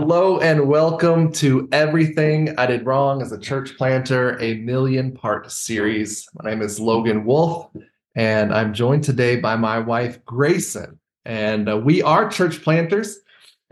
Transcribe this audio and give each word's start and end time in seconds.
hello 0.00 0.38
and 0.38 0.68
welcome 0.68 1.32
to 1.32 1.68
Everything 1.72 2.56
I 2.56 2.66
Did 2.66 2.86
Wrong 2.86 3.20
as 3.20 3.32
a 3.32 3.38
Church 3.38 3.76
Planter, 3.76 4.40
a 4.40 4.54
million 4.58 5.10
part 5.10 5.50
series. 5.50 6.28
My 6.40 6.48
name 6.48 6.62
is 6.62 6.78
Logan 6.78 7.24
Wolf, 7.24 7.68
and 8.14 8.54
I'm 8.54 8.72
joined 8.72 9.02
today 9.02 9.40
by 9.40 9.56
my 9.56 9.80
wife, 9.80 10.24
Grayson. 10.24 11.00
And 11.24 11.68
uh, 11.68 11.78
we 11.78 12.00
are 12.00 12.30
church 12.30 12.62
planters, 12.62 13.18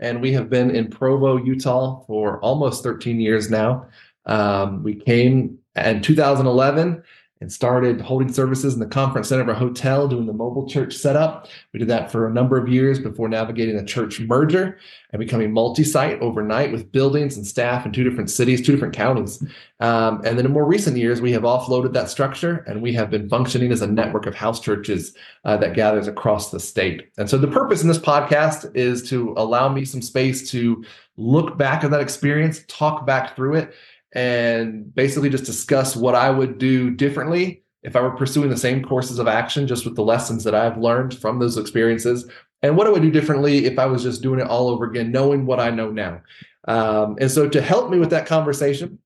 and 0.01 0.21
we 0.21 0.33
have 0.33 0.49
been 0.49 0.69
in 0.69 0.89
Provo, 0.89 1.37
Utah 1.37 2.03
for 2.05 2.41
almost 2.41 2.83
13 2.83 3.21
years 3.21 3.49
now. 3.49 3.87
Um, 4.25 4.83
we 4.83 4.95
came 4.95 5.59
in 5.77 6.01
2011 6.01 7.03
and 7.41 7.51
started 7.51 8.01
holding 8.01 8.31
services 8.31 8.73
in 8.73 8.79
the 8.79 8.85
conference 8.85 9.29
center 9.29 9.43
of 9.43 9.49
a 9.49 9.53
hotel, 9.53 10.07
doing 10.07 10.25
the 10.25 10.33
mobile 10.33 10.67
church 10.67 10.95
setup. 10.95 11.47
We 11.73 11.79
did 11.79 11.87
that 11.89 12.11
for 12.11 12.27
a 12.27 12.33
number 12.33 12.57
of 12.57 12.67
years 12.67 12.99
before 12.99 13.29
navigating 13.29 13.77
a 13.77 13.85
church 13.85 14.19
merger 14.19 14.79
and 15.11 15.19
becoming 15.19 15.53
multi-site 15.53 16.19
overnight 16.21 16.71
with 16.71 16.91
buildings 16.91 17.37
and 17.37 17.45
staff 17.45 17.85
in 17.85 17.91
two 17.91 18.03
different 18.03 18.29
cities, 18.29 18.65
two 18.65 18.71
different 18.71 18.95
counties. 18.95 19.41
Um, 19.79 20.21
and 20.25 20.37
then 20.37 20.45
in 20.45 20.51
more 20.51 20.65
recent 20.65 20.97
years, 20.97 21.21
we 21.21 21.31
have 21.33 21.43
offloaded 21.43 21.93
that 21.93 22.09
structure 22.09 22.63
and 22.67 22.81
we 22.81 22.93
have 22.93 23.09
been 23.09 23.29
functioning 23.29 23.71
as 23.71 23.81
a 23.81 23.87
network 23.87 24.25
of 24.25 24.35
house 24.35 24.59
churches 24.59 25.15
uh, 25.45 25.57
that 25.57 25.75
gathers 25.75 26.07
across 26.07 26.51
the 26.51 26.59
state. 26.59 27.09
And 27.17 27.29
so 27.29 27.37
the 27.37 27.47
purpose 27.47 27.81
in 27.81 27.87
this 27.87 27.99
podcast 27.99 28.75
is 28.75 29.07
to 29.09 29.33
allow 29.37 29.69
me 29.69 29.85
some 29.85 30.01
space 30.01 30.49
to 30.51 30.83
look 31.17 31.57
back 31.57 31.83
at 31.83 31.91
that 31.91 32.01
experience, 32.01 32.63
talk 32.67 33.05
back 33.05 33.35
through 33.35 33.55
it, 33.55 33.73
and 34.17 34.95
basically 34.95 35.29
just 35.29 35.45
discuss 35.45 35.95
what 35.95 36.15
I 36.15 36.31
would 36.31 36.57
do 36.57 36.89
differently 36.89 37.61
if 37.83 37.95
I 37.95 38.01
were 38.01 38.17
pursuing 38.17 38.49
the 38.49 38.57
same 38.57 38.83
courses 38.83 39.19
of 39.19 39.27
action, 39.27 39.67
just 39.67 39.85
with 39.85 39.95
the 39.95 40.01
lessons 40.03 40.43
that 40.43 40.55
I've 40.55 40.79
learned 40.79 41.15
from 41.15 41.37
those 41.37 41.55
experiences. 41.55 42.27
And 42.63 42.75
what 42.75 42.87
I 42.87 42.89
would 42.89 43.03
do 43.03 43.11
differently 43.11 43.65
if 43.65 43.77
I 43.77 43.85
was 43.85 44.01
just 44.01 44.23
doing 44.23 44.39
it 44.39 44.47
all 44.47 44.69
over 44.69 44.85
again, 44.85 45.11
knowing 45.11 45.45
what 45.45 45.59
I 45.59 45.69
know 45.69 45.91
now. 45.91 46.23
Um, 46.67 47.17
and 47.21 47.29
so 47.29 47.47
to 47.47 47.61
help 47.61 47.91
me 47.91 47.99
with 47.99 48.09
that 48.09 48.25
conversation, 48.25 48.97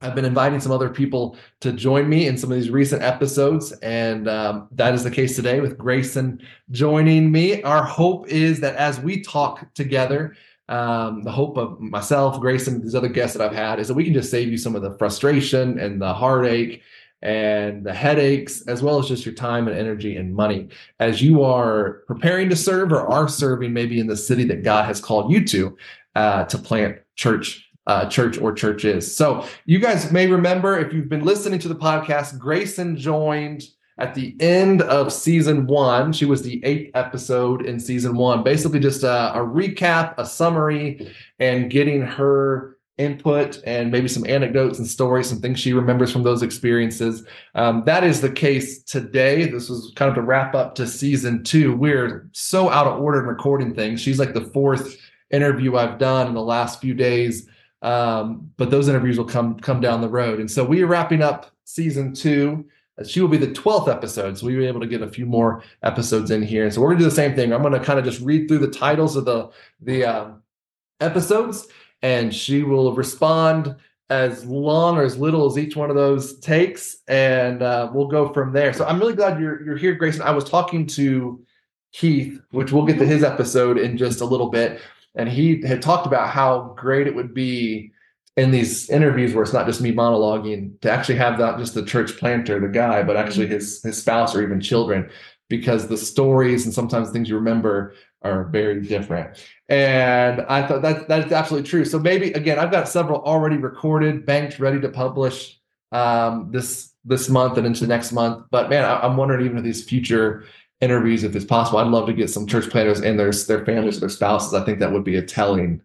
I've 0.00 0.14
been 0.14 0.24
inviting 0.24 0.60
some 0.60 0.72
other 0.72 0.88
people 0.88 1.36
to 1.60 1.72
join 1.72 2.08
me 2.08 2.26
in 2.26 2.38
some 2.38 2.50
of 2.50 2.56
these 2.56 2.70
recent 2.70 3.02
episodes, 3.02 3.72
and 3.82 4.26
um, 4.26 4.68
that 4.72 4.94
is 4.94 5.04
the 5.04 5.10
case 5.10 5.36
today 5.36 5.60
with 5.60 5.76
Grayson 5.76 6.40
joining 6.70 7.30
me. 7.30 7.62
Our 7.62 7.82
hope 7.82 8.28
is 8.28 8.60
that 8.60 8.76
as 8.76 9.00
we 9.00 9.22
talk 9.22 9.72
together, 9.74 10.34
um, 10.68 11.22
the 11.22 11.30
hope 11.30 11.56
of 11.56 11.80
myself, 11.80 12.40
Grayson, 12.40 12.74
and 12.74 12.82
these 12.82 12.94
other 12.94 13.08
guests 13.08 13.36
that 13.36 13.44
I've 13.44 13.56
had 13.56 13.78
is 13.78 13.88
that 13.88 13.94
we 13.94 14.04
can 14.04 14.14
just 14.14 14.30
save 14.30 14.48
you 14.48 14.58
some 14.58 14.74
of 14.74 14.82
the 14.82 14.96
frustration 14.98 15.78
and 15.78 16.00
the 16.02 16.12
heartache 16.12 16.82
and 17.22 17.84
the 17.84 17.94
headaches, 17.94 18.62
as 18.62 18.82
well 18.82 18.98
as 18.98 19.08
just 19.08 19.24
your 19.24 19.34
time 19.34 19.68
and 19.68 19.76
energy 19.76 20.16
and 20.16 20.34
money 20.34 20.68
as 21.00 21.22
you 21.22 21.42
are 21.42 22.02
preparing 22.06 22.48
to 22.48 22.56
serve 22.56 22.92
or 22.92 23.06
are 23.06 23.28
serving 23.28 23.72
maybe 23.72 24.00
in 24.00 24.06
the 24.06 24.16
city 24.16 24.44
that 24.44 24.64
God 24.64 24.84
has 24.86 25.00
called 25.00 25.30
you 25.30 25.44
to 25.46 25.76
uh, 26.14 26.44
to 26.44 26.58
plant 26.58 26.98
church. 27.14 27.62
Uh, 27.88 28.04
church 28.10 28.36
or 28.36 28.52
churches. 28.52 29.16
So, 29.16 29.46
you 29.64 29.78
guys 29.78 30.10
may 30.10 30.26
remember 30.26 30.76
if 30.76 30.92
you've 30.92 31.08
been 31.08 31.22
listening 31.22 31.60
to 31.60 31.68
the 31.68 31.76
podcast, 31.76 32.36
Grayson 32.36 32.96
joined 32.96 33.62
at 33.98 34.14
the 34.14 34.36
end 34.40 34.82
of 34.82 35.12
season 35.12 35.66
one. 35.66 36.12
She 36.12 36.24
was 36.24 36.42
the 36.42 36.64
eighth 36.64 36.90
episode 36.94 37.64
in 37.64 37.80
season 37.80 38.16
one, 38.16 38.42
basically 38.42 38.80
just 38.80 39.02
a, 39.02 39.34
a, 39.34 39.38
recap, 39.38 40.14
a 40.18 40.26
summary, 40.26 41.14
and 41.38 41.70
getting 41.70 42.02
her 42.02 42.76
input 42.98 43.60
and 43.66 43.90
maybe 43.90 44.08
some 44.08 44.26
anecdotes 44.26 44.78
and 44.78 44.88
stories, 44.88 45.28
some 45.28 45.40
things 45.40 45.60
she 45.60 45.72
remembers 45.72 46.10
from 46.10 46.22
those 46.22 46.42
experiences. 46.42 47.26
Um, 47.54 47.82
that 47.84 48.04
is 48.04 48.20
the 48.20 48.30
case 48.30 48.82
today. 48.82 49.46
This 49.46 49.68
was 49.68 49.92
kind 49.96 50.08
of 50.08 50.14
the 50.14 50.22
wrap 50.22 50.54
up 50.54 50.74
to 50.76 50.86
season 50.86 51.44
two. 51.44 51.76
We're 51.76 52.28
so 52.32 52.70
out 52.70 52.86
of 52.86 53.00
order 53.00 53.20
in 53.20 53.26
recording 53.26 53.74
things. 53.74 54.00
She's 54.00 54.18
like 54.18 54.34
the 54.34 54.46
fourth 54.46 54.96
interview 55.30 55.76
I've 55.76 55.98
done 55.98 56.26
in 56.26 56.34
the 56.34 56.42
last 56.42 56.80
few 56.80 56.94
days. 56.94 57.48
Um, 57.82 58.50
but 58.56 58.70
those 58.70 58.88
interviews 58.88 59.18
will 59.18 59.26
come 59.26 59.60
come 59.60 59.80
down 59.80 60.00
the 60.00 60.08
road. 60.08 60.40
And 60.40 60.50
so 60.50 60.64
we 60.64 60.82
are 60.82 60.86
wrapping 60.86 61.22
up 61.22 61.50
season 61.64 62.14
two 62.14 62.64
she 63.04 63.20
will 63.20 63.28
be 63.28 63.36
the 63.36 63.48
12th 63.48 63.88
episode. 63.88 64.38
So 64.38 64.46
we 64.46 64.56
were 64.56 64.62
able 64.62 64.80
to 64.80 64.86
get 64.86 65.02
a 65.02 65.08
few 65.08 65.26
more 65.26 65.62
episodes 65.82 66.30
in 66.30 66.42
here. 66.42 66.64
And 66.64 66.72
so 66.72 66.80
we're 66.80 66.88
gonna 66.88 67.00
do 67.00 67.04
the 67.04 67.10
same 67.10 67.34
thing. 67.34 67.52
I'm 67.52 67.62
gonna 67.62 67.82
kind 67.82 67.98
of 67.98 68.04
just 68.04 68.20
read 68.20 68.48
through 68.48 68.58
the 68.58 68.70
titles 68.70 69.16
of 69.16 69.24
the 69.24 69.50
the 69.80 70.04
um, 70.04 70.42
episodes, 71.00 71.68
and 72.02 72.34
she 72.34 72.62
will 72.62 72.94
respond 72.94 73.76
as 74.08 74.44
long 74.44 74.96
or 74.96 75.02
as 75.02 75.18
little 75.18 75.46
as 75.46 75.58
each 75.58 75.76
one 75.76 75.90
of 75.90 75.96
those 75.96 76.38
takes, 76.38 76.98
and 77.08 77.62
uh, 77.62 77.90
we'll 77.92 78.06
go 78.06 78.32
from 78.32 78.52
there. 78.52 78.72
So 78.72 78.86
I'm 78.86 78.98
really 78.98 79.14
glad 79.14 79.40
you're 79.40 79.62
you're 79.62 79.76
here, 79.76 79.94
Grayson. 79.94 80.22
I 80.22 80.30
was 80.30 80.44
talking 80.44 80.86
to 80.88 81.44
Keith, 81.92 82.40
which 82.50 82.72
we'll 82.72 82.86
get 82.86 82.98
to 82.98 83.06
his 83.06 83.22
episode 83.22 83.78
in 83.78 83.98
just 83.98 84.20
a 84.20 84.24
little 84.24 84.48
bit, 84.48 84.80
and 85.14 85.28
he 85.28 85.60
had 85.62 85.82
talked 85.82 86.06
about 86.06 86.30
how 86.30 86.74
great 86.78 87.06
it 87.06 87.14
would 87.14 87.34
be 87.34 87.92
in 88.36 88.50
these 88.50 88.90
interviews 88.90 89.32
where 89.32 89.42
it's 89.42 89.52
not 89.52 89.66
just 89.66 89.80
me 89.80 89.92
monologuing 89.92 90.78
to 90.82 90.90
actually 90.90 91.16
have 91.16 91.38
not 91.38 91.58
just 91.58 91.74
the 91.74 91.84
church 91.84 92.16
planter 92.18 92.60
the 92.60 92.68
guy 92.68 93.02
but 93.02 93.16
actually 93.16 93.46
mm-hmm. 93.46 93.54
his 93.54 93.82
his 93.82 93.98
spouse 93.98 94.34
or 94.34 94.42
even 94.42 94.60
children 94.60 95.08
because 95.48 95.88
the 95.88 95.96
stories 95.96 96.64
and 96.64 96.74
sometimes 96.74 97.10
things 97.10 97.28
you 97.28 97.36
remember 97.36 97.94
are 98.22 98.44
very 98.44 98.80
different. 98.80 99.38
And 99.68 100.42
i 100.42 100.66
thought 100.66 100.82
that 100.82 101.08
that's 101.08 101.32
absolutely 101.32 101.68
true. 101.68 101.84
So 101.84 101.98
maybe 101.98 102.32
again 102.32 102.58
i've 102.58 102.70
got 102.70 102.88
several 102.88 103.22
already 103.22 103.56
recorded 103.56 104.26
banked 104.26 104.58
ready 104.58 104.80
to 104.80 104.88
publish 104.88 105.58
um, 105.92 106.50
this 106.50 106.92
this 107.04 107.28
month 107.28 107.56
and 107.56 107.66
into 107.66 107.86
next 107.86 108.12
month. 108.12 108.46
But 108.50 108.68
man 108.68 108.84
I, 108.84 109.00
i'm 109.00 109.16
wondering 109.16 109.44
even 109.44 109.58
if 109.58 109.64
these 109.64 109.84
future 109.84 110.44
interviews 110.82 111.24
if 111.24 111.34
it's 111.34 111.44
possible 111.44 111.78
i'd 111.78 111.86
love 111.86 112.06
to 112.06 112.12
get 112.12 112.28
some 112.28 112.46
church 112.46 112.68
planters 112.68 113.00
and 113.00 113.18
their 113.18 113.32
their 113.32 113.64
families 113.64 113.98
their 113.98 114.10
spouses. 114.10 114.52
I 114.52 114.64
think 114.64 114.80
that 114.80 114.92
would 114.92 115.04
be 115.04 115.16
a 115.16 115.22
telling 115.22 115.80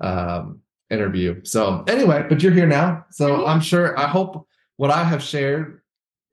um, 0.00 0.61
interview. 0.92 1.40
So 1.44 1.84
anyway, 1.88 2.24
but 2.28 2.42
you're 2.42 2.52
here 2.52 2.66
now. 2.66 3.06
So 3.10 3.46
I'm 3.46 3.60
sure 3.60 3.98
I 3.98 4.06
hope 4.06 4.46
what 4.76 4.90
I 4.90 5.02
have 5.04 5.22
shared 5.22 5.80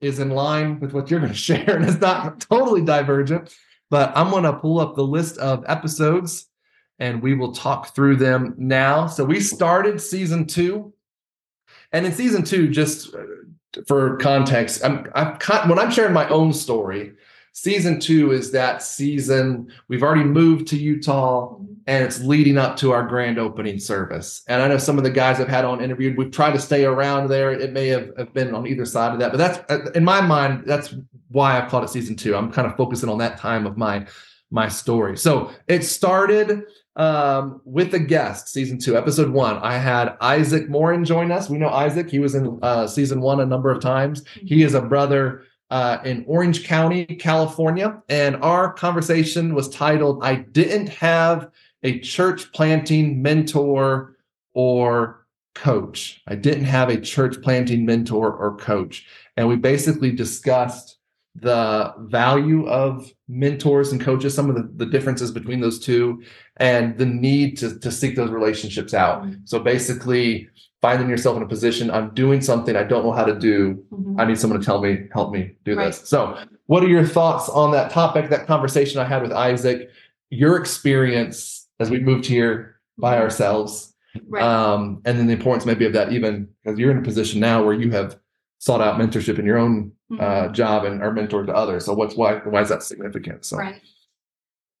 is 0.00 0.18
in 0.18 0.30
line 0.30 0.80
with 0.80 0.92
what 0.92 1.10
you're 1.10 1.20
going 1.20 1.32
to 1.38 1.38
share 1.38 1.76
and 1.76 1.84
it's 1.84 2.00
not 2.00 2.40
totally 2.40 2.82
divergent. 2.82 3.54
But 3.88 4.12
I'm 4.14 4.30
going 4.30 4.44
to 4.44 4.52
pull 4.52 4.78
up 4.78 4.94
the 4.94 5.02
list 5.02 5.38
of 5.38 5.64
episodes 5.66 6.46
and 7.00 7.22
we 7.22 7.34
will 7.34 7.52
talk 7.52 7.94
through 7.94 8.16
them 8.16 8.54
now. 8.56 9.06
So 9.06 9.24
we 9.24 9.40
started 9.40 10.00
season 10.00 10.46
two. 10.46 10.92
And 11.92 12.06
in 12.06 12.12
season 12.12 12.44
two, 12.44 12.68
just 12.68 13.14
uh, 13.14 13.22
for 13.86 14.16
context, 14.18 14.84
I'm, 14.84 15.10
I'm 15.14 15.36
when 15.68 15.78
I'm 15.78 15.90
sharing 15.90 16.12
my 16.12 16.28
own 16.28 16.52
story, 16.52 17.14
season 17.52 17.98
two 17.98 18.32
is 18.32 18.52
that 18.52 18.82
season 18.82 19.72
we've 19.88 20.02
already 20.02 20.24
moved 20.24 20.68
to 20.68 20.76
Utah 20.76 21.56
and 21.90 22.04
it's 22.04 22.20
leading 22.20 22.56
up 22.56 22.76
to 22.76 22.92
our 22.92 23.02
grand 23.02 23.36
opening 23.36 23.80
service. 23.80 24.44
And 24.46 24.62
I 24.62 24.68
know 24.68 24.78
some 24.78 24.96
of 24.96 25.02
the 25.02 25.10
guys 25.10 25.40
I've 25.40 25.48
had 25.48 25.64
on 25.64 25.82
interviewed, 25.82 26.16
we've 26.16 26.30
tried 26.30 26.52
to 26.52 26.60
stay 26.60 26.84
around 26.84 27.28
there. 27.28 27.50
It 27.50 27.72
may 27.72 27.88
have, 27.88 28.12
have 28.16 28.32
been 28.32 28.54
on 28.54 28.64
either 28.68 28.84
side 28.84 29.12
of 29.12 29.18
that, 29.18 29.32
but 29.32 29.38
that's 29.38 29.58
uh, 29.72 29.90
in 29.96 30.04
my 30.04 30.20
mind, 30.20 30.62
that's 30.66 30.94
why 31.30 31.58
I've 31.58 31.68
called 31.68 31.82
it 31.82 31.90
season 31.90 32.14
two. 32.14 32.36
I'm 32.36 32.52
kind 32.52 32.68
of 32.68 32.76
focusing 32.76 33.08
on 33.08 33.18
that 33.18 33.38
time 33.38 33.66
of 33.66 33.76
my 33.76 34.06
my 34.52 34.68
story. 34.68 35.16
So 35.16 35.50
it 35.66 35.82
started 35.82 36.62
um, 36.94 37.60
with 37.64 37.92
a 37.94 37.98
guest, 37.98 38.48
season 38.48 38.78
two, 38.78 38.96
episode 38.96 39.30
one. 39.30 39.56
I 39.56 39.76
had 39.76 40.16
Isaac 40.20 40.68
Morin 40.68 41.04
join 41.04 41.32
us. 41.32 41.50
We 41.50 41.58
know 41.58 41.70
Isaac, 41.70 42.08
he 42.08 42.20
was 42.20 42.36
in 42.36 42.58
uh, 42.62 42.86
season 42.86 43.20
one 43.20 43.40
a 43.40 43.46
number 43.46 43.70
of 43.70 43.80
times. 43.80 44.24
He 44.44 44.62
is 44.62 44.74
a 44.74 44.80
brother 44.80 45.44
uh, 45.70 45.98
in 46.04 46.24
Orange 46.26 46.64
County, 46.64 47.04
California. 47.04 48.02
And 48.08 48.36
our 48.42 48.72
conversation 48.72 49.54
was 49.54 49.68
titled, 49.68 50.24
I 50.24 50.34
Didn't 50.36 50.88
Have 50.88 51.50
a 51.82 51.98
church 52.00 52.52
planting 52.52 53.22
mentor 53.22 54.16
or 54.54 55.26
coach. 55.54 56.22
I 56.26 56.34
didn't 56.34 56.64
have 56.64 56.88
a 56.88 57.00
church 57.00 57.40
planting 57.42 57.84
mentor 57.84 58.32
or 58.32 58.56
coach. 58.56 59.06
And 59.36 59.48
we 59.48 59.56
basically 59.56 60.12
discussed 60.12 60.96
the 61.34 61.94
value 61.98 62.66
of 62.68 63.12
mentors 63.28 63.92
and 63.92 64.00
coaches, 64.00 64.34
some 64.34 64.50
of 64.50 64.56
the, 64.56 64.68
the 64.84 64.90
differences 64.90 65.30
between 65.30 65.60
those 65.60 65.78
two, 65.78 66.22
and 66.56 66.98
the 66.98 67.06
need 67.06 67.56
to, 67.58 67.78
to 67.78 67.90
seek 67.90 68.16
those 68.16 68.30
relationships 68.30 68.92
out. 68.92 69.22
Mm-hmm. 69.22 69.42
So 69.44 69.60
basically, 69.60 70.48
finding 70.82 71.08
yourself 71.08 71.36
in 71.36 71.42
a 71.42 71.46
position, 71.46 71.90
I'm 71.90 72.12
doing 72.14 72.40
something 72.40 72.74
I 72.74 72.82
don't 72.82 73.04
know 73.04 73.12
how 73.12 73.24
to 73.24 73.38
do. 73.38 73.84
Mm-hmm. 73.92 74.20
I 74.20 74.24
need 74.24 74.38
someone 74.38 74.58
to 74.58 74.66
tell 74.66 74.80
me, 74.82 75.06
help 75.12 75.32
me 75.32 75.52
do 75.64 75.76
right. 75.76 75.86
this. 75.86 76.08
So, 76.08 76.38
what 76.66 76.84
are 76.84 76.88
your 76.88 77.04
thoughts 77.04 77.48
on 77.48 77.72
that 77.72 77.90
topic, 77.90 78.30
that 78.30 78.46
conversation 78.46 79.00
I 79.00 79.04
had 79.04 79.22
with 79.22 79.32
Isaac, 79.32 79.90
your 80.30 80.56
experience 80.56 81.59
as 81.80 81.90
we 81.90 81.98
moved 81.98 82.26
here 82.26 82.76
by 82.98 83.14
mm-hmm. 83.14 83.22
ourselves. 83.22 83.94
Right. 84.28 84.42
Um, 84.42 85.02
and 85.04 85.18
then 85.18 85.26
the 85.26 85.32
importance 85.32 85.66
maybe 85.66 85.86
of 85.86 85.92
that 85.92 86.12
even 86.12 86.48
because 86.64 86.78
you're 86.78 86.90
in 86.90 86.98
a 86.98 87.02
position 87.02 87.40
now 87.40 87.64
where 87.64 87.74
you 87.74 87.90
have 87.92 88.18
sought 88.58 88.80
out 88.80 89.00
mentorship 89.00 89.38
in 89.38 89.46
your 89.46 89.58
own 89.58 89.92
mm-hmm. 90.10 90.20
uh, 90.20 90.52
job 90.52 90.84
and 90.84 91.02
are 91.02 91.12
mentored 91.12 91.46
to 91.46 91.54
others. 91.54 91.86
So 91.86 91.94
what's 91.94 92.16
why 92.16 92.36
why 92.38 92.60
is 92.60 92.68
that 92.68 92.82
significant? 92.82 93.44
So 93.44 93.56
right. 93.56 93.80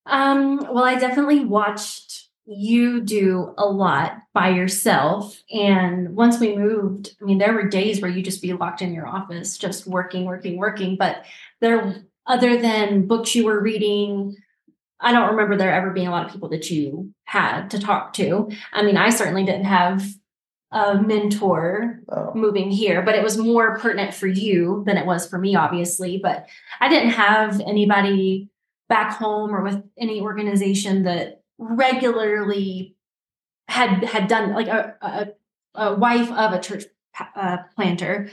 Um, 0.06 0.58
well, 0.72 0.84
I 0.84 0.96
definitely 0.96 1.44
watched 1.44 2.30
you 2.46 3.00
do 3.00 3.54
a 3.58 3.66
lot 3.66 4.18
by 4.34 4.48
yourself. 4.48 5.40
And 5.52 6.16
once 6.16 6.40
we 6.40 6.56
moved, 6.56 7.14
I 7.20 7.24
mean, 7.24 7.38
there 7.38 7.52
were 7.52 7.68
days 7.68 8.00
where 8.00 8.10
you 8.10 8.22
just 8.22 8.42
be 8.42 8.52
locked 8.52 8.82
in 8.82 8.92
your 8.92 9.06
office, 9.06 9.56
just 9.56 9.86
working, 9.86 10.24
working, 10.24 10.56
working. 10.56 10.96
But 10.96 11.24
there, 11.60 12.02
other 12.26 12.60
than 12.60 13.06
books 13.06 13.36
you 13.36 13.44
were 13.44 13.62
reading, 13.62 14.36
I 15.00 15.12
don't 15.12 15.30
remember 15.30 15.56
there 15.56 15.72
ever 15.72 15.90
being 15.90 16.08
a 16.08 16.10
lot 16.10 16.26
of 16.26 16.32
people 16.32 16.48
that 16.50 16.70
you 16.70 17.12
had 17.24 17.70
to 17.70 17.78
talk 17.78 18.12
to. 18.14 18.50
I 18.72 18.82
mean, 18.82 18.96
I 18.96 19.10
certainly 19.10 19.44
didn't 19.44 19.64
have 19.64 20.04
a 20.72 21.00
mentor 21.00 22.00
Oh. 22.08 22.32
moving 22.34 22.70
here, 22.70 23.02
but 23.02 23.14
it 23.14 23.22
was 23.22 23.38
more 23.38 23.78
pertinent 23.78 24.14
for 24.14 24.26
you 24.26 24.82
than 24.86 24.96
it 24.96 25.06
was 25.06 25.26
for 25.28 25.38
me, 25.38 25.54
obviously. 25.56 26.18
But 26.22 26.46
I 26.80 26.88
didn't 26.88 27.10
have 27.10 27.60
anybody 27.60 28.50
back 28.88 29.16
home 29.16 29.54
or 29.54 29.62
with 29.62 29.82
any 29.98 30.20
organization 30.20 31.04
that 31.04 31.42
regularly 31.58 32.96
had 33.68 34.04
had 34.04 34.28
done 34.28 34.52
like 34.52 34.68
a 34.68 34.94
a, 35.00 35.28
a 35.74 35.94
wife 35.94 36.30
of 36.30 36.52
a 36.52 36.60
church 36.60 36.84
uh, 37.36 37.58
planter 37.76 38.30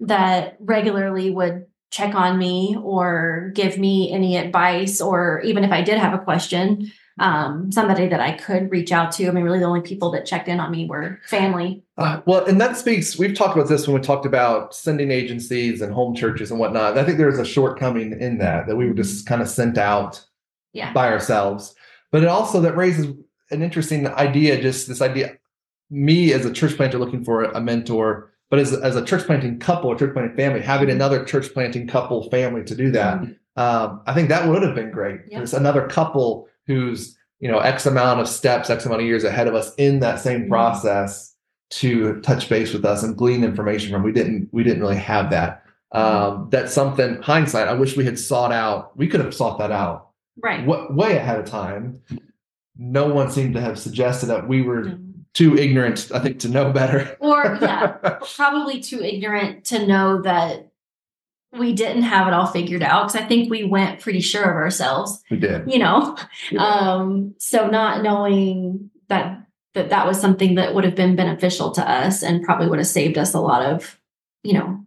that 0.00 0.56
regularly 0.60 1.30
would 1.30 1.66
check 1.92 2.14
on 2.14 2.38
me 2.38 2.76
or 2.82 3.52
give 3.54 3.78
me 3.78 4.10
any 4.10 4.36
advice 4.36 5.00
or 5.00 5.40
even 5.44 5.62
if 5.62 5.70
I 5.70 5.82
did 5.82 5.98
have 5.98 6.14
a 6.14 6.18
question, 6.18 6.90
um, 7.20 7.70
somebody 7.70 8.08
that 8.08 8.18
I 8.18 8.32
could 8.32 8.70
reach 8.70 8.90
out 8.90 9.12
to. 9.12 9.28
I 9.28 9.30
mean, 9.30 9.44
really 9.44 9.58
the 9.58 9.66
only 9.66 9.82
people 9.82 10.10
that 10.12 10.24
checked 10.24 10.48
in 10.48 10.58
on 10.58 10.70
me 10.72 10.86
were 10.86 11.20
family. 11.28 11.84
Uh, 11.98 12.22
well, 12.24 12.44
and 12.46 12.58
that 12.60 12.78
speaks, 12.78 13.18
we've 13.18 13.36
talked 13.36 13.54
about 13.56 13.68
this 13.68 13.86
when 13.86 13.94
we 13.94 14.00
talked 14.00 14.24
about 14.24 14.74
sending 14.74 15.10
agencies 15.10 15.82
and 15.82 15.92
home 15.92 16.14
churches 16.16 16.50
and 16.50 16.58
whatnot. 16.58 16.96
I 16.96 17.04
think 17.04 17.18
there's 17.18 17.38
a 17.38 17.44
shortcoming 17.44 18.18
in 18.18 18.38
that, 18.38 18.66
that 18.66 18.76
we 18.76 18.88
were 18.88 18.94
just 18.94 19.26
kind 19.26 19.42
of 19.42 19.48
sent 19.48 19.76
out 19.76 20.24
Yeah. 20.72 20.92
by 20.94 21.12
ourselves. 21.12 21.74
But 22.10 22.22
it 22.22 22.28
also 22.28 22.60
that 22.62 22.74
raises 22.76 23.06
an 23.50 23.62
interesting 23.62 24.08
idea, 24.08 24.60
just 24.62 24.88
this 24.88 25.02
idea, 25.02 25.36
me 25.90 26.32
as 26.32 26.46
a 26.46 26.52
church 26.52 26.74
planter 26.76 26.98
looking 26.98 27.22
for 27.22 27.44
a 27.44 27.60
mentor, 27.60 28.31
but 28.52 28.58
as, 28.60 28.74
as 28.74 28.96
a 28.96 29.02
church 29.02 29.24
planting 29.24 29.58
couple, 29.58 29.90
a 29.90 29.98
church 29.98 30.12
planting 30.12 30.36
family, 30.36 30.60
having 30.60 30.88
Mhm. 30.88 30.92
another 30.92 31.24
church 31.24 31.54
planting 31.54 31.86
couple 31.86 32.28
family 32.28 32.62
to 32.64 32.74
do 32.74 32.90
that. 32.90 33.18
Mhm. 33.22 33.36
Um, 33.56 34.02
I 34.06 34.12
think 34.12 34.28
that 34.28 34.46
would 34.46 34.62
have 34.62 34.74
been 34.74 34.90
great. 34.90 35.20
Yep. 35.28 35.38
There's 35.38 35.54
another 35.54 35.86
couple 35.86 36.48
who's, 36.66 37.16
you 37.40 37.50
know, 37.50 37.60
X 37.60 37.86
amount 37.86 38.20
of 38.20 38.28
steps, 38.28 38.68
X 38.68 38.84
amount 38.84 39.00
of 39.00 39.06
years 39.06 39.24
ahead 39.24 39.48
of 39.48 39.54
us 39.54 39.74
in 39.78 40.00
that 40.00 40.20
same 40.20 40.42
Mhm. 40.44 40.48
process 40.50 41.34
to 41.70 42.20
touch 42.20 42.50
base 42.50 42.74
with 42.74 42.84
us 42.84 43.02
and 43.02 43.16
glean 43.16 43.42
information 43.42 43.90
from. 43.90 44.02
We 44.02 44.12
didn't, 44.12 44.50
we 44.52 44.62
didn't 44.62 44.82
really 44.82 44.96
have 44.96 45.30
that. 45.30 45.62
Um, 45.92 46.48
that's 46.50 46.74
something 46.74 47.22
hindsight. 47.22 47.68
I 47.68 47.72
wish 47.72 47.96
we 47.96 48.04
had 48.04 48.18
sought 48.18 48.52
out. 48.52 48.94
We 48.98 49.08
could 49.08 49.20
have 49.20 49.32
sought 49.32 49.58
that 49.60 49.72
out 49.72 50.08
Right. 50.42 50.66
w- 50.66 50.88
way 50.94 51.16
ahead 51.16 51.38
of 51.38 51.46
time. 51.46 52.00
No 52.76 53.06
one 53.14 53.30
seemed 53.30 53.54
to 53.54 53.62
have 53.62 53.78
suggested 53.78 54.26
that 54.26 54.46
we 54.46 54.60
were 54.60 54.82
Mhm. 54.84 55.11
Too 55.34 55.56
ignorant, 55.56 56.10
I 56.14 56.18
think, 56.18 56.40
to 56.40 56.48
know 56.48 56.72
better. 56.72 57.16
Or 57.20 57.58
yeah, 57.60 58.18
probably 58.36 58.80
too 58.80 59.02
ignorant 59.02 59.64
to 59.66 59.86
know 59.86 60.22
that 60.22 60.68
we 61.52 61.72
didn't 61.72 62.02
have 62.02 62.26
it 62.26 62.34
all 62.34 62.46
figured 62.46 62.82
out. 62.82 63.08
Because 63.08 63.22
I 63.22 63.26
think 63.26 63.50
we 63.50 63.64
went 63.64 64.00
pretty 64.00 64.20
sure 64.20 64.42
of 64.44 64.56
ourselves, 64.56 65.22
we 65.30 65.38
did. 65.38 65.70
you 65.70 65.78
know. 65.78 66.16
Yeah. 66.50 66.64
Um, 66.64 67.34
so 67.38 67.68
not 67.68 68.02
knowing 68.02 68.90
that 69.08 69.46
that 69.74 69.90
that 69.90 70.06
was 70.06 70.20
something 70.20 70.56
that 70.56 70.74
would 70.74 70.84
have 70.84 70.94
been 70.94 71.16
beneficial 71.16 71.70
to 71.72 71.90
us 71.90 72.22
and 72.22 72.42
probably 72.42 72.68
would 72.68 72.78
have 72.78 72.86
saved 72.86 73.16
us 73.16 73.32
a 73.32 73.40
lot 73.40 73.62
of, 73.62 73.98
you 74.42 74.52
know, 74.52 74.86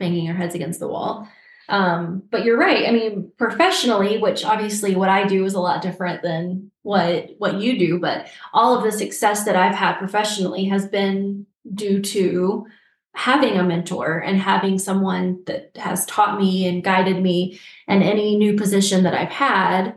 banging 0.00 0.28
our 0.28 0.34
heads 0.34 0.54
against 0.54 0.80
the 0.80 0.88
wall. 0.88 1.28
Um, 1.68 2.22
but 2.30 2.44
you're 2.44 2.58
right. 2.58 2.86
I 2.86 2.90
mean, 2.90 3.32
professionally, 3.38 4.18
which 4.18 4.44
obviously 4.44 4.94
what 4.94 5.08
I 5.08 5.26
do 5.26 5.44
is 5.44 5.54
a 5.54 5.60
lot 5.60 5.82
different 5.82 6.22
than 6.22 6.70
what 6.82 7.30
what 7.38 7.60
you 7.60 7.78
do, 7.78 7.98
but 7.98 8.28
all 8.52 8.76
of 8.76 8.84
the 8.84 8.92
success 8.92 9.44
that 9.44 9.56
I've 9.56 9.74
had 9.74 9.98
professionally 9.98 10.66
has 10.66 10.86
been 10.86 11.46
due 11.72 12.02
to 12.02 12.66
having 13.14 13.56
a 13.58 13.62
mentor 13.62 14.18
and 14.18 14.38
having 14.38 14.78
someone 14.78 15.42
that 15.46 15.70
has 15.76 16.04
taught 16.06 16.38
me 16.38 16.66
and 16.66 16.82
guided 16.82 17.22
me 17.22 17.58
and 17.86 18.02
any 18.02 18.36
new 18.36 18.56
position 18.56 19.04
that 19.04 19.14
I've 19.14 19.30
had 19.30 19.94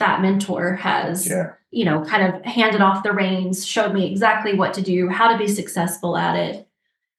that 0.00 0.20
mentor 0.20 0.74
has 0.74 1.28
Yeah. 1.28 1.52
you 1.70 1.84
know 1.84 2.04
kind 2.04 2.34
of 2.34 2.44
handed 2.44 2.80
off 2.80 3.04
the 3.04 3.12
reins 3.12 3.64
showed 3.64 3.94
me 3.94 4.10
exactly 4.10 4.52
what 4.54 4.74
to 4.74 4.82
do 4.82 5.08
how 5.08 5.28
to 5.30 5.38
be 5.38 5.46
successful 5.46 6.16
at 6.16 6.34
it 6.34 6.68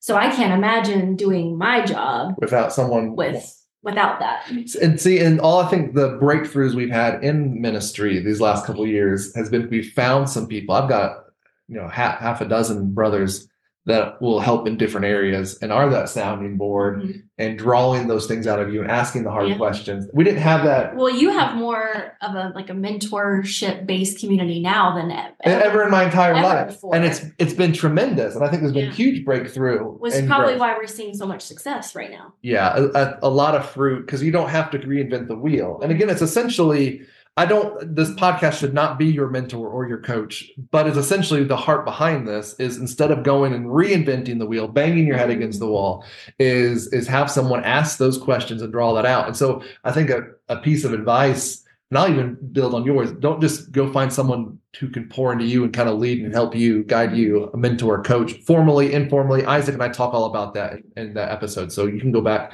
so 0.04 0.16
i 0.18 0.30
can't 0.30 0.54
imagine 0.54 1.16
doing 1.16 1.58
my 1.58 1.84
job 1.84 2.36
Without 2.38 2.74
someone 2.74 3.16
with 3.16 3.64
without 3.84 4.20
that 4.20 4.50
and 4.82 5.00
see, 5.00 5.20
and 5.20 5.40
all 5.42 5.60
I 5.60 5.68
think 5.68 5.94
the 5.94 6.18
breakthroughs 6.18 6.74
we've 6.74 6.90
had 6.90 7.24
in 7.24 7.62
ministry 7.62 8.20
these 8.20 8.42
last 8.42 8.66
couple 8.66 8.84
of 8.84 8.90
years 8.90 9.36
has 9.36 9.50
been 9.50 9.70
we 9.70 9.84
found 9.84 10.30
some 10.30 10.48
people. 10.48 10.74
I've 10.74 10.90
got 10.90 11.26
you 11.68 11.76
know 11.76 11.88
half 11.88 12.20
half 12.20 12.42
a 12.42 12.46
dozen 12.46 12.94
brothers 12.94 13.48
that 13.86 14.22
will 14.22 14.40
help 14.40 14.66
in 14.66 14.78
different 14.78 15.06
areas 15.06 15.58
and 15.62 15.70
are 15.72 15.90
that 15.90 16.08
sounding 16.08 16.56
board 16.58 17.02
Mhm. 17.02 17.22
and 17.38 17.58
drawing 17.60 18.08
those 18.08 18.28
things 18.28 18.48
out 18.48 18.60
of 18.60 18.74
you 18.74 18.82
and 18.82 18.90
asking 18.90 19.24
the 19.26 19.30
hard 19.32 19.50
Yeah. 19.50 19.58
questions. 19.58 20.08
We 20.14 20.24
didn't 20.24 20.40
have 20.40 20.64
that 20.64 20.96
well 20.96 21.10
you 21.10 21.32
have 21.32 21.56
more 21.56 22.14
of 22.22 22.34
a 22.36 22.54
like 22.56 22.70
a 22.70 22.74
mentorship 22.74 23.86
based 23.86 24.20
community 24.20 24.62
now 24.62 24.96
than 24.96 25.12
ever, 25.12 25.64
ever 25.66 25.84
in 25.84 25.92
my 25.92 26.06
entire 26.06 26.34
ever 26.34 26.42
life, 26.48 26.68
before. 26.68 26.96
and 26.96 27.04
it's 27.04 27.26
it's 27.40 27.54
been 27.54 27.74
tremendous. 27.74 28.36
And 28.36 28.44
I 28.44 28.48
think 28.48 28.62
there's 28.62 28.74
been 28.74 28.86
Yeah. 28.86 28.92
huge 28.92 29.26
breakthrough. 29.26 29.98
was 30.00 30.20
probably 30.22 30.54
growth. 30.54 30.60
why 30.60 30.78
we're 30.78 30.88
seeing 30.88 31.14
so 31.14 31.26
much 31.26 31.42
success 31.42 31.96
right 31.96 32.10
now 32.12 32.34
yeah 32.42 32.76
a, 32.78 32.84
a, 32.98 33.20
a 33.24 33.30
lot 33.30 33.56
of 33.56 33.66
fruit 33.66 34.06
because 34.06 34.24
you 34.24 34.32
don't 34.32 34.50
have 34.50 34.70
to 34.72 34.80
reinvent 34.80 35.28
the 35.28 35.36
wheel 35.36 35.80
and 35.84 35.92
again 35.92 36.10
it's 36.10 36.22
essentially 36.22 37.02
i 37.38 37.46
don't 37.46 37.96
this 37.96 38.12
podcast 38.12 38.60
should 38.60 38.74
not 38.74 38.98
be 39.00 39.06
your 39.06 39.30
mentor 39.30 39.68
or 39.68 39.88
your 39.88 40.00
coach 40.00 40.52
but 40.72 40.88
it's 40.88 40.98
essentially 40.98 41.44
the 41.44 41.58
heart 41.58 41.86
behind 41.86 42.28
this 42.28 42.54
is 42.60 42.78
instead 42.78 43.12
of 43.12 43.24
going 43.24 43.54
and 43.54 43.66
reinventing 43.66 44.40
the 44.40 44.46
wheel 44.46 44.68
banging 44.68 45.08
your 45.08 45.18
head 45.18 45.30
against 45.30 45.60
the 45.60 45.68
wall 45.68 46.06
is 46.40 46.88
is 46.94 47.08
have 47.08 47.30
someone 47.30 47.64
ask 47.64 47.98
those 47.98 48.18
questions 48.18 48.62
and 48.62 48.72
draw 48.72 48.94
that 48.94 49.06
out. 49.06 49.28
And 49.28 49.36
so 49.36 49.64
i 49.84 49.92
think 49.92 50.10
a, 50.10 50.24
a 50.50 50.58
piece 50.58 50.84
of 50.84 50.94
advice 50.94 51.64
and 51.90 51.98
i'll 51.98 52.10
even 52.10 52.38
build 52.52 52.74
on 52.74 52.86
yours 52.86 53.12
don't 53.14 53.42
just 53.42 53.72
go 53.72 53.92
find 53.92 54.12
someone 54.12 54.60
who 54.80 54.90
can 54.90 55.08
pour 55.10 55.32
into 55.32 55.46
you 55.46 55.64
and 55.64 55.74
kind 55.74 55.90
of 55.90 56.00
lead 56.00 56.24
and 56.24 56.34
help 56.34 56.56
you 56.56 56.84
guide 56.84 57.16
you 57.16 57.50
a 57.54 57.58
mentor 57.58 58.02
coach 58.02 58.34
formally 58.46 58.94
informally. 58.94 59.46
Isaac 59.46 59.74
and 59.74 59.84
i 59.84 59.90
talk 59.90 60.14
all 60.14 60.26
about 60.26 60.54
that 60.54 60.74
in, 60.74 60.84
in 60.96 61.14
that 61.16 61.32
episode 61.32 61.72
so 61.72 61.86
you 61.88 62.00
can 62.00 62.12
go 62.12 62.22
back. 62.22 62.54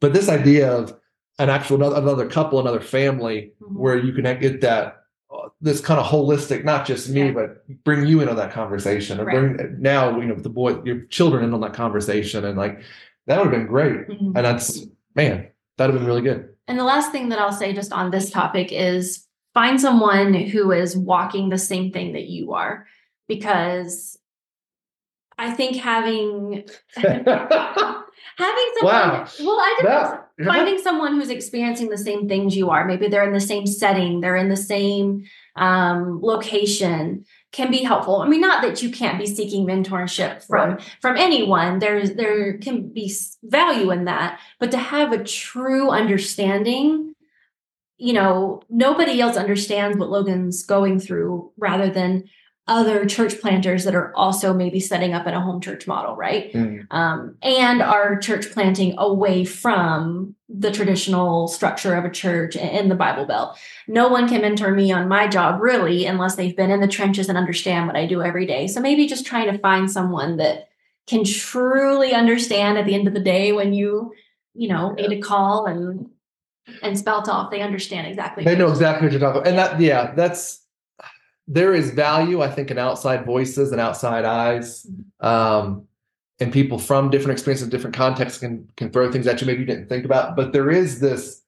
But 0.00 0.12
this 0.12 0.28
idea 0.28 0.72
of 0.72 0.98
an 1.38 1.48
actual 1.50 1.82
another, 1.94 2.26
couple 2.28 2.60
another 2.60 2.80
family 2.80 3.52
Mhm. 3.60 3.72
where 3.76 3.98
you 3.98 4.12
can 4.12 4.24
get 4.40 4.60
that 4.60 4.98
uh, 5.32 5.48
this 5.62 5.80
kind 5.80 5.98
of 5.98 6.04
holistic 6.06 6.62
not 6.64 6.86
just 6.86 7.08
me 7.08 7.26
Yeah. 7.26 7.30
but 7.32 7.84
bring 7.84 8.06
you 8.06 8.20
in 8.20 8.28
on 8.28 8.36
that 8.36 8.52
conversation 8.52 9.18
Right. 9.18 9.34
bring 9.56 9.76
now 9.80 10.18
you 10.20 10.26
know 10.26 10.34
the 10.34 10.50
boy 10.50 10.80
your 10.84 11.00
children 11.06 11.42
in 11.44 11.54
on 11.54 11.60
that 11.62 11.72
conversation 11.72 12.44
and 12.44 12.58
like 12.58 12.82
that 13.26 13.38
would 13.38 13.46
have 13.50 13.52
been 13.58 13.66
great 13.66 14.08
Mhm. 14.08 14.26
and 14.36 14.44
that's 14.44 14.84
man 15.14 15.46
that'd 15.78 15.94
have 15.94 16.00
been 16.00 16.06
really 16.08 16.22
good 16.22 16.48
And 16.68 16.78
the 16.78 16.84
last 16.84 17.10
thing 17.12 17.28
that 17.30 17.38
I'll 17.40 17.50
say 17.52 17.72
just 17.72 17.92
on 17.92 18.10
this 18.10 18.30
topic 18.30 18.72
is 18.72 19.26
find 19.54 19.80
someone 19.80 20.32
who 20.34 20.70
is 20.70 20.96
walking 20.96 21.48
the 21.48 21.58
same 21.58 21.90
thing 21.92 22.12
that 22.12 22.26
you 22.28 22.52
are 22.52 22.86
because 23.28 24.18
I 25.42 25.50
think 25.50 25.76
having 25.76 26.64
having 26.96 28.68
someone 28.78 28.82
Wow. 28.82 29.26
well 29.40 29.58
I 29.60 29.80
That- 29.82 30.28
yeah. 30.38 30.46
finding 30.46 30.78
someone 30.78 31.14
who's 31.14 31.30
experiencing 31.30 31.88
the 31.88 31.98
same 31.98 32.28
things 32.28 32.56
you 32.56 32.70
are 32.70 32.84
maybe 32.86 33.08
they're 33.08 33.26
in 33.26 33.32
the 33.34 33.40
same 33.40 33.66
setting 33.66 34.20
they're 34.20 34.36
in 34.36 34.48
the 34.48 34.56
same 34.56 35.24
um, 35.56 36.20
location 36.22 37.24
can 37.52 37.70
be 37.70 37.82
helpful 37.82 38.22
i 38.22 38.28
mean 38.28 38.40
not 38.40 38.62
that 38.62 38.82
you 38.82 38.90
can't 38.90 39.18
be 39.18 39.26
seeking 39.26 39.66
mentorship 39.66 40.42
from 40.46 40.78
from 41.02 41.16
anyone 41.18 41.78
there's 41.80 42.12
there 42.14 42.56
can 42.58 42.88
be 42.92 43.12
value 43.42 43.90
in 43.90 44.06
that 44.06 44.40
but 44.58 44.70
to 44.70 44.78
have 44.78 45.12
a 45.12 45.22
true 45.22 45.90
understanding 45.90 47.14
you 47.98 48.14
know 48.14 48.62
nobody 48.70 49.20
else 49.20 49.36
understands 49.36 49.98
what 49.98 50.08
logan's 50.10 50.64
going 50.64 50.98
through 50.98 51.52
rather 51.58 51.90
than 51.90 52.24
other 52.68 53.04
church 53.06 53.40
planters 53.40 53.84
that 53.84 53.94
are 53.94 54.14
also 54.14 54.54
maybe 54.54 54.78
setting 54.78 55.14
up 55.14 55.26
in 55.26 55.34
a 55.34 55.40
home 55.40 55.60
church 55.60 55.86
model 55.88 56.14
right 56.14 56.52
Mm. 56.52 56.86
um, 56.92 57.36
and 57.42 57.82
are 57.82 58.18
church 58.18 58.50
planting 58.52 58.94
away 58.98 59.44
from 59.44 60.36
the 60.48 60.70
traditional 60.70 61.48
structure 61.48 61.94
of 61.94 62.04
a 62.04 62.10
church 62.10 62.54
in 62.54 62.88
the 62.88 62.94
Bible 62.94 63.24
Belt. 63.24 63.58
No 63.88 64.08
one 64.08 64.28
can 64.28 64.42
mentor 64.42 64.70
me 64.70 64.92
on 64.92 65.08
my 65.08 65.26
job 65.26 65.60
really 65.60 66.06
unless 66.06 66.36
they've 66.36 66.56
been 66.56 66.70
in 66.70 66.80
the 66.80 66.86
trenches 66.86 67.28
and 67.28 67.36
understand 67.36 67.86
what 67.88 67.96
I 67.96 68.06
do 68.06 68.22
every 68.22 68.46
day. 68.46 68.68
So 68.68 68.80
maybe 68.80 69.06
just 69.08 69.26
trying 69.26 69.50
to 69.50 69.58
find 69.58 69.90
someone 69.90 70.36
that 70.36 70.68
can 71.08 71.24
truly 71.24 72.12
understand 72.12 72.78
at 72.78 72.86
the 72.86 72.94
end 72.94 73.08
of 73.08 73.14
the 73.14 73.20
day 73.20 73.50
when 73.52 73.72
you, 73.72 74.12
you 74.54 74.68
know, 74.68 74.92
need 74.92 75.08
to 75.08 75.20
call 75.20 75.66
and 75.66 76.10
and 76.80 76.96
spelt 76.96 77.28
off. 77.28 77.50
They 77.50 77.60
understand 77.60 78.06
exactly. 78.06 78.44
they 78.44 78.54
know 78.54 78.70
exactly 78.70 79.06
what 79.06 79.12
you're 79.12 79.20
talking 79.20 79.40
about 79.40 79.48
and 79.48 79.58
that 79.58 79.80
yeah 79.80 80.14
that's 80.14 80.61
there 81.52 81.74
is 81.74 81.90
value 81.90 82.40
i 82.40 82.48
think 82.48 82.70
in 82.70 82.78
outside 82.78 83.26
voices 83.26 83.72
and 83.72 83.80
outside 83.80 84.24
eyes 84.24 84.86
um 85.20 85.86
and 86.40 86.52
people 86.52 86.78
from 86.78 87.10
different 87.10 87.32
experiences 87.32 87.68
different 87.68 87.94
contexts 87.94 88.38
can 88.38 88.68
can 88.76 88.90
throw 88.90 89.10
things 89.10 89.26
at 89.26 89.40
you 89.40 89.46
maybe 89.46 89.60
you 89.60 89.66
didn't 89.66 89.88
think 89.88 90.04
about 90.04 90.34
but 90.36 90.52
there 90.52 90.70
is 90.70 91.00
this 91.00 91.42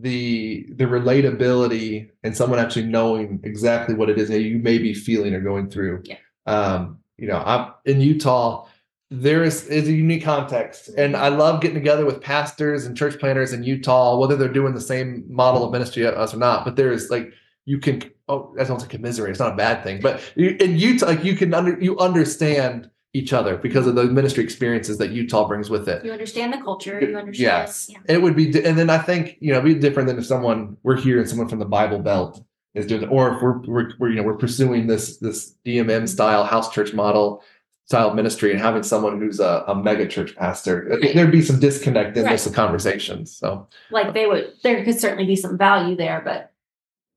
the 0.00 0.66
the 0.70 0.84
relatability 0.84 2.10
and 2.24 2.36
someone 2.36 2.58
actually 2.58 2.86
knowing 2.86 3.40
exactly 3.44 3.94
what 3.94 4.10
it 4.10 4.18
is 4.18 4.28
that 4.28 4.40
you 4.42 4.58
may 4.58 4.78
be 4.78 4.92
feeling 4.92 5.32
or 5.32 5.40
going 5.40 5.70
through 5.70 6.02
Yeah. 6.04 6.16
um 6.46 6.98
you 7.16 7.28
know 7.28 7.40
i'm 7.46 7.72
in 7.84 8.00
utah 8.00 8.66
there 9.10 9.44
is 9.44 9.66
is 9.68 9.86
a 9.88 9.92
unique 9.92 10.24
context, 10.24 10.88
and 10.88 11.14
I 11.16 11.28
love 11.28 11.60
getting 11.60 11.76
together 11.76 12.04
with 12.04 12.20
pastors 12.20 12.86
and 12.86 12.96
church 12.96 13.20
planters 13.20 13.52
in 13.52 13.62
Utah, 13.62 14.18
whether 14.18 14.34
they're 14.34 14.48
doing 14.48 14.74
the 14.74 14.80
same 14.80 15.24
model 15.28 15.64
of 15.64 15.70
ministry 15.70 16.04
as 16.04 16.14
us 16.14 16.34
or 16.34 16.38
not. 16.38 16.64
But 16.64 16.74
there 16.74 16.90
is 16.92 17.08
like 17.08 17.32
you 17.66 17.78
can 17.78 18.02
oh, 18.28 18.54
I 18.58 18.64
don't 18.64 18.80
say 18.80 18.88
commiserate. 18.88 19.30
It's 19.30 19.40
not 19.40 19.52
a 19.52 19.56
bad 19.56 19.82
thing, 19.82 20.00
but 20.00 20.22
you, 20.36 20.56
in 20.60 20.76
Utah, 20.78 21.06
like 21.06 21.24
you 21.24 21.36
can 21.36 21.54
under 21.54 21.78
you 21.80 21.98
understand 21.98 22.90
each 23.12 23.32
other 23.32 23.56
because 23.56 23.86
of 23.86 23.94
the 23.94 24.04
ministry 24.04 24.44
experiences 24.44 24.98
that 24.98 25.10
Utah 25.10 25.48
brings 25.48 25.70
with 25.70 25.88
it. 25.88 26.04
You 26.04 26.12
understand 26.12 26.52
the 26.52 26.58
culture. 26.58 27.00
You 27.00 27.16
understand. 27.16 27.38
Yes. 27.38 27.88
Yeah. 27.88 27.98
It 28.08 28.20
would 28.20 28.36
be, 28.36 28.46
and 28.62 28.76
then 28.76 28.90
I 28.90 28.98
think 28.98 29.38
you 29.40 29.52
know, 29.52 29.58
it'd 29.58 29.74
be 29.74 29.80
different 29.80 30.08
than 30.08 30.18
if 30.18 30.26
someone 30.26 30.76
we're 30.82 31.00
here 31.00 31.18
and 31.18 31.28
someone 31.28 31.48
from 31.48 31.58
the 31.58 31.64
Bible 31.66 31.98
Belt 31.98 32.44
is 32.74 32.86
doing, 32.86 33.08
or 33.08 33.34
if 33.34 33.42
we're, 33.42 33.58
we're, 33.60 33.90
we're 33.98 34.10
you 34.10 34.16
know 34.16 34.22
we're 34.22 34.36
pursuing 34.36 34.86
this 34.86 35.16
this 35.18 35.54
DMM 35.64 35.86
mm-hmm. 35.86 36.06
style 36.06 36.44
house 36.44 36.70
church 36.72 36.92
model 36.92 37.42
style 37.86 38.12
ministry 38.14 38.50
and 38.50 38.60
having 38.60 38.82
someone 38.82 39.20
who's 39.20 39.38
a, 39.38 39.64
a 39.68 39.74
mega 39.74 40.06
church 40.06 40.34
pastor, 40.34 40.98
there'd 41.14 41.30
be 41.30 41.40
some 41.40 41.60
disconnect 41.60 42.16
in 42.16 42.24
Right. 42.24 42.32
this 42.32 42.52
conversations. 42.52 43.36
So 43.36 43.68
Like 43.92 44.12
they 44.12 44.26
would, 44.26 44.54
there 44.64 44.84
could 44.84 44.98
certainly 44.98 45.24
be 45.24 45.36
some 45.36 45.56
value 45.56 45.94
there, 45.94 46.20
but 46.24 46.52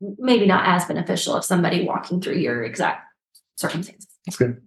maybe 0.01 0.45
not 0.45 0.67
as 0.67 0.85
beneficial 0.85 1.35
if 1.37 1.43
somebody 1.45 1.85
walking 1.85 2.21
through 2.21 2.35
your 2.35 2.63
exact 2.63 3.03
circumstances. 3.55 4.07
that's 4.25 4.37
good. 4.37 4.61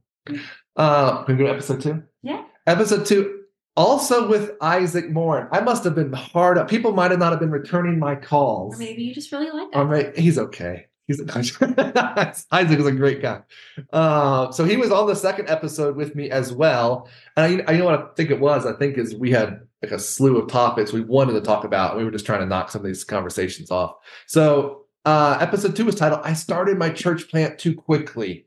Uh, 0.77 1.25
can 1.25 1.37
we 1.37 1.45
go 1.45 1.49
to 1.49 1.53
episode 1.55 1.81
two? 1.81 2.03
Yeah. 2.23 2.45
Episode 2.67 3.07
two. 3.07 3.41
Also 3.75 4.29
with 4.29 4.53
Isaac 4.61 5.11
Morin. 5.11 5.49
I 5.51 5.61
must 5.61 5.85
have 5.85 5.95
been 5.95 6.13
hard 6.13 6.59
up. 6.59 6.69
People 6.69 6.93
might 6.93 7.11
have 7.11 7.21
not 7.21 7.33
have 7.33 7.41
been 7.41 7.51
returning 7.51 7.99
my 7.99 8.15
calls. 8.15 8.75
Or 8.75 8.79
maybe 8.79 9.03
you 9.03 9.15
just 9.15 9.33
really 9.33 9.51
like 9.51 9.71
that. 9.73 9.79
All 9.79 9.87
right, 9.87 10.17
he's 10.17 10.39
okay. 10.39 10.87
He's 11.09 11.21
Isaac 12.53 12.79
is 12.79 12.87
a 12.87 12.93
great 12.93 13.21
guy. 13.21 13.41
Uh, 13.93 14.53
so 14.53 14.65
he 14.65 14.77
was 14.77 14.93
on 14.93 15.07
the 15.07 15.17
second 15.17 15.49
episode 15.49 15.97
with 15.97 16.15
me 16.15 16.31
as 16.31 16.53
well. 16.53 17.09
And 17.37 17.63
I, 17.67 17.73
I 17.73 17.77
know 17.77 17.87
what 17.87 17.99
I 17.99 18.05
think 18.15 18.31
it 18.31 18.39
was. 18.39 18.67
I 18.67 18.75
think 18.75 18.99
is 18.99 19.15
we 19.15 19.31
had 19.31 19.63
like 19.83 19.91
a 19.93 19.99
slew 19.99 20.39
of 20.39 20.49
topics 20.49 20.93
we 20.93 21.01
wanted 21.01 21.33
to 21.33 21.41
talk 21.41 21.65
about. 21.65 21.97
We 21.97 22.05
were 22.05 22.11
just 22.11 22.25
trying 22.25 22.41
to 22.41 22.47
knock 22.47 22.71
some 22.71 22.83
of 22.83 22.87
these 22.87 23.05
conversations 23.05 23.71
off. 23.71 23.97
So 24.27 24.82
uh, 25.05 25.39
episode 25.41 25.75
two 25.77 25.85
was 25.85 25.95
titled 25.95 26.21
"I 26.25 26.33
started 26.35 26.79
my 26.79 26.91
church 26.91 27.29
plant 27.29 27.59
too 27.59 27.75
quickly." 27.75 28.47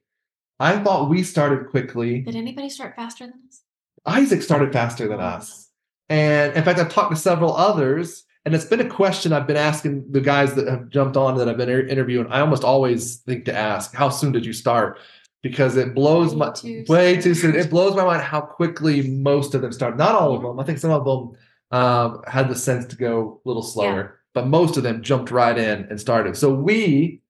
I 0.59 0.79
thought 0.79 1.09
we 1.09 1.23
started 1.23 1.69
quickly. 1.69 2.21
Did 2.21 2.35
anybody 2.35 2.69
start 2.69 2.95
faster 2.95 3.25
than 3.25 3.33
us? 3.47 3.61
Isaac 4.05 4.41
started 4.41 4.71
faster 4.71 5.07
than 5.07 5.19
us. 5.19 5.69
And 6.07 6.53
in 6.53 6.63
fact, 6.63 6.79
I've 6.79 6.91
talked 6.93 7.11
to 7.13 7.19
several 7.19 7.53
others, 7.55 8.23
and 8.45 8.53
it's 8.55 8.65
been 8.65 8.79
a 8.79 8.87
question 8.89 9.33
I've 9.33 9.47
been 9.47 9.57
asking 9.57 10.11
the 10.11 10.21
guys 10.21 10.53
that 10.55 10.67
have 10.67 10.89
jumped 10.89 11.17
on 11.17 11.37
that 11.37 11.49
I've 11.49 11.57
been 11.57 11.89
interviewing. 11.89 12.27
I 12.27 12.39
almost 12.41 12.63
always 12.63 13.17
think 13.17 13.45
to 13.45 13.53
ask, 13.55 13.93
"How 13.93 14.09
soon 14.09 14.31
did 14.31 14.45
you 14.45 14.53
start?" 14.53 14.99
Because 15.43 15.75
it 15.77 15.93
blows 15.93 16.33
Way 16.33 16.37
my 16.39 16.51
too 16.51 16.85
way 16.87 17.13
soon. 17.15 17.21
too 17.23 17.33
soon. 17.35 17.55
It 17.55 17.69
blows 17.69 17.95
my 17.95 18.03
mind 18.05 18.21
how 18.23 18.41
quickly 18.41 19.07
most 19.09 19.53
of 19.53 19.61
them 19.61 19.71
start. 19.71 19.95
Not 19.97 20.15
all 20.15 20.35
of 20.35 20.41
them. 20.41 20.59
I 20.59 20.63
think 20.63 20.79
some 20.79 20.89
of 20.91 21.05
them 21.05 21.37
um, 21.71 22.21
had 22.27 22.49
the 22.49 22.55
sense 22.55 22.85
to 22.87 22.95
go 22.95 23.41
a 23.45 23.47
little 23.47 23.61
slower, 23.61 24.21
but 24.35 24.45
most 24.47 24.77
of 24.77 24.83
them 24.83 25.01
jumped 25.01 25.31
right 25.31 25.57
in 25.57 25.87
and 25.89 25.99
started. 25.99 26.37
So 26.37 26.53
we 26.53 27.21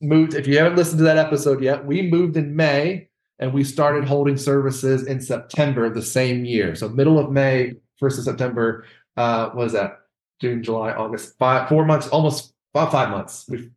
moved. 0.00 0.34
If 0.34 0.48
you 0.48 0.56
haven't 0.58 0.74
listened 0.76 0.98
to 0.98 1.04
that 1.04 1.18
episode 1.18 1.62
yet, 1.62 1.84
we 1.86 2.02
moved 2.02 2.36
in 2.36 2.56
May 2.56 3.08
and 3.38 3.52
we 3.52 3.62
started 3.62 4.04
holding 4.04 4.36
services 4.38 5.06
in 5.06 5.20
September 5.20 5.84
of 5.84 5.94
the 5.94 6.02
same 6.02 6.44
year. 6.44 6.74
So 6.74 6.88
middle 6.88 7.18
of 7.18 7.30
May, 7.30 7.74
first 7.98 8.18
of 8.18 8.24
September. 8.24 8.84
Uh, 9.16 9.50
what 9.50 9.66
is 9.66 9.72
that? 9.74 9.98
June, 10.40 10.62
July, 10.62 10.92
August, 10.92 11.36
five, 11.38 11.68
four 11.68 11.84
months, 11.84 12.08
almost 12.08 12.54
about 12.74 12.90
five 12.90 13.10
months. 13.10 13.44
We 13.46 13.68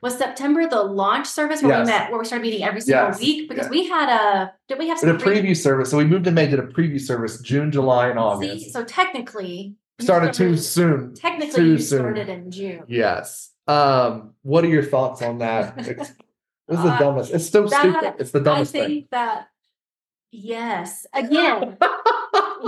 Was 0.00 0.18
September 0.18 0.68
the 0.68 0.82
launch 0.82 1.28
service 1.28 1.62
where 1.62 1.78
Yes. 1.78 1.86
we 1.86 1.92
met, 1.92 2.10
where 2.10 2.18
we 2.18 2.24
started 2.24 2.42
meeting 2.42 2.64
every 2.64 2.80
single 2.80 3.06
Yes. 3.06 3.20
week? 3.20 3.48
Because 3.48 3.68
we 3.68 3.86
had 3.86 4.08
a, 4.08 4.52
did 4.66 4.80
we 4.80 4.88
have 4.88 4.98
did 5.00 5.06
some 5.06 5.16
a 5.16 5.32
preview 5.32 5.56
service. 5.56 5.88
So 5.90 5.96
we 5.98 6.04
moved 6.04 6.26
in 6.26 6.34
May, 6.34 6.48
did 6.48 6.58
a 6.58 6.66
preview 6.66 7.00
service 7.00 7.38
June, 7.40 7.70
July, 7.70 8.08
and 8.08 8.18
See, 8.18 8.50
August. 8.50 8.72
so 8.72 8.82
technically, 8.84 9.76
started 10.00 10.32
too 10.32 10.56
soon. 10.56 11.14
Technically, 11.14 11.54
too 11.54 11.66
you 11.72 11.78
soon. 11.78 11.98
started 12.00 12.28
in 12.28 12.50
June. 12.50 12.84
Yes. 12.88 13.50
Um, 13.66 14.34
what 14.42 14.64
are 14.64 14.68
your 14.68 14.82
thoughts 14.82 15.22
on 15.22 15.38
that? 15.38 15.74
It's, 15.88 16.12
this 16.68 16.78
is 16.78 16.84
the 16.84 16.92
Uh, 16.92 16.98
dumbest. 16.98 17.32
It's 17.34 17.48
so 17.50 17.66
that- 17.66 17.80
stupid. 17.80 18.14
It's 18.20 18.30
the 18.30 18.40
I 18.40 18.42
dumbest 18.44 18.72
think 18.72 18.86
thing. 18.88 19.08
that 19.10 19.48
yes, 20.30 21.06
again, 21.14 21.76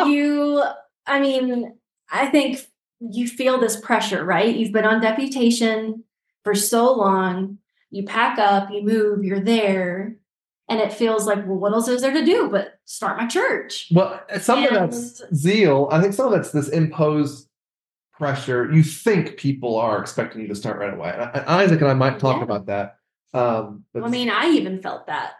you. 0.06 0.62
I 1.06 1.20
mean, 1.20 1.74
I 2.10 2.26
think 2.26 2.60
you 3.00 3.28
feel 3.28 3.58
this 3.58 3.78
pressure, 3.80 4.24
right? 4.24 4.54
You've 4.54 4.72
been 4.72 4.84
on 4.84 5.00
deputation 5.00 6.04
for 6.44 6.54
so 6.54 6.92
long. 6.92 7.58
You 7.90 8.04
pack 8.04 8.38
up, 8.38 8.70
you 8.70 8.82
move, 8.82 9.24
you're 9.24 9.40
there, 9.40 10.16
and 10.68 10.80
it 10.80 10.92
feels 10.92 11.26
like, 11.26 11.38
well, 11.46 11.56
what 11.58 11.72
else 11.72 11.88
is 11.88 12.00
there 12.02 12.12
to 12.12 12.24
do 12.24 12.48
but 12.50 12.78
start 12.84 13.18
my 13.18 13.26
church? 13.26 13.88
Well, 13.92 14.20
some 14.40 14.64
of 14.64 14.70
that's 14.70 15.22
zeal. 15.34 15.88
I 15.92 16.00
think 16.00 16.14
some 16.14 16.26
of 16.26 16.32
that's 16.32 16.52
this 16.52 16.68
imposed 16.68 17.48
pressure. 18.12 18.70
You 18.72 18.82
think 18.82 19.36
people 19.36 19.76
are 19.76 20.00
expecting 20.00 20.42
you 20.42 20.48
to 20.48 20.54
start 20.54 20.78
right 20.78 20.94
away. 20.94 21.14
And 21.34 21.44
Isaac 21.46 21.80
and 21.80 21.90
I 21.90 21.94
might 21.94 22.18
talk 22.18 22.36
Yeah. 22.38 22.44
about 22.44 22.66
that. 22.66 22.96
Um, 23.32 23.84
but 23.92 24.04
I 24.04 24.08
mean, 24.08 24.30
I 24.30 24.46
even 24.50 24.80
felt 24.80 25.06
that. 25.08 25.32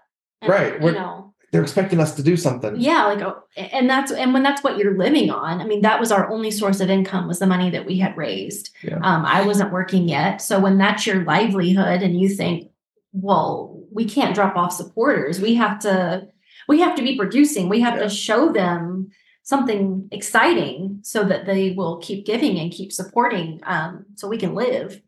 And, 0.42 0.50
Right, 0.50 0.82
You 0.82 0.92
know, 0.92 1.32
they're 1.52 1.62
expecting 1.62 2.00
us 2.00 2.16
to 2.16 2.22
do 2.24 2.36
something. 2.36 2.74
yeah 2.76 3.04
like 3.06 3.20
oh, 3.22 3.40
and 3.56 3.88
that's 3.88 4.10
and 4.10 4.34
when 4.34 4.42
that's 4.42 4.64
what 4.64 4.76
you're 4.76 4.98
living 4.98 5.30
on 5.30 5.60
i 5.60 5.64
mean 5.64 5.82
that 5.82 6.00
was 6.00 6.10
our 6.10 6.28
only 6.28 6.50
source 6.50 6.80
of 6.80 6.90
income 6.90 7.28
was 7.28 7.38
the 7.38 7.46
money 7.46 7.70
that 7.70 7.86
we 7.86 7.96
had 7.96 8.16
raised 8.16 8.70
Yeah. 8.82 8.96
um, 8.96 9.24
i 9.24 9.40
wasn't 9.46 9.70
working 9.72 10.08
yet 10.08 10.42
so 10.42 10.58
when 10.58 10.78
that's 10.78 11.06
your 11.06 11.22
livelihood 11.22 12.02
and 12.02 12.18
you 12.20 12.28
think 12.28 12.70
well 13.12 13.73
we 13.94 14.04
can't 14.04 14.34
drop 14.34 14.56
off 14.56 14.72
supporters. 14.72 15.40
We 15.40 15.54
have 15.54 15.78
to 15.80 16.26
we 16.68 16.80
have 16.80 16.96
to 16.96 17.02
be 17.02 17.16
producing. 17.16 17.68
We 17.68 17.80
have 17.80 17.94
Yeah. 17.94 18.04
to 18.04 18.08
show 18.10 18.52
them 18.52 19.10
something 19.42 20.08
exciting 20.10 21.00
so 21.02 21.22
that 21.24 21.46
they 21.46 21.72
will 21.72 21.98
keep 21.98 22.24
giving 22.26 22.58
and 22.58 22.72
keep 22.72 22.92
supporting 22.92 23.60
um, 23.64 24.06
so 24.14 24.26
we 24.26 24.38
can 24.38 24.54
live. 24.54 25.00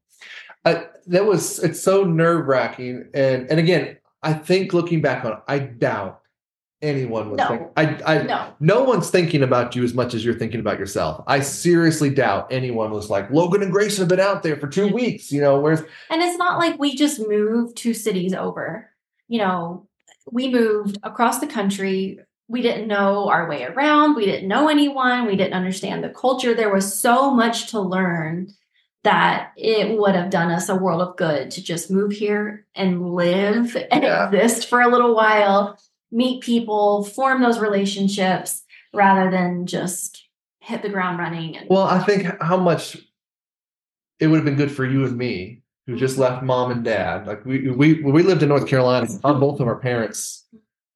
I, 0.65 0.87
that 1.07 1.25
was 1.27 1.59
it's 1.59 1.81
so 1.81 2.05
nerve 2.05 2.47
wracking 2.47 3.09
and 3.15 3.51
and 3.51 3.61
again 3.61 3.99
I 4.23 4.33
think 4.33 4.73
looking 4.73 5.01
back 5.01 5.25
on 5.25 5.33
it, 5.33 5.39
I 5.47 5.59
doubt 5.61 6.21
anyone 6.87 7.31
would 7.31 7.39
No. 7.39 7.49
think 7.49 7.63
I 7.77 7.83
I 8.07 8.23
no 8.23 8.47
no 8.61 8.85
one's 8.85 9.11
thinking 9.11 9.43
about 9.43 9.75
you 9.77 9.83
as 9.85 9.93
much 9.95 10.15
as 10.15 10.25
you're 10.25 10.35
thinking 10.39 10.61
about 10.61 10.79
yourself. 10.79 11.23
I 11.27 11.41
seriously 11.41 12.11
doubt 12.11 12.49
anyone 12.51 12.91
was 12.93 13.11
like 13.11 13.31
Logan 13.31 13.63
and 13.63 13.73
Grayson 13.73 14.03
have 14.03 14.09
been 14.09 14.21
out 14.21 14.43
there 14.43 14.57
for 14.57 14.69
two 14.69 14.89
weeks. 14.89 15.31
You 15.33 15.41
know, 15.41 15.61
where's 15.61 15.81
And 16.11 16.23
it's 16.23 16.39
not 16.39 16.59
like 16.59 16.79
we 16.79 16.95
just 16.95 17.21
moved 17.29 17.77
two 17.77 17.93
cities 17.95 18.33
over. 18.35 18.89
You 19.29 19.41
know, 19.41 19.87
we 20.31 20.49
moved 20.49 20.99
across 21.03 21.41
the 21.41 21.47
country. 21.47 22.21
We 22.49 22.63
didn't 22.63 22.87
know 22.87 23.29
our 23.29 23.49
way 23.49 23.65
around. 23.65 24.15
We 24.15 24.25
didn't 24.25 24.49
know 24.49 24.69
anyone. 24.69 25.27
We 25.27 25.35
didn't 25.37 25.55
understand 25.55 26.05
the 26.05 26.11
culture. 26.11 26.55
There 26.55 26.73
was 26.73 26.97
so 26.99 27.33
much 27.35 27.71
to 27.73 27.81
learn 27.81 28.49
that 29.03 29.53
it 29.57 29.97
would 29.99 30.15
have 30.17 30.31
done 30.31 30.51
us 30.51 30.69
a 30.69 30.75
world 30.75 31.01
of 31.01 31.17
good 31.17 31.51
to 31.53 31.63
just 31.63 31.91
move 31.93 32.11
here 32.13 32.67
and 32.75 33.15
live 33.15 33.77
and 33.91 34.03
Yeah. 34.03 34.27
exist 34.29 34.69
for 34.69 34.81
a 34.81 34.89
little 34.89 35.15
while, 35.15 35.79
meet 36.11 36.43
people, 36.43 37.05
form 37.05 37.43
those 37.43 37.59
relationships 37.59 38.63
rather 38.95 39.31
than 39.31 39.67
just 39.67 40.27
hit 40.61 40.83
the 40.83 40.89
ground 40.89 41.19
running. 41.19 41.57
And 41.57 41.69
well, 41.69 41.85
I 41.85 42.03
think 42.03 42.27
how 42.41 42.57
much 42.57 42.97
it 44.19 44.27
would 44.29 44.37
have 44.37 44.45
been 44.45 44.57
good 44.57 44.73
for 44.73 44.85
you 44.85 45.05
and 45.05 45.17
me 45.17 45.63
who 45.87 45.97
just 45.97 46.19
left 46.19 46.43
mom 46.43 46.71
and 46.73 46.85
dad. 46.85 47.27
Like 47.27 47.45
we 47.45 47.71
we 47.71 48.03
we 48.03 48.23
lived 48.23 48.43
in 48.43 48.49
North 48.49 48.67
Carolina. 48.67 49.07
on 49.25 49.41
both 49.41 49.61
of 49.61 49.69
our 49.69 49.79
parents 49.79 50.47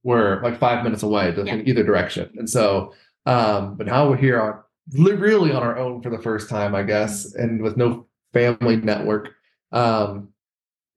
were 0.02 0.40
like 0.42 0.58
five 0.58 0.82
minutes 0.82 1.02
away 1.02 1.32
to- 1.32 1.44
in 1.44 1.68
either 1.68 1.84
direction, 1.84 2.30
and 2.36 2.48
so 2.48 2.92
um, 3.26 3.76
but 3.76 3.86
now 3.86 4.08
we're 4.08 4.16
here 4.16 4.40
on 4.40 4.60
really 4.92 5.52
on 5.52 5.62
our 5.62 5.78
own 5.78 6.02
for 6.02 6.10
the 6.10 6.18
first 6.18 6.48
time, 6.48 6.74
I 6.74 6.82
guess, 6.82 7.34
and 7.34 7.62
with 7.62 7.76
no 7.76 8.06
family 8.32 8.76
network. 8.76 9.30
Um, 9.72 10.30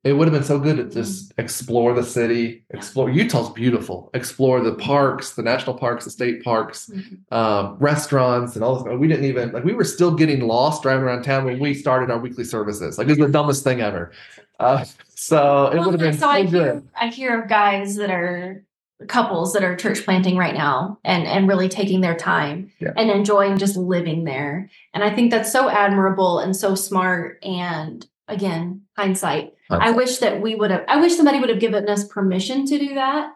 it 0.03 0.13
would 0.13 0.27
have 0.27 0.33
been 0.33 0.43
so 0.43 0.59
good 0.59 0.75
to 0.77 0.83
just 0.89 1.33
explore 1.37 1.93
the 1.93 2.03
city, 2.03 2.65
explore 2.71 3.09
Utah's 3.09 3.49
beautiful, 3.51 4.09
explore 4.13 4.59
the 4.61 4.75
parks, 4.75 5.31
the 5.35 5.41
national 5.41 5.77
parks, 5.77 6.03
the 6.03 6.11
state 6.11 6.43
parks, 6.43 6.91
um, 7.31 7.77
restaurants, 7.79 8.55
and 8.55 8.63
all 8.65 8.83
this. 8.83 8.93
We 8.99 9.07
didn't 9.07 9.25
even 9.25 9.51
like 9.53 9.63
we 9.63 9.73
were 9.73 9.85
still 9.85 10.13
getting 10.13 10.41
lost 10.41 10.83
driving 10.83 11.03
around 11.05 11.23
town 11.23 11.45
when 11.45 11.59
we 11.59 11.73
started 11.73 12.11
our 12.11 12.19
weekly 12.19 12.43
services. 12.43 12.97
Like 12.97 13.07
it 13.07 13.11
was 13.11 13.19
the 13.19 13.29
dumbest 13.29 13.63
thing 13.63 13.79
ever. 13.81 14.11
Uh, 14.59 14.83
so 15.15 15.67
it 15.67 15.75
Well, 15.77 15.85
would 15.91 15.99
have 15.99 15.99
been 16.11 16.17
so 16.17 16.27
I 16.29 16.45
so 16.45 16.51
hear, 16.51 16.73
good. 16.73 16.87
I 16.99 17.07
hear 17.07 17.41
of 17.41 17.47
guys 17.49 17.95
that 17.95 18.11
are 18.11 18.63
couples 19.07 19.51
that 19.53 19.63
are 19.63 19.75
church 19.75 20.03
planting 20.05 20.37
right 20.37 20.53
now 20.53 20.97
and 21.03 21.25
and 21.27 21.47
really 21.47 21.67
taking 21.69 22.01
their 22.01 22.15
time 22.15 22.71
Yeah. 22.79 22.91
and 22.95 23.09
enjoying 23.09 23.57
just 23.57 23.75
living 23.77 24.23
there. 24.25 24.69
And 24.93 25.03
I 25.03 25.13
think 25.15 25.31
that's 25.31 25.51
so 25.51 25.69
admirable 25.69 26.39
and 26.39 26.55
so 26.55 26.75
smart. 26.75 27.39
And 27.43 28.05
again, 28.27 28.81
hindsight. 28.97 29.53
I 29.81 29.91
wish 29.91 30.17
that 30.19 30.41
we 30.41 30.55
would 30.55 30.71
have. 30.71 30.83
I 30.87 30.99
wish 30.99 31.15
somebody 31.15 31.39
would 31.39 31.49
have 31.49 31.59
given 31.59 31.87
us 31.89 32.07
permission 32.07 32.65
to 32.65 32.77
do 32.79 32.95
that. 32.95 33.31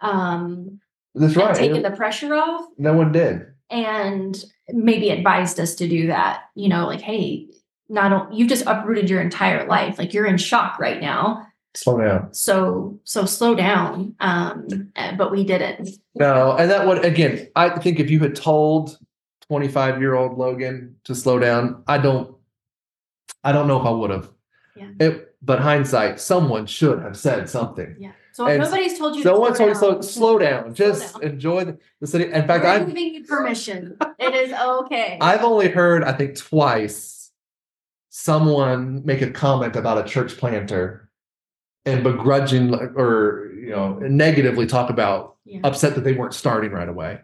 Um, 0.00 0.80
That's 1.14 1.36
right. 1.36 1.54
taken 1.54 1.82
the 1.82 1.90
pressure 1.90 2.34
off 2.34 2.66
no 2.78 2.92
one 2.94 3.12
did. 3.12 3.46
and 3.70 4.42
maybe 4.68 5.10
advised 5.10 5.58
us 5.60 5.74
to 5.76 5.88
do 5.88 6.06
that. 6.08 6.42
You 6.54 6.68
know, 6.68 6.86
like, 6.86 7.00
hey, 7.00 7.48
not 7.88 8.12
o- 8.12 8.28
you've 8.32 8.48
just 8.48 8.64
uprooted 8.66 9.10
your 9.10 9.20
entire 9.20 9.66
life. 9.66 9.98
Like 9.98 10.14
you're 10.14 10.26
in 10.26 10.36
shock 10.38 10.78
right 10.78 11.00
now. 11.00 11.46
Slow 11.74 11.98
down. 12.00 12.32
So 12.34 12.98
so 13.04 13.24
slow 13.24 13.54
down. 13.54 14.14
Um, 14.20 14.90
uh, 14.96 15.16
but 15.16 15.30
we 15.32 15.44
didn't. 15.44 15.88
No, 16.14 16.52
and 16.56 16.70
that 16.70 16.86
would 16.86 17.04
again, 17.04 17.48
I 17.56 17.78
think 17.78 17.98
if 18.00 18.10
you 18.10 18.20
had 18.20 18.34
told 18.36 18.98
25 19.48 20.00
year 20.00 20.14
old 20.14 20.38
Logan 20.38 20.96
to 21.04 21.14
slow 21.14 21.38
down, 21.38 21.82
I 21.86 21.98
don't 21.98 22.34
I 23.44 23.52
don't 23.52 23.66
know 23.68 23.80
if 23.80 23.86
I 23.86 23.90
would 23.90 24.10
have. 24.10 24.30
Yeah. 24.76 24.90
It 25.00 25.27
but 25.42 25.60
hindsight, 25.60 26.20
someone 26.20 26.66
should 26.66 27.00
have 27.00 27.16
said 27.16 27.48
something. 27.48 27.96
Yeah. 27.98 28.12
So 28.32 28.46
if 28.46 28.52
And 28.52 28.62
nobody's 28.62 28.98
told 28.98 29.16
you, 29.16 29.22
to 29.22 29.28
Someone 29.28 29.54
told 29.54 29.68
you 29.70 29.74
slow, 29.74 29.92
down, 29.94 30.02
slow 30.02 30.38
down. 30.38 30.62
slow 30.62 30.72
Just 30.86 31.14
down. 31.14 31.22
enjoy 31.22 31.64
the, 31.64 31.78
the 32.00 32.06
city. 32.06 32.24
In 32.32 32.46
fact, 32.46 32.64
We're 32.64 32.70
I'm 32.70 32.86
giving 32.86 33.14
you 33.14 33.24
permission. 33.24 33.96
it 34.18 34.34
is 34.34 34.52
okay. 34.52 35.18
I've 35.20 35.42
only 35.44 35.68
heard, 35.68 36.04
I 36.04 36.12
think, 36.12 36.36
twice 36.36 37.30
someone 38.10 39.04
make 39.04 39.22
a 39.22 39.30
comment 39.30 39.76
about 39.76 40.04
a 40.04 40.08
church 40.08 40.36
planter 40.36 41.08
and 41.84 42.02
begrudging 42.02 42.74
or 42.74 43.50
you 43.54 43.70
know 43.70 43.94
negatively 43.98 44.66
talk 44.66 44.90
about 44.90 45.36
yeah. 45.44 45.60
upset 45.64 45.94
that 45.94 46.02
they 46.02 46.12
weren't 46.12 46.34
starting 46.34 46.70
right 46.72 46.88
away. 46.88 47.20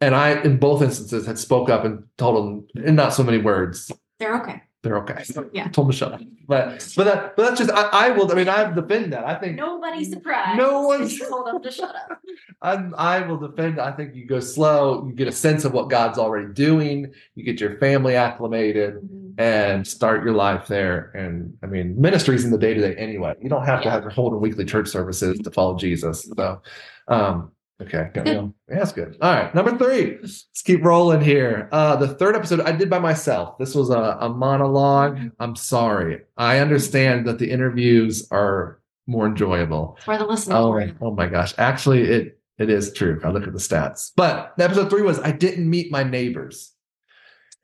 And 0.00 0.14
I, 0.14 0.40
in 0.42 0.58
both 0.58 0.82
instances, 0.82 1.26
had 1.26 1.38
spoke 1.38 1.70
up 1.70 1.84
and 1.84 2.04
told 2.18 2.36
them 2.74 2.84
in 2.84 2.94
not 2.94 3.14
so 3.14 3.22
many 3.22 3.38
words 3.38 3.90
They're 4.18 4.36
okay. 4.42 4.62
They're 4.84 4.98
okay. 4.98 5.24
Yeah. 5.52 5.68
told 5.68 5.88
them 5.88 5.92
to 5.92 5.96
shut 5.98 6.12
up. 6.12 6.20
But 6.46 6.92
but 6.96 7.04
that 7.04 7.34
but 7.36 7.42
that's 7.48 7.58
just 7.58 7.72
I, 7.72 7.88
I 7.92 8.10
will. 8.10 8.30
I 8.30 8.34
mean, 8.34 8.48
I 8.48 8.70
defend 8.72 9.12
that. 9.14 9.24
I 9.24 9.34
think 9.34 9.56
Nobody's 9.56 10.10
surprised. 10.10 10.58
No 10.58 10.82
one's- 10.82 11.18
told 11.18 11.46
them 11.48 11.62
to 11.62 11.70
shut 11.72 11.94
up. 11.94 12.20
I 12.62 12.74
I 12.96 13.26
will 13.26 13.38
defend. 13.38 13.80
I 13.80 13.90
think 13.92 14.14
you 14.14 14.26
go 14.26 14.40
slow. 14.40 15.06
You 15.06 15.12
get 15.14 15.26
a 15.26 15.32
sense 15.32 15.64
of 15.64 15.72
what 15.72 15.88
God's 15.90 16.18
already 16.18 16.52
doing. 16.52 17.12
You 17.34 17.44
get 17.44 17.60
your 17.60 17.78
family 17.78 18.14
acclimated 18.14 18.94
Mhm. 18.96 19.34
and 19.38 19.86
start 19.86 20.22
your 20.22 20.34
life 20.34 20.66
there. 20.68 21.10
And 21.14 21.56
I 21.62 21.66
mean, 21.66 21.98
ministry's 22.00 22.44
in 22.44 22.50
the 22.50 22.58
day 22.58 22.74
to 22.74 22.80
day 22.80 22.94
anyway. 22.96 23.34
You 23.40 23.48
don't 23.48 23.64
have 23.64 23.80
to 23.80 23.86
Yeah. 23.86 24.00
have 24.02 24.12
hold 24.12 24.34
a 24.34 24.36
weekly 24.36 24.64
church 24.66 24.88
services 24.88 25.38
to 25.40 25.50
follow 25.50 25.76
Jesus. 25.76 26.30
So, 26.36 26.60
um, 27.08 27.50
okay, 27.82 28.10
got 28.14 28.24
me 28.24 28.36
on. 28.36 28.54
yeah, 28.68 28.78
that's 28.78 28.92
good. 28.92 29.16
All 29.20 29.32
right, 29.32 29.54
number 29.54 29.76
three. 29.76 30.18
Let's 30.20 30.46
keep 30.64 30.84
rolling 30.84 31.20
here. 31.20 31.68
Uh, 31.72 31.96
the 31.96 32.08
third 32.08 32.36
episode 32.36 32.60
I 32.60 32.72
did 32.72 32.88
by 32.90 32.98
myself. 32.98 33.58
This 33.58 33.74
was 33.74 33.90
a, 33.90 34.16
a 34.20 34.28
monologue. 34.28 35.18
I'm 35.40 35.56
sorry. 35.56 36.20
I 36.36 36.58
understand 36.58 37.26
that 37.26 37.38
the 37.38 37.50
interviews 37.50 38.26
are 38.30 38.80
more 39.06 39.26
enjoyable. 39.26 39.98
For 40.04 40.16
the 40.16 40.24
listener. 40.26 40.56
Oh, 40.56 40.88
oh 41.00 41.14
my 41.14 41.26
gosh. 41.26 41.54
Actually, 41.58 42.02
it 42.02 42.40
it 42.58 42.70
is 42.70 42.92
true. 42.92 43.20
I 43.24 43.30
look 43.30 43.46
at 43.46 43.52
the 43.52 43.58
stats. 43.58 44.12
But 44.16 44.54
episode 44.58 44.88
three 44.88 45.02
was 45.02 45.18
I 45.18 45.32
didn't 45.32 45.68
meet 45.68 45.90
my 45.90 46.04
neighbors. 46.04 46.72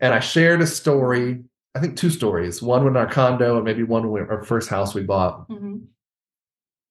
And 0.01 0.13
I 0.15 0.21
shared 0.21 0.61
a 0.63 0.67
story, 0.67 1.43
I 1.75 1.81
think 1.81 1.97
two 1.97 2.11
stories. 2.11 2.61
One 2.63 2.87
in 2.87 2.97
our 2.97 3.07
condo 3.07 3.57
and 3.57 3.65
maybe 3.65 3.83
one 3.85 4.05
in 4.05 4.27
our 4.31 4.43
first 4.43 4.69
house 4.69 4.95
we 4.95 5.03
bought. 5.03 5.49
Mhm. 5.49 5.83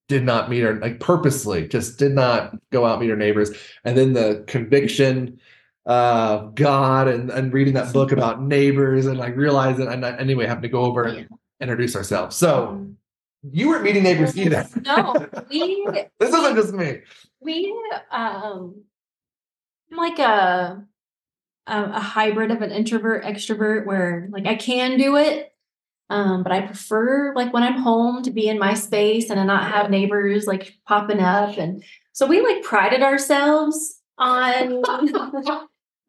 Did 0.09 0.23
not 0.25 0.49
meet 0.49 0.63
our 0.63 0.73
like 0.73 0.99
purposely, 0.99 1.67
just 1.67 1.97
did 1.99 2.11
not 2.13 2.55
go 2.71 2.83
out 2.85 2.99
meet 2.99 3.11
our 3.11 3.15
neighbors. 3.15 3.51
And 3.85 3.95
then 3.97 4.13
the 4.13 4.43
conviction 4.47 5.39
of 5.85 6.55
God 6.55 7.07
and, 7.07 7.29
and 7.29 7.53
reading 7.53 7.75
that 7.75 7.93
book 7.93 8.11
about 8.11 8.41
neighbors 8.41 9.05
and 9.05 9.17
like 9.17 9.35
realizing 9.37 9.87
and 9.87 10.03
I- 10.05 10.17
anyway 10.17 10.47
having 10.47 10.63
to 10.63 10.67
go 10.69 10.81
over 10.81 11.03
and 11.03 11.27
introduce 11.61 11.95
ourselves. 11.95 12.35
So 12.35 12.67
Um, 12.69 12.97
you 13.51 13.69
weren't 13.69 13.83
meeting 13.83 14.03
neighbors 14.03 14.35
either. 14.37 14.67
No, 14.83 15.27
we 15.49 15.85
this 16.19 16.33
isn't 16.33 16.55
just 16.55 16.73
me. 16.73 17.01
we 17.39 17.71
um 18.11 18.81
I'm 19.91 19.97
like 19.97 20.17
a, 20.19 20.83
a 21.67 21.83
a 21.83 21.99
hybrid 21.99 22.49
of 22.51 22.61
an 22.63 22.71
introvert 22.71 23.23
extrovert 23.23 23.85
where 23.85 24.27
like 24.31 24.47
I 24.47 24.55
can 24.55 24.97
do 24.97 25.17
it 25.17 25.53
um 26.09 26.43
but 26.43 26.51
I 26.51 26.61
prefer 26.61 27.33
like 27.35 27.53
when 27.53 27.63
I'm 27.63 27.77
home 27.77 28.23
to 28.23 28.31
be 28.31 28.47
in 28.47 28.59
my 28.59 28.73
space 28.73 29.29
and 29.29 29.37
to 29.37 29.43
not 29.43 29.71
have 29.71 29.89
neighbors 29.89 30.47
like 30.47 30.75
popping 30.87 31.19
up. 31.19 31.57
And 31.57 31.83
so 32.13 32.25
we 32.25 32.41
like 32.41 32.63
prided 32.63 33.01
ourselves 33.01 34.01
on 34.17 34.83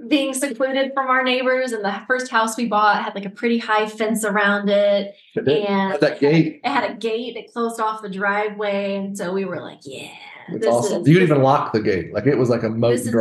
being 0.09 0.33
secluded 0.33 0.92
from 0.95 1.09
our 1.09 1.23
neighbors. 1.23 1.73
And 1.73 1.85
the 1.85 2.02
first 2.07 2.30
house 2.30 2.57
we 2.57 2.66
bought 2.66 3.04
had 3.04 3.14
like 3.14 3.26
a 3.26 3.30
pretty 3.30 3.59
high 3.59 3.87
fence 3.87 4.25
around 4.25 4.71
it. 4.71 5.14
And 5.37 6.01
that 6.01 6.20
gate. 6.20 6.61
it 6.64 6.68
had 6.68 6.90
a 6.90 6.94
gate 6.94 7.35
that 7.35 7.53
closed 7.53 7.81
off 7.81 8.03
the 8.03 8.09
driveway. 8.09 8.96
And 8.96 9.16
so 9.16 9.33
we 9.33 9.44
were 9.44 9.61
like 9.61 9.81
yeah 9.85 10.11
It's 10.48 10.64
this 10.64 10.74
awesome. 10.74 11.03
is- 11.03 11.09
You 11.09 11.14
could 11.14 11.22
even 11.22 11.42
lock 11.42 11.72
the 11.72 11.81
gate. 11.81 12.12
Like 12.12 12.26
it 12.26 12.37
was 12.37 12.48
like 12.48 12.62
a 12.62 12.68
moat 12.70 12.92
this 12.92 13.07
is 13.07 13.12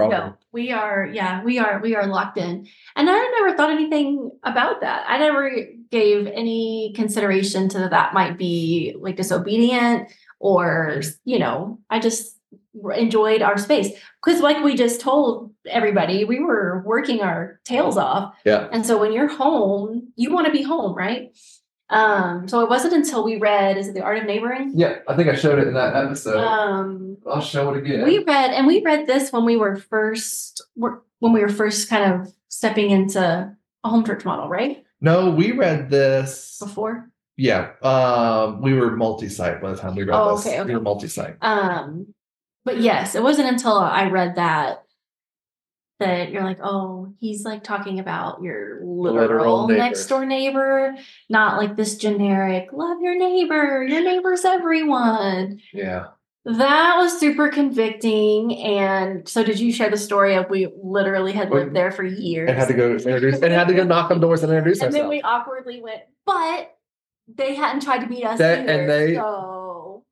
We 0.52 0.72
are, 0.72 1.06
yeah, 1.12 1.44
we 1.44 1.60
are, 1.60 1.80
we 1.80 1.96
are 1.96 2.08
locked 2.08 2.38
in. 2.38 2.68
And 2.96 3.10
I 3.10 3.40
never 3.40 3.56
thought 3.56 3.72
anything 3.72 4.32
about 4.44 4.82
that. 4.82 5.06
I 5.08 5.18
never 5.20 5.52
gave 5.92 6.28
any 6.28 6.94
consideration 6.96 7.70
to 7.70 7.90
that 7.90 8.14
might 8.14 8.38
be 8.38 8.96
like 9.00 9.16
disobedient 9.16 10.10
or, 10.40 11.02
you 11.26 11.40
know, 11.40 11.80
I 11.90 12.00
just 12.00 12.38
enjoyed 12.96 13.42
our 13.42 13.58
space. 13.58 13.92
Because 14.24 14.42
like 14.42 14.64
we 14.64 14.76
just 14.76 15.02
told 15.02 15.52
everybody, 15.68 16.26
we 16.26 16.40
were 16.40 16.84
working 16.86 17.22
our 17.22 17.60
tails 17.66 17.98
off. 17.98 18.34
Yeah. 18.46 18.68
And 18.72 18.86
so 18.86 18.98
when 18.98 19.12
you're 19.14 19.28
home, 19.28 20.12
you 20.16 20.32
want 20.32 20.46
to 20.48 20.52
be 20.52 20.62
home, 20.62 20.96
right? 20.96 21.32
Um, 21.90 22.48
so 22.48 22.62
it 22.62 22.70
wasn't 22.70 22.94
until 22.94 23.24
we 23.24 23.38
read, 23.38 23.78
is 23.78 23.88
it 23.88 23.94
the 23.96 24.02
art 24.04 24.20
of 24.20 24.26
neighboring? 24.26 24.74
Yeah, 24.76 24.98
I 25.08 25.16
think 25.16 25.28
I 25.30 25.36
showed 25.36 25.58
it 25.60 25.68
in 25.68 25.74
that 25.74 25.96
episode. 25.96 26.38
Um, 26.38 27.18
I'll 27.30 27.42
show 27.42 27.74
it 27.74 27.78
again. 27.78 28.04
we 28.06 28.20
read 28.24 28.52
and 28.52 28.68
we 28.68 28.82
read 28.84 29.08
this 29.08 29.32
when 29.32 29.44
we 29.46 29.58
were 29.58 29.76
first 29.76 30.62
when 30.76 31.34
we 31.34 31.42
were 31.42 31.50
first 31.50 31.90
kind 31.90 32.14
of 32.14 32.34
stepping 32.48 32.92
into 32.92 33.20
a 33.84 33.90
home 33.90 34.06
church 34.06 34.24
model 34.26 34.48
right 34.50 34.84
no, 35.02 35.30
we 35.32 35.52
read 35.54 35.90
this. 35.90 36.58
before 36.62 37.10
Yeah, 37.38 37.72
um, 37.82 38.62
we 38.62 38.74
were 38.74 38.96
multi-site 38.98 39.62
by 39.62 39.72
the 39.72 39.78
time 39.78 39.96
we 39.96 40.04
read 40.04 40.16
Oh, 40.16 40.36
this. 40.36 40.46
okay, 40.46 40.60
okay. 40.60 40.68
We 40.70 40.76
were 40.76 40.82
multi-site. 40.82 41.38
um 41.42 42.14
but 42.66 42.80
yes 42.82 43.16
it 43.16 43.24
wasn't 43.24 43.48
until 43.48 43.78
i 43.78 44.10
read 44.10 44.36
that 44.36 44.84
that 46.00 46.32
you're 46.32 46.44
like 46.44 46.60
oh 46.64 47.14
he's 47.20 47.44
like 47.44 47.64
talking 47.64 48.00
about 48.00 48.42
your 48.42 48.80
literal 48.84 49.66
literal 49.66 49.68
next 49.68 50.06
door 50.08 50.26
neighbor 50.26 50.96
not 51.30 51.58
like 51.58 51.76
this 51.76 51.98
generic 51.98 52.70
love 52.72 53.02
your 53.02 53.18
neighbor 53.18 53.84
your 53.84 54.02
neighbor's 54.02 54.46
everyone 54.46 55.60
Yeah. 55.74 56.08
that 56.46 56.96
was 56.98 57.20
super 57.20 57.50
convicting 57.50 58.56
and 58.58 59.28
so 59.28 59.44
did 59.44 59.60
you 59.60 59.74
share 59.74 59.90
the 59.90 59.98
story 59.98 60.36
of 60.36 60.50
we 60.50 60.68
literally 60.82 61.34
had 61.34 61.50
lived 61.52 61.76
there 61.76 61.92
for 61.92 62.04
years 62.04 62.50
And 62.50 62.58
had 62.58 62.70
to 62.70 62.74
go 62.74 62.92
introduce 62.94 63.40
and 63.42 63.52
had 63.54 63.68
to 63.68 63.74
go 63.74 63.84
knock 63.84 64.10
on 64.12 64.20
doors 64.22 64.42
and 64.44 64.52
introduce 64.52 64.78
ourselves. 64.80 64.96
and 64.96 65.04
then 65.04 65.10
we 65.10 65.22
awkwardly 65.22 65.82
went, 65.82 66.02
but 66.26 66.76
they 67.36 67.54
hadn't 67.56 67.82
tried 67.82 68.00
to 68.00 68.08
meet 68.08 68.24
us 68.26 68.40
That- 68.40 68.60
either. 68.62 68.72
and 68.72 68.90
they- 68.90 69.16
so 69.16 69.58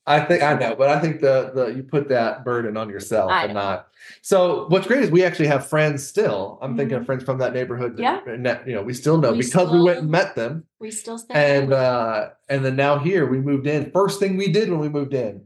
I 0.10 0.22
think 0.22 0.42
I 0.42 0.54
know, 0.58 0.74
but 0.76 0.90
I 0.90 1.00
think 1.00 1.20
the 1.20 1.52
the 1.54 1.66
you 1.68 1.84
put 1.84 2.08
that 2.10 2.46
burden 2.46 2.78
on 2.78 2.90
yourself 2.90 3.30
and 3.32 3.54
not. 3.54 3.90
So 4.22 4.66
what's 4.70 4.88
great 4.88 5.02
is 5.04 5.12
we 5.12 5.24
actually 5.26 5.48
have 5.48 5.68
friends 5.68 6.08
still. 6.08 6.58
I'm 6.62 6.78
thinking 6.78 6.96
of 6.98 7.06
friends 7.06 7.24
from 7.26 7.40
that 7.40 7.54
neighborhood. 7.54 7.98
That, 7.98 8.24
Mm-hmm. 8.26 8.46
Yeah. 8.46 8.54
that, 8.54 8.68
you 8.68 8.74
know, 8.74 8.82
we 8.84 8.94
still 8.94 9.18
know 9.18 9.34
We 9.34 9.40
because 9.40 9.70
we 9.70 9.82
went 9.82 10.00
and 10.00 10.10
met 10.10 10.36
them. 10.36 10.64
we 10.80 10.92
still 10.92 11.18
stay. 11.18 11.34
and 11.36 11.74
uh 11.74 12.30
and 12.48 12.64
then 12.64 12.76
now 12.78 13.00
here 13.00 13.26
we 13.28 13.40
moved 13.40 13.68
in 13.68 13.92
first 13.92 14.20
thing 14.22 14.38
we 14.38 14.50
did 14.52 14.70
when 14.72 14.80
we 14.80 14.88
moved 14.90 15.14
in 15.14 15.44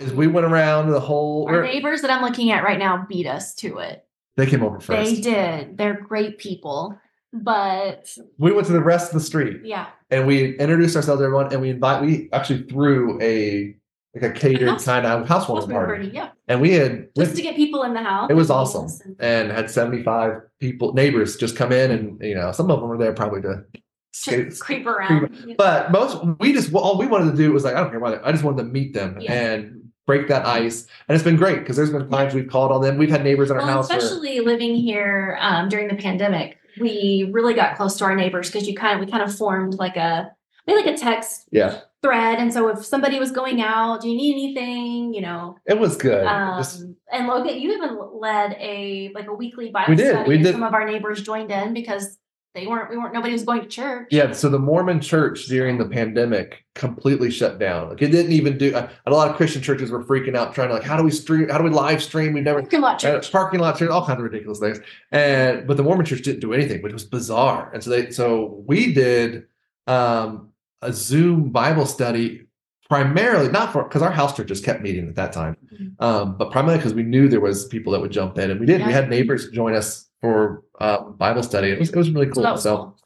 is 0.00 0.12
we 0.14 0.26
went 0.28 0.46
around 0.46 0.90
the 0.90 0.98
whole 1.00 1.46
our 1.48 1.62
neighbors 1.62 2.00
that 2.00 2.10
I'm 2.10 2.22
looking 2.22 2.50
at 2.52 2.64
right 2.64 2.78
now 2.78 3.04
beat 3.08 3.26
us 3.26 3.54
to 3.56 3.78
it. 3.78 4.04
they 4.36 4.46
came 4.46 4.62
over 4.64 4.80
first 4.80 5.14
They 5.14 5.20
did. 5.20 5.76
They're 5.76 6.00
great 6.00 6.38
people. 6.38 6.98
But 7.34 8.16
we 8.38 8.52
went 8.52 8.66
to 8.68 8.72
the 8.72 8.80
rest 8.82 9.08
of 9.12 9.14
the 9.20 9.24
street 9.26 9.62
yeah, 9.64 9.86
and 10.10 10.26
we 10.26 10.56
introduced 10.56 10.94
ourselves 10.94 11.20
to 11.20 11.24
everyone 11.24 11.52
and 11.52 11.60
we 11.60 11.70
invite 11.70 12.00
we 12.02 12.28
actually 12.32 12.62
threw 12.62 13.20
a 13.20 13.74
like 14.14 14.22
a 14.22 14.30
catered 14.30 14.78
kind 14.78 15.04
of 15.04 15.26
housewarming 15.26 15.70
party 15.70 16.04
party, 16.04 16.10
yeah. 16.14 16.28
and 16.46 16.60
we 16.60 16.70
had 16.70 17.08
Just 17.16 17.34
to 17.34 17.42
get 17.42 17.56
people 17.56 17.82
in 17.82 17.92
the 17.94 18.02
house. 18.02 18.30
it 18.30 18.34
was 18.34 18.50
awesome 18.50 18.84
listen. 18.84 19.16
and 19.18 19.50
had 19.50 19.68
75 19.68 20.42
people 20.60 20.92
neighbors 20.92 21.36
just 21.36 21.56
come 21.56 21.72
in 21.72 21.90
and 21.90 22.22
you 22.22 22.36
know 22.36 22.52
some 22.52 22.70
of 22.70 22.78
them 22.78 22.88
were 22.88 22.96
there 22.96 23.12
probably 23.12 23.42
to 23.42 23.64
skate 24.12 24.56
creep 24.60 24.86
around. 24.86 25.56
But 25.58 25.90
most 25.90 26.22
we 26.38 26.52
just 26.52 26.72
all 26.72 26.96
we 26.96 27.08
wanted 27.08 27.32
to 27.32 27.36
do 27.36 27.52
was 27.52 27.64
like 27.64 27.74
I 27.74 27.80
don't 27.80 27.90
care 27.90 27.98
about 27.98 28.14
it. 28.14 28.20
I 28.22 28.30
just 28.30 28.44
wanted 28.44 28.58
to 28.58 28.68
meet 28.68 28.94
them 28.94 29.18
Yeah. 29.20 29.32
and 29.32 29.90
break 30.06 30.28
that 30.28 30.46
ice, 30.46 30.86
and 31.08 31.16
it's 31.16 31.24
been 31.24 31.34
great 31.34 31.58
because 31.60 31.74
there's 31.76 31.90
been 31.90 32.08
times 32.08 32.34
we've 32.34 32.48
called 32.48 32.70
on 32.70 32.82
them. 32.82 32.98
We've 32.98 33.10
had 33.10 33.24
neighbors 33.24 33.50
in 33.50 33.56
our 33.56 33.64
well, 33.64 33.76
house. 33.76 33.88
Where, 33.88 33.98
especially 33.98 34.38
living 34.40 34.76
here 34.76 35.36
um, 35.40 35.68
during 35.68 35.88
the 35.88 35.96
pandemic, 35.96 36.58
we 36.80 37.28
really 37.32 37.54
got 37.54 37.76
close 37.76 37.96
to 37.98 38.04
our 38.04 38.14
neighbors 38.16 38.50
because 38.50 38.66
you 38.68 38.74
kind 38.74 38.98
of 39.00 39.04
we 39.04 39.10
kind 39.10 39.22
of 39.22 39.34
formed 39.36 39.74
like 39.74 39.96
a 39.96 40.30
maybe 40.66 40.82
like 40.84 40.94
a 40.94 40.98
text 40.98 41.48
yeah, 41.52 41.80
thread. 42.02 42.38
And 42.38 42.52
so 42.52 42.68
if 42.68 42.84
somebody 42.84 43.18
was 43.18 43.30
going 43.30 43.60
out, 43.60 44.00
do 44.02 44.08
you 44.08 44.16
need 44.16 44.32
anything? 44.32 45.14
You 45.14 45.20
know, 45.22 45.56
it 45.66 45.78
was 45.78 45.96
good. 45.96 46.26
um, 46.26 46.58
Just- 46.60 46.84
and 47.12 47.26
Logan, 47.28 47.60
you 47.60 47.72
even 47.72 47.98
led 48.14 48.56
a 48.58 49.10
like 49.14 49.28
a 49.28 49.34
weekly 49.34 49.70
Bible 49.70 49.90
We 49.92 49.96
did, 49.96 50.10
study. 50.10 50.28
we 50.28 50.38
did. 50.38 50.52
Some 50.52 50.62
of 50.62 50.74
our 50.74 50.84
neighbors 50.86 51.22
joined 51.22 51.50
in 51.50 51.74
because 51.74 52.18
they 52.54 52.66
weren't 52.68 52.88
we 52.88 52.96
weren't 52.96 53.12
nobody 53.12 53.32
was 53.32 53.42
going 53.44 53.60
to 53.62 53.66
church. 53.66 54.08
yeah, 54.10 54.30
so 54.32 54.48
the 54.48 54.58
Mormon 54.58 55.00
Church 55.00 55.46
during 55.46 55.76
the 55.76 55.84
pandemic 55.88 56.64
completely 56.74 57.30
shut 57.30 57.58
down. 57.58 57.88
Like 57.88 58.00
it 58.02 58.08
didn't 58.12 58.32
even 58.32 58.56
do. 58.56 58.74
uh, 58.74 58.88
a 59.06 59.10
lot 59.10 59.28
of 59.28 59.36
Christian 59.36 59.60
churches 59.60 59.90
were 59.90 60.04
freaking 60.04 60.36
out, 60.36 60.54
trying 60.54 60.68
to 60.68 60.74
like, 60.74 60.84
how 60.84 60.96
do 60.96 61.02
we 61.02 61.10
stream? 61.10 61.48
How 61.48 61.58
do 61.58 61.64
we 61.64 61.70
live 61.70 62.02
stream? 62.02 62.32
We've 62.32 62.44
never 62.44 62.60
Parking 62.62 62.80
lot 62.80 62.96
uh, 62.96 62.98
church. 62.98 63.32
parking 63.32 63.60
lot 63.60 63.76
church, 63.78 63.90
all 63.90 64.06
kinds 64.06 64.18
of 64.18 64.24
ridiculous 64.24 64.60
things. 64.60 64.78
And 65.10 65.66
but 65.66 65.76
the 65.76 65.82
Mormon 65.82 66.06
church 66.06 66.22
didn't 66.22 66.40
do 66.40 66.52
anything, 66.52 66.80
which 66.82 66.92
was 66.92 67.04
bizarre. 67.04 67.70
And 67.74 67.82
so 67.82 67.90
they 67.90 68.10
so 68.10 68.62
we 68.66 68.92
did 68.94 69.44
um 69.86 70.50
a 70.80 70.92
Zoom 70.92 71.50
Bible 71.50 71.86
study 71.86 72.42
primarily 72.88 73.48
not 73.50 73.72
for 73.72 73.82
because 73.84 74.02
our 74.02 74.10
house 74.12 74.36
church 74.36 74.48
just 74.48 74.64
kept 74.64 74.82
meeting 74.82 75.08
at 75.08 75.14
that 75.16 75.32
time, 75.32 75.56
Mhm. 75.72 75.94
um, 76.04 76.36
but 76.36 76.50
primarily 76.52 76.78
because 76.78 76.94
we 76.94 77.02
knew 77.02 77.28
there 77.28 77.40
was 77.40 77.66
people 77.66 77.92
that 77.94 78.00
would 78.00 78.12
jump 78.12 78.38
in, 78.38 78.50
and 78.50 78.60
we 78.60 78.66
did. 78.66 78.84
We 78.86 78.92
had 78.92 79.08
neighbors 79.08 79.48
join 79.50 79.74
us 79.74 80.08
for 80.24 80.62
uh, 80.80 81.00
Bible 81.10 81.42
study. 81.42 81.68
It 81.70 81.78
was 81.78 81.90
it 81.90 81.96
was 81.96 82.10
really 82.10 82.26
So 82.28 82.32
cool. 82.32 82.42
that 82.44 82.52
was 82.52 82.62
So, 82.62 82.76
cool. 82.76 82.96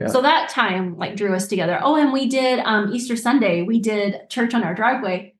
yeah. 0.00 0.06
So 0.08 0.20
that 0.22 0.50
time 0.50 0.98
like 0.98 1.16
drew 1.16 1.34
us 1.34 1.46
together. 1.48 1.80
Oh, 1.82 1.96
and 1.96 2.12
we 2.12 2.28
did 2.28 2.60
um 2.60 2.92
Easter 2.92 3.16
Sunday. 3.16 3.62
We 3.62 3.80
did 3.80 4.28
church 4.28 4.52
on 4.54 4.62
our 4.62 4.74
driveway 4.74 5.34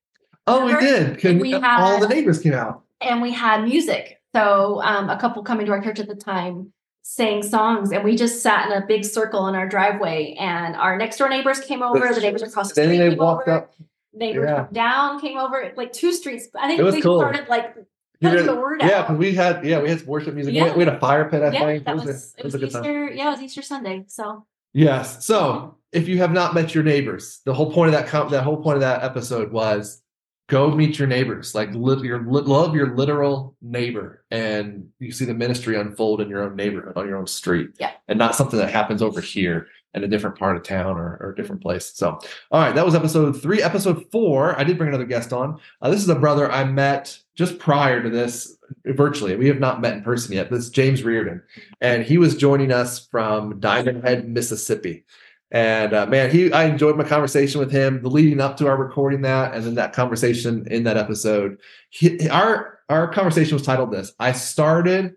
oh, 0.47 0.65
we 0.65 0.73
did. 0.81 1.19
Can, 1.19 1.39
We 1.41 1.53
all 1.55 2.01
the 2.01 2.09
neighbors 2.09 2.39
came 2.41 2.55
out. 2.55 2.83
and 3.03 3.21
we 3.21 3.31
had 3.33 3.65
music. 3.65 4.19
So 4.35 4.81
um, 4.83 5.11
a 5.11 5.19
couple 5.21 5.43
coming 5.43 5.67
to 5.67 5.73
our 5.73 5.83
church 5.83 6.01
at 6.01 6.09
the 6.09 6.15
time 6.15 6.73
sang 7.03 7.43
songs, 7.43 7.93
and 7.93 8.03
we 8.05 8.17
just 8.17 8.43
sat 8.43 8.67
in 8.71 8.83
a 8.83 8.87
big 8.87 9.05
circle 9.05 9.47
in 9.49 9.55
our 9.55 9.69
driveway. 9.69 10.35
And 10.39 10.75
our 10.77 10.97
next 10.97 11.19
door 11.19 11.29
neighbors 11.29 11.61
came 11.61 11.83
over. 11.83 11.99
That's 12.01 12.15
the 12.17 12.23
neighbors 12.23 12.43
across 12.43 12.69
the 12.71 12.81
Then 12.81 12.89
street 12.89 12.99
they 12.99 13.09
came 13.11 13.19
walked 13.19 13.49
over. 13.49 13.59
up. 13.59 13.75
Neighbors 14.15 14.49
Yeah. 14.49 14.67
down 14.73 15.21
came 15.21 15.37
over. 15.39 15.73
Like 15.77 15.93
two 15.93 16.13
streets. 16.13 16.49
I 16.59 16.67
think 16.69 16.81
It 16.81 16.83
was 16.83 16.95
we 16.95 17.03
cool. 17.03 17.21
started 17.21 17.47
like 17.49 17.75
The 18.21 18.55
word 18.57 18.81
yeah, 18.83 18.99
out. 18.99 19.07
because 19.07 19.19
we 19.19 19.35
had 19.35 19.65
yeah 19.65 19.81
we 19.81 19.89
had 19.89 20.01
some 20.01 20.09
worship 20.09 20.35
music. 20.35 20.53
We, 20.53 20.59
Yeah. 20.59 20.69
had, 20.69 20.77
we 20.77 20.85
had 20.85 20.95
a 20.95 21.01
fire 21.01 21.29
pit. 21.29 21.43
I 21.43 21.53
yeah, 21.53 21.65
think 21.67 21.85
that 21.85 21.93
it 21.93 21.95
was, 21.97 22.07
was, 22.07 22.55
a, 22.55 22.59
it 22.59 22.63
was, 22.65 22.73
time. 22.73 22.83
Easter. 22.85 23.11
Yeah, 23.11 23.29
it 23.29 23.31
was 23.33 23.41
Easter 23.43 23.63
Sunday. 23.63 24.05
So 24.09 24.47
Yes. 24.73 25.25
So 25.25 25.77
if 25.93 26.09
you 26.09 26.19
have 26.19 26.33
not 26.33 26.55
met 26.55 26.75
your 26.75 26.85
neighbors, 26.85 27.41
the 27.45 27.55
whole 27.55 27.73
point 27.73 27.95
of 27.95 28.01
that 28.01 28.09
com- 28.09 28.31
that 28.31 28.43
whole 28.45 28.63
point 28.63 28.77
of 28.77 28.81
that 28.83 29.03
episode 29.03 29.53
was 29.53 30.03
go 30.49 30.71
meet 30.75 30.99
your 30.99 31.09
neighbors, 31.09 31.55
like 31.55 31.71
li- 31.75 32.07
your 32.07 32.23
love 32.23 32.75
your 32.75 32.95
literal 32.97 33.55
neighbor, 33.63 34.25
and 34.31 34.89
you 34.99 35.13
see 35.13 35.25
the 35.25 35.35
ministry 35.35 35.79
unfold 35.79 36.21
in 36.21 36.29
your 36.29 36.43
own 36.43 36.57
neighborhood 36.57 36.97
on 36.97 37.07
your 37.07 37.19
own 37.19 37.27
street, 37.27 37.71
Yeah. 37.79 37.93
and 38.09 38.19
not 38.19 38.35
something 38.35 38.59
that 38.59 38.71
happens 38.71 39.03
over 39.03 39.21
here 39.21 39.67
in 39.95 40.05
a 40.05 40.09
different 40.09 40.39
part 40.39 40.57
of 40.57 40.63
town 40.63 40.97
or, 40.97 41.17
or 41.21 41.33
a 41.33 41.37
different 41.37 41.63
place. 41.63 41.93
So, 41.95 42.19
all 42.51 42.61
right, 42.61 42.75
that 42.75 42.85
was 42.85 42.95
episode 42.95 43.41
three. 43.41 43.63
Episode 43.63 44.05
four, 44.13 44.59
I 44.59 44.65
did 44.65 44.77
bring 44.79 44.89
another 44.89 45.07
guest 45.07 45.33
on. 45.33 45.59
Uh, 45.81 45.91
this 45.91 46.03
is 46.03 46.09
a 46.09 46.15
brother 46.15 46.51
I 46.51 46.65
met 46.65 47.19
just 47.39 47.61
prior 47.61 48.03
to 48.03 48.11
this 48.11 48.59
virtually. 48.85 49.37
We 49.37 49.47
have 49.47 49.61
not 49.61 49.81
met 49.81 49.95
in 49.95 50.03
person 50.03 50.35
yet. 50.35 50.51
This 50.51 50.65
is 50.65 50.71
James 50.71 51.05
Reardon, 51.05 51.41
and 51.81 52.03
he 52.03 52.19
was 52.19 52.37
joining 52.37 52.73
us 52.73 53.07
from 53.07 53.61
Diamondhead, 53.61 54.27
Mississippi. 54.27 55.05
And 55.53 55.95
uh, 55.95 56.07
man, 56.07 56.31
he 56.31 56.53
I 56.53 56.65
enjoyed 56.65 56.97
my 56.97 57.05
conversation 57.05 57.61
with 57.61 57.71
him, 57.71 58.03
the 58.03 58.11
leading 58.11 58.41
up 58.41 58.57
to 58.59 58.67
our 58.67 58.77
recording 58.77 59.23
that, 59.23 59.55
and 59.55 59.65
then 59.65 59.77
that 59.77 59.93
conversation 59.93 60.67
in 60.69 60.83
that 60.85 60.99
episode. 60.99 61.59
He, 61.91 62.29
our 62.29 62.81
our 62.89 63.09
conversation 63.09 63.55
was 63.55 63.63
titled 63.63 63.93
this. 63.93 64.13
I 64.19 64.33
started 64.33 65.15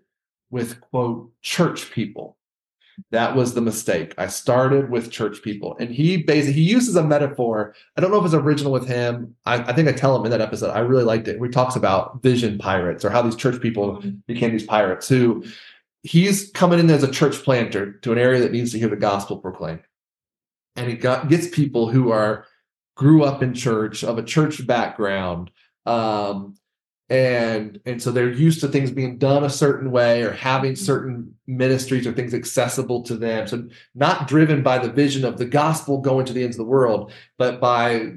with 0.50 0.80
quote 0.80 1.30
church 1.42 1.90
people. 1.90 2.36
That 3.10 3.36
was 3.36 3.54
the 3.54 3.60
mistake. 3.60 4.14
I 4.16 4.26
started 4.28 4.90
with 4.90 5.10
church 5.10 5.42
people, 5.42 5.76
and 5.78 5.90
he 5.90 6.16
basically 6.16 6.62
he 6.62 6.70
uses 6.70 6.96
a 6.96 7.04
metaphor. 7.04 7.74
I 7.96 8.00
don't 8.00 8.10
know 8.10 8.18
if 8.18 8.24
it's 8.24 8.34
original 8.34 8.72
with 8.72 8.86
him. 8.86 9.34
I, 9.44 9.56
I 9.56 9.72
think 9.72 9.88
I 9.88 9.92
tell 9.92 10.16
him 10.16 10.24
in 10.24 10.30
that 10.30 10.40
episode. 10.40 10.70
I 10.70 10.80
really 10.80 11.04
liked 11.04 11.28
it. 11.28 11.38
Where 11.38 11.48
he 11.48 11.52
talks 11.52 11.76
about 11.76 12.22
vision 12.22 12.58
pirates 12.58 13.04
or 13.04 13.10
how 13.10 13.22
these 13.22 13.36
church 13.36 13.60
people 13.60 14.02
became 14.26 14.52
these 14.52 14.64
pirates 14.64 15.08
who 15.08 15.44
he's 16.02 16.50
coming 16.52 16.78
in 16.78 16.90
as 16.90 17.02
a 17.02 17.10
church 17.10 17.42
planter 17.42 17.92
to 17.92 18.12
an 18.12 18.18
area 18.18 18.40
that 18.40 18.52
needs 18.52 18.72
to 18.72 18.78
hear 18.78 18.88
the 18.88 18.96
gospel 18.96 19.38
proclaimed 19.38 19.82
and 20.76 20.88
he 20.88 20.96
got 20.96 21.28
gets 21.28 21.48
people 21.48 21.88
who 21.88 22.10
are 22.10 22.46
grew 22.96 23.24
up 23.24 23.42
in 23.42 23.54
church 23.54 24.04
of 24.04 24.18
a 24.18 24.22
church 24.22 24.66
background 24.66 25.50
um 25.86 26.54
and 27.12 27.78
and 27.84 28.02
so 28.02 28.10
they're 28.10 28.32
used 28.32 28.58
to 28.58 28.68
things 28.68 28.90
being 28.90 29.18
done 29.18 29.44
a 29.44 29.50
certain 29.50 29.90
way 29.90 30.22
or 30.22 30.32
having 30.32 30.74
certain 30.74 31.34
ministries 31.46 32.06
or 32.06 32.12
things 32.12 32.32
accessible 32.32 33.02
to 33.02 33.14
them 33.14 33.46
so 33.46 33.68
not 33.94 34.26
driven 34.26 34.62
by 34.62 34.78
the 34.78 34.90
vision 34.90 35.22
of 35.22 35.36
the 35.36 35.44
gospel 35.44 35.98
going 35.98 36.24
to 36.24 36.32
the 36.32 36.42
ends 36.42 36.56
of 36.56 36.64
the 36.64 36.70
world 36.70 37.12
but 37.36 37.60
by 37.60 38.14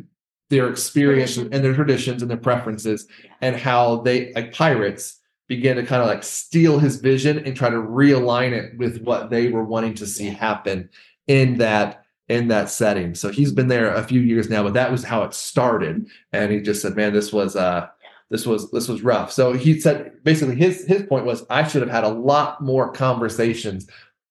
their 0.50 0.70
experience 0.70 1.36
and 1.36 1.52
their 1.52 1.76
traditions 1.76 2.22
and 2.22 2.32
their 2.32 2.38
preferences 2.38 3.06
and 3.42 3.58
how 3.58 3.98
they 3.98 4.32
like 4.32 4.54
pirates 4.54 5.20
began 5.50 5.76
to 5.76 5.86
kind 5.86 6.02
of 6.02 6.08
like 6.08 6.24
steal 6.24 6.80
his 6.80 7.02
vision 7.02 7.40
and 7.40 7.54
try 7.54 7.70
to 7.70 7.76
realign 7.76 8.54
it 8.54 8.78
with 8.78 9.02
what 9.02 9.30
they 9.30 9.50
were 9.50 9.66
wanting 9.66 9.94
to 9.94 10.08
see 10.08 10.28
happen 10.28 10.90
in 11.28 11.58
that 11.58 12.06
in 12.28 12.48
that 12.48 12.72
setting. 12.72 13.14
So 13.14 13.30
he's 13.30 13.52
been 13.52 13.68
there 13.68 13.94
a 13.94 14.04
few 14.04 14.20
years 14.20 14.50
now, 14.50 14.64
but 14.64 14.74
that 14.74 14.92
was 14.92 15.04
how 15.04 15.22
it 15.24 15.34
started. 15.36 16.08
And 16.34 16.52
he 16.52 16.60
just 16.60 16.82
said, 16.82 16.96
"Man, 16.96 17.14
this 17.14 17.32
was 17.32 17.56
uh 17.56 17.88
this 18.30 18.46
was 18.46 18.72
this 18.72 18.88
was 18.88 19.02
rough." 19.02 19.32
So 19.32 19.54
he 19.54 19.80
said 19.80 20.24
basically 20.24 20.56
his 20.56 20.86
his 20.86 21.04
point 21.04 21.26
was 21.26 21.46
I 21.50 21.68
should 21.68 21.82
have 21.82 21.92
had 21.92 22.04
a 22.04 22.10
lot 22.10 22.62
more 22.62 22.92
conversations, 22.92 23.88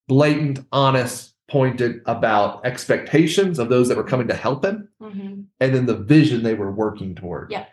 blatant, 0.08 0.60
honest, 0.72 1.34
pointed 1.48 2.00
about 2.06 2.64
expectations 2.64 3.58
of 3.58 3.68
those 3.68 3.88
that 3.88 3.96
were 3.96 4.04
coming 4.04 4.28
to 4.28 4.34
help 4.34 4.64
him 4.64 4.88
Mhm. 5.00 5.44
and 5.60 5.74
then 5.74 5.86
the 5.86 5.96
vision 5.96 6.42
they 6.42 6.54
were 6.54 6.72
working 6.72 7.14
toward. 7.14 7.50
Yeah. 7.50 7.66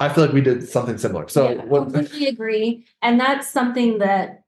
I 0.00 0.08
feel 0.08 0.24
like 0.24 0.32
we 0.32 0.40
did 0.40 0.68
something 0.68 0.98
similar. 0.98 1.28
So 1.28 1.50
Yeah, 1.50 1.64
what 1.64 1.92
completely 1.92 2.26
agree. 2.28 2.84
And 3.02 3.18
that's 3.18 3.48
something 3.50 3.98
that, 3.98 4.44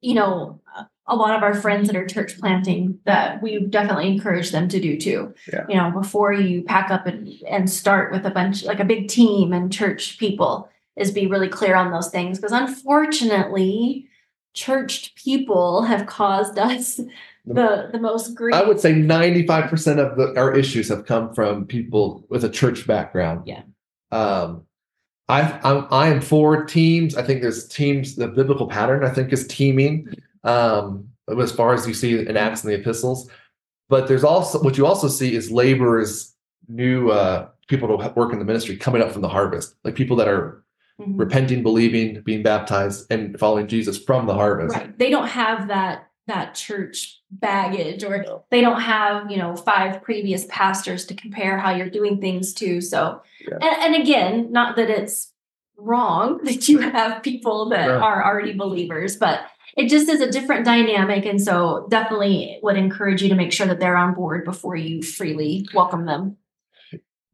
you 0.00 0.14
know, 0.14 0.60
a- 1.06 1.16
lot 1.16 1.36
of 1.36 1.42
our 1.42 1.54
friends 1.54 1.88
that 1.88 1.96
are 1.96 2.06
church 2.06 2.38
planting 2.38 2.98
that 3.04 3.42
we 3.42 3.60
definitely 3.66 4.08
encourage 4.08 4.50
them 4.50 4.68
to 4.68 4.80
do 4.80 4.98
too. 4.98 5.34
Yeah. 5.52 5.64
You 5.68 5.76
know, 5.76 5.90
before 5.90 6.32
you 6.32 6.62
pack 6.62 6.90
up 6.90 7.06
and, 7.06 7.28
and 7.48 7.68
start 7.68 8.12
with 8.12 8.24
a 8.26 8.30
bunch 8.30 8.64
like 8.64 8.80
a 8.80 8.84
big 8.84 9.08
team 9.08 9.52
and 9.52 9.72
church 9.72 10.18
people, 10.18 10.68
is 10.96 11.10
be 11.10 11.26
really 11.26 11.48
clear 11.48 11.74
on 11.74 11.90
those 11.90 12.10
things. 12.10 12.38
Because 12.38 12.52
unfortunately, 12.52 14.08
churched 14.54 15.14
people 15.16 15.82
have 15.82 16.06
caused 16.06 16.58
us 16.58 17.00
the 17.46 17.88
the 17.90 17.98
most 17.98 18.34
grief. 18.34 18.54
I 18.54 18.62
would 18.62 18.78
say 18.78 18.92
95% 18.92 19.98
of 19.98 20.16
the, 20.16 20.38
our 20.38 20.54
issues 20.54 20.88
have 20.88 21.06
come 21.06 21.34
from 21.34 21.66
people 21.66 22.24
with 22.28 22.44
a 22.44 22.48
church 22.48 22.86
background. 22.86 23.46
Yeah. 23.46 23.62
Um, 24.10 24.66
I, 25.28 25.58
I'm, 25.64 25.86
I 25.90 26.08
am 26.08 26.20
for 26.20 26.64
teams. 26.64 27.16
I 27.16 27.22
think 27.22 27.40
there's 27.40 27.66
teams, 27.66 28.16
the 28.16 28.28
biblical 28.28 28.66
pattern, 28.66 29.04
I 29.04 29.08
think, 29.08 29.32
is 29.32 29.46
teaming 29.46 30.12
um, 30.44 31.08
as 31.40 31.52
far 31.52 31.74
as 31.74 31.86
you 31.86 31.94
see 31.94 32.18
in 32.18 32.36
Acts 32.36 32.64
and 32.64 32.72
the 32.72 32.78
epistles. 32.78 33.30
But 33.88 34.08
there's 34.08 34.24
also 34.24 34.60
what 34.62 34.78
you 34.78 34.86
also 34.86 35.08
see 35.08 35.34
is 35.34 35.50
laborers, 35.50 36.34
new 36.68 37.10
uh, 37.10 37.48
people 37.68 37.88
to 37.98 38.08
work 38.14 38.32
in 38.32 38.38
the 38.38 38.44
ministry 38.44 38.76
coming 38.76 39.02
up 39.02 39.12
from 39.12 39.22
the 39.22 39.28
harvest, 39.28 39.74
like 39.84 39.94
people 39.94 40.16
that 40.16 40.28
are 40.28 40.58
Mhm. 41.00 41.18
repenting, 41.18 41.62
believing, 41.62 42.20
being 42.20 42.42
baptized, 42.42 43.10
and 43.10 43.38
following 43.38 43.66
Jesus 43.66 43.96
from 44.02 44.26
the 44.26 44.34
harvest. 44.34 44.76
right 44.76 44.96
they 44.98 45.08
don't 45.08 45.26
have 45.28 45.68
that 45.68 46.08
that 46.26 46.54
church 46.54 47.20
baggage 47.30 48.04
or 48.04 48.24
they 48.50 48.60
don't 48.60 48.80
have 48.82 49.30
you 49.30 49.38
know 49.38 49.56
five 49.56 50.02
previous 50.02 50.44
pastors 50.50 51.06
to 51.06 51.14
compare 51.14 51.56
how 51.58 51.70
you're 51.74 51.88
doing 51.90 52.20
things 52.20 52.52
to 52.54 52.80
so 52.82 53.20
Yeah. 53.40 53.54
and, 53.62 53.94
and 53.94 54.02
again 54.02 54.52
not 54.52 54.76
that 54.76 54.90
it's 54.90 55.32
wrong 55.78 56.38
that 56.44 56.68
you 56.68 56.78
have 56.78 57.22
people 57.22 57.70
that 57.70 57.86
Sure. 57.86 58.00
are 58.02 58.24
already 58.24 58.52
believers 58.52 59.16
but 59.16 59.40
it 59.76 59.88
just 59.88 60.08
is 60.08 60.20
a 60.20 60.30
different 60.30 60.64
dynamic 60.64 61.24
and 61.24 61.40
so 61.40 61.86
definitely 61.90 62.58
would 62.62 62.76
encourage 62.76 63.22
you 63.22 63.28
to 63.28 63.34
make 63.34 63.52
sure 63.52 63.66
that 63.66 63.80
they're 63.80 63.96
on 63.96 64.14
board 64.14 64.44
before 64.44 64.76
you 64.76 65.02
freely 65.02 65.66
welcome 65.74 66.06
them 66.06 66.36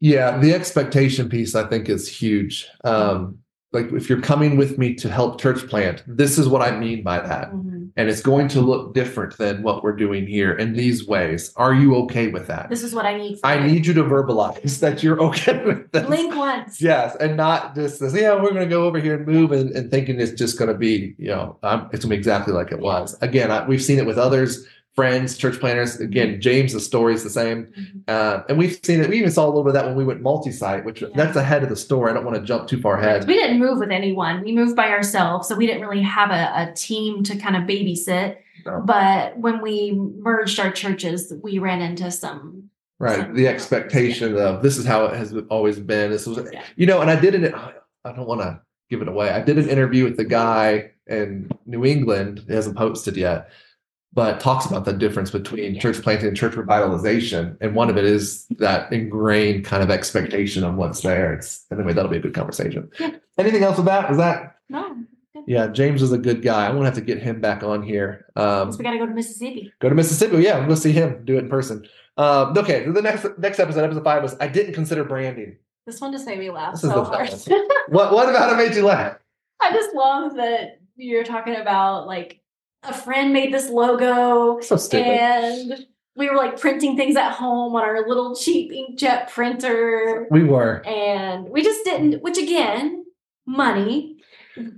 Yeah, 0.00 0.38
the 0.38 0.54
expectation 0.54 1.28
piece 1.28 1.54
I 1.54 1.66
think 1.68 1.88
is 1.88 2.08
huge. 2.08 2.68
Um, 2.84 3.38
like 3.72 3.92
if 3.92 4.08
you're 4.08 4.20
coming 4.20 4.56
with 4.56 4.78
me 4.78 4.94
to 4.94 5.10
help 5.10 5.40
church 5.40 5.66
plant, 5.68 6.04
this 6.06 6.38
is 6.38 6.48
what 6.48 6.62
I 6.62 6.70
mean 6.78 7.02
by 7.02 7.18
that. 7.20 7.50
Mhm. 7.52 7.77
And 7.96 8.08
it's 8.08 8.20
going 8.20 8.48
to 8.48 8.60
look 8.60 8.94
different 8.94 9.36
than 9.38 9.62
what 9.62 9.82
we're 9.82 9.96
doing 9.96 10.26
here 10.26 10.52
in 10.52 10.72
these 10.72 11.06
ways. 11.06 11.52
Are 11.56 11.74
you 11.74 11.94
okay 11.96 12.28
with 12.28 12.46
that? 12.46 12.68
this 12.68 12.82
is 12.82 12.94
what 12.94 13.06
i 13.06 13.16
need 13.16 13.38
I 13.44 13.58
need 13.58 13.86
you 13.86 13.94
to 13.94 14.04
verbalize 14.04 14.80
that 14.84 15.02
you're 15.02 15.20
okay 15.20 15.64
with 15.64 15.90
this. 15.92 16.06
blink 16.06 16.34
once 16.34 16.80
Yes, 16.80 17.16
and 17.20 17.36
not 17.36 17.74
just 17.74 18.00
this, 18.00 18.14
yeah, 18.14 18.34
we're 18.34 18.50
going 18.50 18.56
to 18.56 18.66
go 18.66 18.84
over 18.84 18.98
here 18.98 19.16
and 19.16 19.26
move 19.26 19.52
and, 19.52 19.70
and 19.70 19.90
thinking 19.90 20.20
it's 20.20 20.32
just 20.32 20.58
going 20.58 20.70
to 20.70 20.76
be, 20.76 21.14
you 21.18 21.28
know, 21.28 21.58
um, 21.62 21.88
it's 21.92 22.04
going 22.04 22.10
to 22.10 22.16
be 22.16 22.16
exactly 22.16 22.52
like 22.52 22.72
it 22.72 22.80
was. 22.80 23.16
Again, 23.20 23.50
I, 23.50 23.66
we've 23.66 23.82
seen 23.82 23.98
it 23.98 24.06
with 24.06 24.18
others, 24.18 24.66
friends, 24.98 25.38
church 25.38 25.60
planters. 25.60 26.00
Again, 26.00 26.40
James, 26.40 26.72
the 26.72 26.80
story 26.80 27.14
is 27.14 27.22
the 27.22 27.30
same. 27.30 27.66
Mhm. 27.66 28.02
Uh, 28.08 28.42
and 28.48 28.58
we've 28.58 28.80
seen 28.82 29.00
it. 29.00 29.08
We 29.08 29.16
even 29.18 29.30
saw 29.30 29.44
a 29.46 29.46
little 29.46 29.62
bit 29.62 29.68
of 29.68 29.74
that 29.74 29.86
when 29.86 29.94
we 29.94 30.04
went 30.04 30.20
multi-site, 30.22 30.84
which 30.84 31.02
Yeah. 31.02 31.08
that's 31.14 31.36
ahead 31.36 31.62
of 31.62 31.68
the 31.68 31.76
story. 31.76 32.10
I 32.10 32.14
don't 32.14 32.24
want 32.24 32.36
to 32.36 32.42
jump 32.42 32.66
too 32.66 32.80
far 32.80 32.98
ahead. 32.98 33.24
We 33.28 33.34
didn't 33.34 33.60
move 33.60 33.78
with 33.78 33.92
anyone. 33.92 34.42
We 34.42 34.50
moved 34.50 34.74
by 34.74 34.88
ourselves. 34.90 35.46
So 35.46 35.54
we 35.54 35.68
didn't 35.68 35.82
really 35.86 36.02
have 36.02 36.30
a, 36.30 36.70
a 36.70 36.72
team 36.74 37.22
to 37.22 37.36
kind 37.36 37.54
of 37.54 37.62
babysit. 37.62 38.38
No. 38.66 38.82
But 38.84 39.38
when 39.38 39.62
we 39.62 39.92
merged 40.18 40.58
our 40.58 40.72
churches, 40.72 41.32
we 41.44 41.60
ran 41.60 41.80
into 41.80 42.10
some. 42.10 42.64
Right. 42.98 43.20
some- 43.20 43.34
The 43.36 43.46
expectation 43.46 44.36
of 44.36 44.62
this 44.64 44.78
is 44.78 44.84
how 44.84 45.04
it 45.04 45.16
has 45.16 45.32
always 45.48 45.78
been. 45.78 46.10
This 46.10 46.26
was, 46.26 46.38
Yeah. 46.52 46.62
you 46.74 46.86
know, 46.86 47.00
and 47.02 47.08
I 47.08 47.14
did 47.14 47.34
it. 47.36 47.54
I 48.04 48.10
don't 48.12 48.26
want 48.26 48.40
to 48.40 48.60
give 48.90 49.00
it 49.00 49.06
away. 49.06 49.30
I 49.30 49.40
did 49.42 49.58
an 49.58 49.68
interview 49.68 50.02
with 50.02 50.16
the 50.16 50.24
guy 50.24 50.90
in 51.06 51.48
New 51.66 51.84
England. 51.84 52.42
He 52.48 52.54
hasn't 52.54 52.76
posted 52.76 53.16
yet, 53.16 53.48
but 54.12 54.40
talks 54.40 54.66
about 54.66 54.84
the 54.84 54.92
difference 54.92 55.30
between 55.30 55.78
church 55.80 56.00
planting 56.02 56.28
and 56.28 56.36
church 56.36 56.54
revitalization. 56.54 57.56
And 57.60 57.74
one 57.74 57.90
of 57.90 57.96
it 57.96 58.04
is 58.04 58.46
that 58.58 58.92
ingrained 58.92 59.64
kind 59.64 59.82
of 59.82 59.90
expectation 59.90 60.64
of 60.64 60.74
what's 60.74 61.02
there. 61.02 61.32
It's 61.34 61.66
anyway, 61.70 61.92
that'll 61.92 62.10
be 62.10 62.16
a 62.16 62.20
good 62.20 62.34
conversation. 62.34 62.90
Yeah. 62.98 63.10
Anything 63.38 63.62
else 63.62 63.76
with 63.76 63.86
that? 63.86 64.08
Was 64.08 64.18
that 64.18 64.56
No. 64.68 64.96
Yeah, 65.46 65.68
James 65.68 66.02
is 66.02 66.12
a 66.12 66.18
good 66.18 66.42
guy. 66.42 66.66
I'm 66.66 66.74
gonna 66.74 66.86
have 66.86 66.94
to 66.96 67.00
get 67.00 67.22
him 67.22 67.40
back 67.40 67.62
on 67.62 67.82
here. 67.82 68.26
Um, 68.36 68.70
we 68.76 68.84
got 68.84 68.90
to 68.90 68.98
go 68.98 69.06
to 69.06 69.14
Mississippi. 69.14 69.72
go 69.80 69.88
to 69.88 69.94
Mississippi. 69.94 70.42
Yeah, 70.42 70.66
we'll 70.66 70.76
see 70.76 70.92
him 70.92 71.24
do 71.24 71.36
it 71.36 71.44
in 71.44 71.48
person. 71.48 71.86
Um, 72.18 72.58
okay, 72.58 72.84
so 72.84 72.92
the 72.92 73.00
next 73.00 73.24
next 73.38 73.58
episode, 73.60 73.84
episode 73.84 74.04
five, 74.04 74.22
was 74.22 74.36
I 74.40 74.48
didn't 74.48 74.74
consider 74.74 75.04
branding. 75.04 75.56
This 75.86 76.00
one 76.00 76.12
just 76.12 76.26
made 76.26 76.38
me 76.38 76.50
laugh 76.50 76.74
This 76.74 76.84
is 76.84 76.90
so 76.90 77.04
hard. 77.04 77.30
What 77.88 78.12
what 78.12 78.28
about 78.28 78.52
it 78.52 78.56
made 78.56 78.76
you 78.76 78.84
laugh? 78.84 79.16
I 79.60 79.72
just 79.72 79.94
love 79.94 80.34
that 80.36 80.80
you're 80.96 81.24
talking 81.24 81.56
about 81.56 82.06
like 82.06 82.40
a 82.82 82.92
friend 82.94 83.32
made 83.32 83.52
this 83.52 83.68
logo 83.68 84.60
So 84.60 84.76
stupid. 84.76 85.06
and 85.06 85.86
we 86.16 86.28
were 86.28 86.36
like 86.36 86.58
printing 86.60 86.96
things 86.96 87.16
at 87.16 87.32
home 87.32 87.74
on 87.76 87.82
our 87.82 88.06
little 88.08 88.34
cheap 88.36 88.70
inkjet 88.72 89.30
printer 89.30 90.26
we 90.30 90.44
were. 90.44 90.82
and 90.86 91.48
we 91.48 91.62
just 91.62 91.84
didn't 91.84 92.22
which 92.22 92.38
again 92.38 93.04
money 93.46 94.16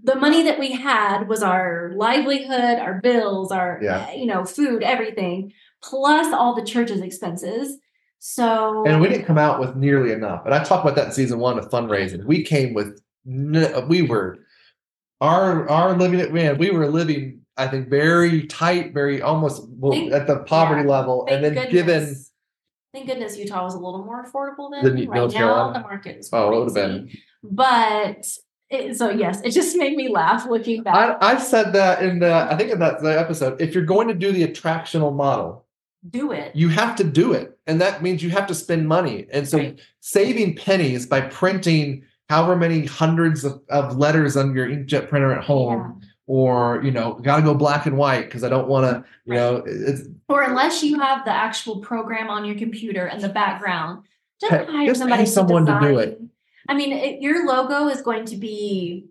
the 0.04 0.14
money 0.14 0.42
that 0.42 0.58
we 0.58 0.72
had 0.72 1.28
was 1.28 1.42
our 1.42 1.92
livelihood 1.94 2.78
our 2.78 3.00
bills 3.00 3.50
our 3.52 3.78
Yeah. 3.82 4.12
you 4.12 4.26
know 4.26 4.44
food 4.44 4.82
everything 4.82 5.52
plus 5.82 6.32
all 6.34 6.54
the 6.54 6.64
church's 6.64 7.00
expenses 7.00 7.78
so 8.22 8.84
And 8.86 9.00
we 9.00 9.08
didn't 9.08 9.24
come 9.24 9.38
out 9.38 9.58
with 9.60 9.76
nearly 9.76 10.12
enough. 10.12 10.42
And 10.44 10.52
I 10.54 10.62
talked 10.62 10.84
about 10.84 10.94
that 10.96 11.06
in 11.06 11.12
season 11.12 11.38
one 11.38 11.58
of 11.58 11.70
fundraising. 11.70 12.22
We 12.26 12.42
came 12.44 12.74
with 12.74 13.00
we 13.88 14.02
were 14.02 14.40
our 15.22 15.66
our 15.70 15.96
living 15.96 16.30
man, 16.34 16.58
we 16.58 16.70
were 16.70 16.86
living, 16.88 17.39
I 17.60 17.68
think, 17.68 17.88
very 17.88 18.46
tight, 18.46 18.94
very 18.94 19.20
almost 19.22 19.62
well, 19.68 19.92
Thank- 19.92 20.12
at 20.12 20.26
the 20.26 20.38
poverty 20.40 20.82
yeah. 20.82 20.88
level. 20.96 21.26
and 21.30 21.44
then 21.44 21.54
goodness, 21.54 21.72
given 21.72 22.16
thank 22.92 23.06
goodness 23.06 23.36
utah 23.38 23.62
was 23.64 23.74
a 23.74 23.78
little 23.78 24.04
more 24.04 24.24
affordable 24.24 24.70
than 24.70 24.82
Than 24.84 25.08
right 25.08 25.16
North 25.20 25.32
now 25.34 25.38
Carolina? 25.38 25.72
the 25.74 25.80
market 25.80 26.16
is 26.18 26.30
oh, 26.32 26.52
it 26.52 26.56
would 26.58 26.64
have 26.64 26.74
been. 26.74 27.10
but 27.44 28.26
it, 28.70 28.96
so 28.96 29.10
yes 29.10 29.40
it 29.42 29.50
just 29.50 29.76
made 29.76 29.96
me 29.96 30.08
laugh 30.08 30.46
looking 30.48 30.82
back 30.82 31.18
I, 31.20 31.34
I 31.34 31.38
said 31.38 31.72
that 31.74 32.02
in 32.02 32.18
the 32.20 32.32
I 32.32 32.56
think 32.56 32.70
in 32.72 32.78
that 32.80 33.00
the 33.02 33.18
episode. 33.18 33.60
If 33.60 33.74
you're 33.74 33.84
going 33.84 34.08
to 34.08 34.14
do 34.14 34.32
the 34.32 34.46
attractional 34.46 35.14
model, 35.14 35.66
do 36.08 36.32
it 36.32 36.54
you 36.56 36.68
have 36.68 36.96
to 36.96 37.04
do 37.04 37.32
it. 37.32 37.58
And 37.66 37.80
that 37.80 38.02
means 38.02 38.22
you 38.22 38.30
have 38.30 38.46
to 38.48 38.54
spend 38.54 38.88
money. 38.88 39.26
And 39.32 39.46
so 39.48 39.58
Right. 39.58 39.80
saving 40.00 40.56
pennies 40.56 41.06
by 41.06 41.20
printing 41.20 42.04
however 42.28 42.56
many 42.56 42.86
hundreds 42.86 43.44
of, 43.44 43.60
of 43.68 43.96
letters 43.96 44.36
on 44.36 44.54
your 44.54 44.66
inkjet 44.68 45.08
printer 45.08 45.32
at 45.32 45.44
home, 45.44 46.00
or 46.30 46.80
you 46.84 46.92
know, 46.92 47.14
gotta 47.14 47.42
go 47.42 47.52
black 47.52 47.86
and 47.86 47.96
white 47.96 48.26
because 48.26 48.44
I 48.44 48.48
don't 48.48 48.68
want 48.68 48.86
to, 48.86 49.04
you 49.24 49.34
know, 49.34 49.64
it's 49.66 50.02
or 50.28 50.44
unless 50.44 50.80
you 50.80 51.00
have 51.00 51.24
the 51.24 51.32
actual 51.32 51.80
program 51.80 52.30
on 52.30 52.44
your 52.44 52.54
computer 52.54 53.06
and 53.06 53.20
the 53.20 53.28
background, 53.28 54.04
just 54.40 54.52
hire 54.52 54.86
just 54.86 55.00
somebody 55.00 55.26
someone 55.26 55.66
to 55.66 55.76
do 55.80 55.98
it. 55.98 56.20
I 56.68 56.74
mean, 56.74 56.92
it, 56.92 57.20
your 57.20 57.48
logo 57.48 57.88
is 57.88 58.00
going 58.00 58.26
to 58.26 58.36
be. 58.36 59.06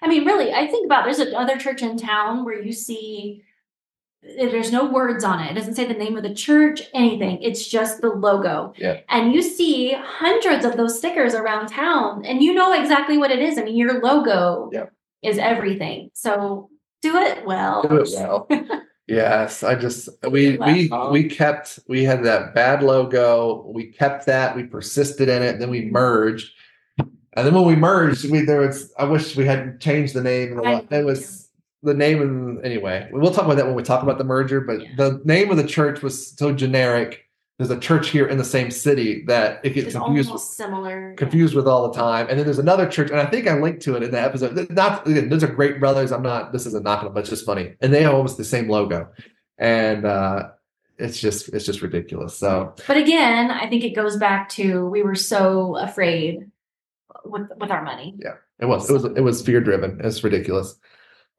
I 0.00 0.08
mean, 0.08 0.24
really, 0.24 0.54
I 0.54 0.68
think 0.68 0.86
about 0.86 1.04
there's 1.04 1.18
another 1.18 1.58
church 1.58 1.82
in 1.82 1.98
town 1.98 2.46
where 2.46 2.62
you 2.62 2.72
see 2.72 3.44
there's 4.22 4.72
no 4.72 4.86
words 4.86 5.24
on 5.24 5.40
it. 5.40 5.50
It 5.50 5.54
doesn't 5.54 5.74
say 5.74 5.84
the 5.84 5.92
name 5.92 6.16
of 6.16 6.22
the 6.22 6.34
church, 6.34 6.80
anything. 6.94 7.42
It's 7.42 7.68
just 7.68 8.00
the 8.00 8.08
logo. 8.08 8.72
Yeah. 8.78 9.00
And 9.10 9.34
you 9.34 9.42
see 9.42 9.92
hundreds 9.92 10.64
of 10.64 10.78
those 10.78 10.96
stickers 10.96 11.34
around 11.34 11.68
town, 11.68 12.24
and 12.24 12.42
you 12.42 12.54
know 12.54 12.72
exactly 12.72 13.18
what 13.18 13.30
it 13.30 13.40
is. 13.40 13.58
I 13.58 13.64
mean, 13.64 13.76
your 13.76 14.00
logo 14.00 14.70
Yeah. 14.72 14.86
Is 15.22 15.38
everything. 15.38 16.10
So 16.14 16.70
do 17.02 17.16
it 17.16 17.46
well. 17.46 17.82
do 17.82 17.96
it 17.96 18.10
well. 18.14 18.48
Yes, 19.08 19.62
I 19.62 19.74
just 19.74 20.10
we 20.30 20.58
we 20.58 20.88
Wow. 20.88 21.10
we 21.10 21.24
kept 21.24 21.78
we 21.88 22.04
had 22.04 22.22
that 22.24 22.54
bad 22.54 22.82
logo. 22.82 23.64
We 23.74 23.86
kept 23.86 24.26
that. 24.26 24.54
We 24.54 24.64
persisted 24.64 25.30
in 25.30 25.42
it. 25.42 25.58
Then 25.58 25.70
we 25.70 25.80
mm-hmm. 25.80 25.94
merged, 25.94 26.52
and 26.98 27.46
then 27.46 27.54
when 27.54 27.64
we 27.64 27.74
merged, 27.74 28.30
we 28.30 28.42
there 28.42 28.60
was. 28.60 28.92
I 28.98 29.04
wish 29.04 29.34
we 29.34 29.46
hadn't 29.46 29.80
changed 29.80 30.12
the 30.12 30.22
name. 30.22 30.60
It 30.90 31.06
was 31.06 31.48
the 31.82 31.94
name 31.94 32.20
and 32.20 32.62
anyway. 32.62 33.08
We'll 33.10 33.32
talk 33.32 33.46
about 33.46 33.56
that 33.56 33.64
when 33.64 33.74
we 33.74 33.82
talk 33.82 34.02
about 34.02 34.18
the 34.18 34.24
merger. 34.24 34.60
But 34.60 34.82
Yeah. 34.82 34.88
the 34.98 35.22
name 35.24 35.50
of 35.50 35.56
the 35.56 35.66
church 35.66 36.02
was 36.02 36.36
so 36.36 36.52
generic. 36.52 37.24
There's 37.58 37.70
a 37.70 37.78
church 37.80 38.10
here 38.10 38.28
in 38.28 38.38
the 38.38 38.44
same 38.44 38.70
city 38.70 39.24
that 39.24 39.60
it 39.64 39.70
gets 39.70 39.88
It's 39.88 39.96
confused 39.96 40.28
almost 40.28 40.56
similar. 40.56 41.16
yeah. 41.20 41.54
with 41.54 41.66
all 41.66 41.90
the 41.90 41.98
time. 41.98 42.28
And 42.30 42.38
then 42.38 42.46
there's 42.46 42.60
another 42.60 42.86
church, 42.88 43.10
and 43.10 43.18
I 43.18 43.26
think 43.26 43.48
I 43.48 43.58
linked 43.58 43.82
to 43.82 43.96
it 43.96 44.04
in 44.04 44.12
the 44.12 44.20
episode. 44.20 44.70
Not 44.70 45.04
again, 45.08 45.28
those 45.28 45.42
are 45.42 45.48
great 45.48 45.80
brothers. 45.80 46.12
I'm 46.12 46.22
not. 46.22 46.52
This 46.52 46.66
isn't 46.66 46.84
knocking 46.84 47.06
them, 47.06 47.14
but 47.14 47.20
it's 47.20 47.30
just 47.30 47.44
funny, 47.44 47.74
and 47.80 47.92
they 47.92 48.02
have 48.04 48.14
almost 48.14 48.36
the 48.36 48.44
same 48.44 48.68
logo, 48.68 49.08
and 49.58 50.04
uh, 50.04 50.50
it's 50.98 51.20
just 51.20 51.48
it's 51.48 51.66
just 51.66 51.82
ridiculous. 51.82 52.36
So 52.36 52.74
But 52.86 52.96
again, 52.96 53.50
I 53.50 53.68
think 53.68 53.82
it 53.82 53.90
goes 53.96 54.16
back 54.16 54.50
to 54.50 54.86
we 54.86 55.02
were 55.02 55.16
so 55.16 55.76
afraid 55.76 56.48
with 57.24 57.48
with 57.56 57.72
our 57.72 57.82
money. 57.82 58.14
Yeah, 58.18 58.34
it 58.60 58.66
was 58.66 58.88
it 58.88 58.92
was 58.92 59.04
it 59.04 59.20
was 59.20 59.42
fear 59.42 59.60
driven. 59.60 60.00
It's 60.04 60.22
ridiculous. 60.22 60.78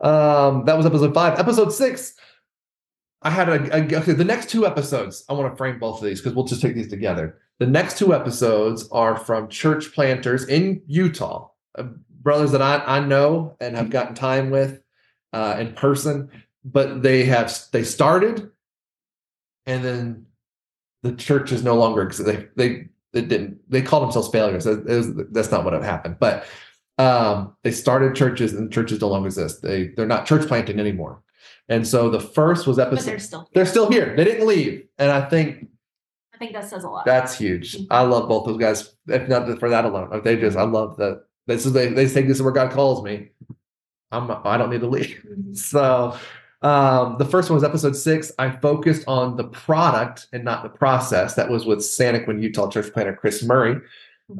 Um, 0.01 0.65
that 0.65 0.75
was 0.75 0.85
episode 0.85 1.13
five. 1.13 1.39
Episode 1.39 1.71
six. 1.71 2.15
I 3.21 3.29
had 3.29 3.49
a, 3.49 3.75
a 3.75 3.97
okay. 3.99 4.13
The 4.13 4.23
next 4.23 4.49
two 4.49 4.65
episodes, 4.65 5.25
I 5.29 5.33
want 5.33 5.51
to 5.51 5.57
frame 5.57 5.79
both 5.79 5.99
of 5.99 6.05
these 6.05 6.21
because 6.21 6.35
we'll 6.35 6.45
just 6.45 6.61
take 6.61 6.75
these 6.75 6.89
together. 6.89 7.37
The 7.59 7.67
next 7.67 7.97
two 7.97 8.13
episodes 8.13 8.87
are 8.91 9.17
from 9.17 9.49
church 9.49 9.93
planters 9.93 10.47
in 10.47 10.81
Utah, 10.87 11.49
uh, 11.77 11.83
brothers 12.21 12.51
that 12.53 12.61
I, 12.61 12.77
I 12.85 12.99
know 13.01 13.57
and 13.59 13.75
have 13.75 13.89
gotten 13.89 14.15
time 14.15 14.49
with 14.49 14.81
uh, 15.33 15.57
in 15.59 15.73
person. 15.73 16.29
But 16.63 17.03
they 17.03 17.25
have 17.25 17.53
they 17.71 17.83
started, 17.83 18.49
and 19.65 19.83
then 19.83 20.25
the 21.03 21.13
church 21.13 21.51
is 21.51 21.63
no 21.63 21.75
longer 21.75 22.05
because 22.05 22.23
they 22.25 22.47
they 22.55 22.87
they 23.11 23.21
didn't 23.21 23.59
they 23.69 23.81
called 23.81 24.03
themselves 24.03 24.29
failures. 24.29 24.65
Was- 24.65 25.13
that's 25.31 25.51
not 25.51 25.65
what 25.65 25.73
happened, 25.83 26.17
but 26.19 26.45
um, 26.97 27.55
they 27.63 27.71
started 27.71 28.15
churches 28.15 28.53
and 28.53 28.71
churches 28.71 29.01
no 29.01 29.07
longer 29.09 29.27
exist. 29.27 29.61
They 29.61 29.87
they're 29.87 30.05
not 30.05 30.25
church 30.25 30.47
planting 30.47 30.79
anymore. 30.79 31.21
And 31.69 31.87
so 31.87 32.09
the 32.09 32.19
first 32.19 32.67
was 32.67 32.77
But 32.77 32.87
episode. 32.87 33.05
they're 33.05 33.19
still 33.19 33.49
They're 33.53 33.65
still 33.65 33.89
here. 33.91 34.15
They 34.15 34.23
didn't 34.23 34.47
leave. 34.47 34.87
And 34.97 35.11
I 35.11 35.21
think 35.29 35.67
I 36.33 36.37
think 36.37 36.53
that 36.53 36.69
says 36.69 36.83
a 36.83 36.89
lot. 36.89 37.05
that's 37.05 37.37
huge. 37.37 37.77
I 37.91 38.01
love 38.03 38.27
both 38.29 38.45
those 38.47 38.57
guys. 38.57 38.95
If 39.07 39.27
not 39.29 39.59
for 39.59 39.69
that 39.69 39.85
alone, 39.85 40.09
if 40.13 40.23
they 40.23 40.35
just, 40.37 40.57
I 40.57 40.63
love 40.63 40.97
that. 40.97 41.23
This 41.47 41.65
is 41.65 41.73
they, 41.73 41.87
they 41.87 42.07
say 42.07 42.21
this 42.23 42.37
is 42.37 42.43
where 42.43 42.53
God 42.53 42.71
calls 42.71 43.03
me. 43.03 43.29
I'm 44.11 44.29
I 44.43 44.57
don't 44.57 44.69
need 44.71 44.81
to 44.81 44.87
leave. 44.87 45.23
Mhm. 45.29 45.55
So 45.57 46.17
um, 46.61 47.17
the 47.19 47.25
first 47.25 47.49
one 47.49 47.55
was 47.55 47.63
episode 47.63 47.95
six. 47.95 48.31
I 48.37 48.49
focused 48.51 49.03
on 49.07 49.37
the 49.37 49.45
product 49.45 50.27
and 50.33 50.43
not 50.43 50.63
the 50.63 50.69
process. 50.69 51.35
That 51.35 51.49
was 51.49 51.65
with 51.65 51.79
Santaquin 51.79 52.41
Utah 52.41 52.69
church 52.69 52.91
planter 52.91 53.15
Chris 53.15 53.43
Murray 53.43 53.79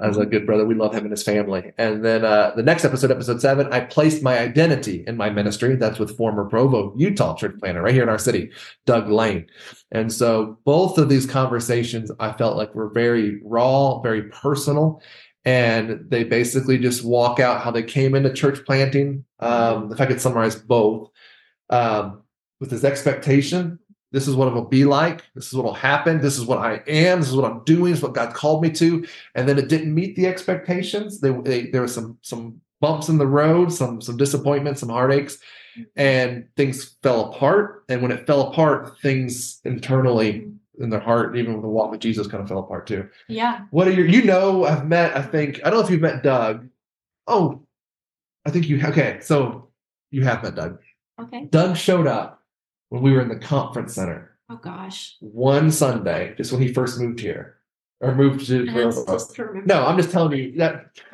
as 0.02 0.18
a 0.18 0.26
good 0.26 0.46
brother. 0.46 0.66
We 0.66 0.76
love 0.76 0.94
him 0.94 1.04
and 1.04 1.12
his 1.12 1.24
family. 1.24 1.72
And 1.78 2.04
then 2.04 2.24
uh, 2.24 2.54
the 2.56 2.64
next 2.64 2.86
episode, 2.86 3.12
episode 3.12 3.42
seven, 3.42 3.72
I 3.72 3.82
placed 3.82 4.24
my 4.24 4.40
identity 4.40 5.04
in 5.08 5.18
my 5.18 5.30
ministry. 5.30 5.76
That's 5.76 6.00
with 6.00 6.18
former 6.18 6.46
Provo, 6.46 6.94
Utah 6.98 7.36
church 7.36 7.58
planter 7.60 7.82
right 7.82 7.94
here 7.94 8.04
in 8.04 8.10
our 8.10 8.18
city, 8.18 8.52
Doug 8.86 9.10
Lane. 9.10 9.48
And 9.92 10.12
so 10.12 10.58
both 10.66 10.98
of 10.98 11.10
these 11.10 11.26
conversations 11.26 12.12
I 12.20 12.32
felt 12.34 12.58
like 12.58 12.76
were 12.76 12.90
very 12.90 13.42
raw, 13.44 14.00
very 14.02 14.24
personal. 14.24 15.02
And 15.46 16.06
they 16.10 16.24
basically 16.24 16.78
just 16.78 17.04
walk 17.04 17.40
out 17.40 17.62
how 17.62 17.72
they 17.72 17.84
came 17.84 18.14
into 18.14 18.34
church 18.34 18.66
planting. 18.66 19.26
Um, 19.40 19.92
if 19.92 20.00
I 20.00 20.06
could 20.06 20.22
summarize 20.22 20.56
both, 20.56 21.10
um, 21.70 22.24
with 22.60 22.70
this 22.70 22.84
expectation 22.84 23.80
this 24.12 24.28
is 24.28 24.36
what 24.36 24.48
it 24.48 24.54
will 24.54 24.66
be 24.66 24.86
like. 24.86 25.24
This 25.36 25.48
is 25.48 25.54
what 25.54 25.66
will 25.66 25.74
happen. 25.74 26.20
This 26.20 26.38
is 26.38 26.46
what 26.46 26.60
I 26.60 26.82
am. 26.88 27.20
This 27.20 27.30
is 27.30 27.36
what 27.36 27.50
I'm 27.50 27.64
doing. 27.64 27.92
This 27.92 28.00
is 28.00 28.04
what 28.04 28.16
God 28.16 28.34
called 28.34 28.64
me 28.64 28.72
to. 28.72 29.06
And 29.36 29.48
then 29.48 29.60
it 29.60 29.70
didn't 29.70 29.94
meet 29.94 30.16
the 30.16 30.26
expectations. 30.26 31.20
They, 31.20 31.32
they, 31.32 31.68
there 31.68 31.82
was 31.82 31.94
some 31.94 32.18
some 32.22 32.60
bumps 32.82 33.10
in 33.10 33.18
the 33.18 33.28
road, 33.28 33.72
some 33.72 34.02
some 34.02 34.18
disappointments, 34.18 34.80
some 34.80 34.90
heartaches, 34.90 35.40
and 35.96 36.48
things 36.58 36.96
fell 37.04 37.26
apart. 37.26 37.84
And 37.90 38.02
when 38.02 38.12
it 38.12 38.26
fell 38.26 38.50
apart, 38.50 39.00
things 39.02 39.60
internally 39.64 40.48
in 40.80 40.90
their 40.90 41.00
heart, 41.00 41.38
even 41.38 41.54
with 41.54 41.62
the 41.62 41.70
walk 41.70 41.92
with 41.92 42.00
Jesus, 42.00 42.26
kind 42.26 42.42
of 42.42 42.50
fell 42.50 42.60
apart 42.60 42.88
too. 42.88 43.08
Yeah. 43.28 43.66
What 43.70 43.88
are 43.88 43.92
your? 43.92 44.08
You 44.08 44.24
know, 44.24 44.66
I've 44.66 44.88
met. 44.88 45.16
I 45.16 45.22
think 45.22 45.60
I 45.64 45.70
don't 45.70 45.80
know 45.80 45.86
if 45.86 45.92
you've 45.92 46.02
met 46.02 46.24
Doug. 46.24 46.68
Oh, 47.28 47.62
I 48.44 48.50
think 48.50 48.68
you. 48.68 48.84
Okay, 48.84 49.20
so 49.22 49.70
you 50.10 50.24
have 50.24 50.42
met 50.42 50.56
Doug. 50.56 50.80
Okay. 51.22 51.46
Doug 51.52 51.78
showed 51.78 52.08
up 52.08 52.39
when 52.90 53.02
we 53.02 53.12
were 53.12 53.22
in 53.22 53.30
the 53.30 53.36
conference 53.38 53.94
center 53.96 54.38
Oh 54.50 54.56
gosh. 54.58 55.16
one 55.20 55.72
Sunday, 55.72 56.34
just 56.38 56.52
when 56.52 56.62
he 56.62 56.74
first 56.74 57.00
moved 57.00 57.20
here 57.20 57.58
or 58.02 58.16
moved 58.16 58.48
to. 58.48 58.68
And 58.68 58.78
it's 58.78 59.04
just 59.06 59.36
to 59.36 59.46
remember. 59.46 59.68
No, 59.74 59.86
I'm 59.86 59.98
just 59.98 60.12
telling 60.12 60.38
you 60.38 60.54
that. 60.58 60.86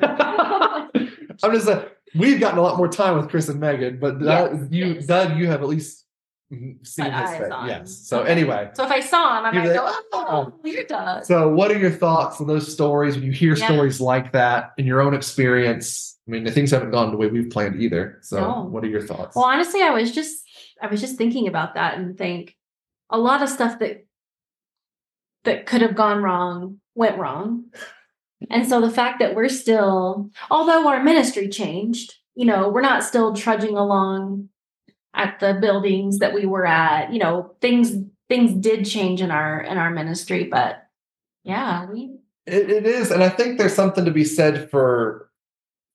I'm 1.42 1.52
just 1.52 1.68
uh, 1.68 1.84
we've 2.14 2.40
gotten 2.40 2.58
a 2.58 2.62
lot 2.62 2.78
more 2.78 2.88
time 2.88 3.16
with 3.18 3.28
Chris 3.28 3.48
and 3.48 3.60
Megan, 3.60 3.98
but 3.98 4.20
Yes, 4.22 4.56
you, 4.70 4.86
yes. 4.94 5.06
Doug, 5.06 5.36
you 5.36 5.46
have 5.48 5.60
at 5.62 5.68
least 5.68 6.04
seen 6.50 6.78
his 6.82 7.30
face. 7.30 7.52
Yes. 7.66 7.94
So 8.06 8.22
anyway, 8.22 8.70
So 8.74 8.84
if 8.84 8.90
I 8.90 9.00
saw 9.00 9.38
him, 9.40 9.44
I 9.46 9.50
might 9.52 9.74
go, 9.74 9.84
like, 9.84 9.94
oh, 10.12 10.52
you're 10.64 10.84
Doug. 10.84 11.24
so 11.24 11.48
what 11.50 11.70
are 11.70 11.78
your 11.78 11.90
thoughts 11.90 12.40
on 12.40 12.46
those 12.46 12.72
stories 12.72 13.16
when 13.16 13.24
you 13.24 13.32
hear 13.32 13.54
Yeah. 13.56 13.66
stories 13.66 14.00
like 14.00 14.32
that 14.32 14.72
in 14.78 14.86
your 14.86 15.00
own 15.02 15.12
experience? 15.12 16.18
I 16.26 16.30
mean, 16.30 16.44
the 16.44 16.50
things 16.50 16.70
haven't 16.70 16.90
gone 16.90 17.10
the 17.10 17.16
way 17.16 17.26
we've 17.28 17.50
planned 17.50 17.80
either. 17.82 18.18
So, 18.22 18.40
No. 18.40 18.62
what 18.62 18.82
are 18.82 18.88
your 18.88 19.02
thoughts? 19.02 19.36
Well, 19.36 19.44
honestly, 19.44 19.82
I 19.82 19.90
was 19.90 20.10
just 20.12 20.44
I 20.80 20.86
was 20.88 21.00
just 21.00 21.16
thinking 21.16 21.48
about 21.48 21.74
that 21.74 21.98
and 21.98 22.16
think 22.16 22.56
a 23.10 23.18
lot 23.18 23.42
of 23.42 23.48
stuff 23.48 23.78
that 23.78 24.04
that 25.44 25.66
could 25.66 25.80
have 25.80 25.94
gone 25.94 26.22
wrong 26.22 26.80
went 26.94 27.18
wrong. 27.18 27.66
And 28.50 28.68
so 28.68 28.80
the 28.80 28.90
fact 28.90 29.20
that 29.20 29.34
we're 29.34 29.48
still, 29.48 30.30
although 30.50 30.88
our 30.88 31.02
ministry 31.02 31.48
changed, 31.48 32.14
you 32.34 32.44
know, 32.44 32.68
we're 32.68 32.82
not 32.82 33.04
still 33.04 33.34
trudging 33.34 33.76
along 33.76 34.50
at 35.14 35.40
the 35.40 35.54
buildings 35.54 36.18
that 36.18 36.34
we 36.34 36.44
were 36.44 36.66
at. 36.66 37.12
You 37.12 37.18
know, 37.18 37.54
things 37.60 37.92
things 38.28 38.52
did 38.52 38.84
change 38.84 39.22
in 39.22 39.30
our 39.30 39.60
in 39.60 39.78
our 39.78 39.90
ministry, 39.90 40.44
but 40.44 40.86
yeah, 41.44 41.86
we 41.86 42.16
It, 42.46 42.70
it 42.70 42.86
is, 42.86 43.10
and 43.10 43.22
I 43.22 43.28
think 43.28 43.56
there's 43.58 43.74
something 43.74 44.04
to 44.04 44.10
be 44.10 44.24
said 44.24 44.70
for 44.70 45.30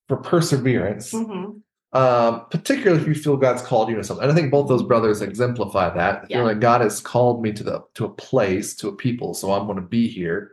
for 0.07 0.17
perseverance, 0.17 1.13
mhm. 1.13 1.61
Um, 1.93 2.45
particularly 2.49 3.01
if 3.01 3.07
you 3.07 3.15
feel 3.15 3.35
God's 3.37 3.61
called 3.61 3.89
you 3.89 3.95
to 3.97 4.03
something. 4.03 4.23
And 4.23 4.31
I 4.31 4.35
think 4.35 4.51
both 4.51 4.67
those 4.69 4.83
brothers 4.83 5.21
exemplify 5.21 5.89
that. 5.93 6.25
Yeah. 6.29 6.37
You're 6.37 6.45
like 6.45 6.59
God 6.59 6.81
has 6.81 6.99
called 7.01 7.41
me 7.41 7.51
to 7.53 7.63
the 7.63 7.83
to 7.95 8.05
a 8.05 8.09
place, 8.09 8.75
to 8.75 8.87
a 8.89 8.95
people, 8.95 9.33
so 9.33 9.51
I'm 9.51 9.65
going 9.65 9.75
to 9.77 9.81
be 9.81 10.07
here. 10.07 10.51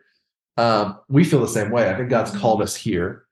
Um, 0.57 0.99
we 1.09 1.23
feel 1.25 1.41
the 1.41 1.47
same 1.49 1.71
way. 1.71 1.89
I 1.89 1.97
think 1.97 2.11
God's 2.11 2.37
called 2.37 2.61
us 2.63 2.75
here. 2.75 3.25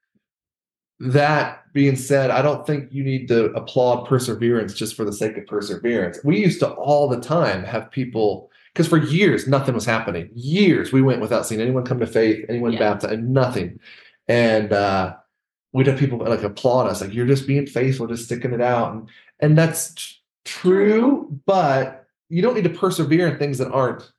That 1.00 1.64
being 1.74 1.96
said, 1.96 2.30
I 2.30 2.40
don't 2.40 2.66
think 2.66 2.90
you 2.90 3.04
need 3.04 3.28
to 3.28 3.46
applaud 3.52 4.06
perseverance 4.06 4.72
just 4.72 4.94
for 4.96 5.04
the 5.04 5.12
sake 5.12 5.36
of 5.36 5.46
perseverance. 5.46 6.18
We 6.24 6.38
used 6.40 6.60
to 6.60 6.70
all 6.70 7.08
the 7.08 7.20
time 7.20 7.64
have 7.64 7.90
people 7.90 8.50
because 8.72 8.88
for 8.88 8.96
years 8.96 9.46
nothing 9.46 9.74
was 9.74 9.84
happening. 9.84 10.30
Years 10.34 10.92
we 10.92 11.02
went 11.02 11.20
without 11.20 11.46
seeing 11.46 11.60
anyone 11.60 11.84
come 11.84 11.98
to 12.00 12.06
faith, 12.06 12.46
anyone 12.48 12.72
Yeah. 12.72 12.78
baptized, 12.78 13.20
nothing. 13.22 13.78
And 14.28 14.72
uh, 14.72 15.16
we'd 15.76 15.86
have 15.86 15.98
people 15.98 16.18
like 16.18 16.42
applaud 16.42 16.88
us, 16.88 17.00
like 17.00 17.12
you're 17.14 17.26
just 17.26 17.46
being 17.46 17.66
faithful, 17.66 18.06
just 18.06 18.24
sticking 18.24 18.52
it 18.52 18.60
out, 18.60 18.92
and 18.92 19.08
and 19.40 19.56
that's 19.58 19.92
t- 19.94 20.02
true. 20.44 21.38
But 21.46 22.06
you 22.28 22.42
don't 22.42 22.54
need 22.54 22.64
to 22.64 22.70
persevere 22.70 23.28
in 23.28 23.38
things 23.38 23.58
that 23.58 23.70
aren't 23.70 24.10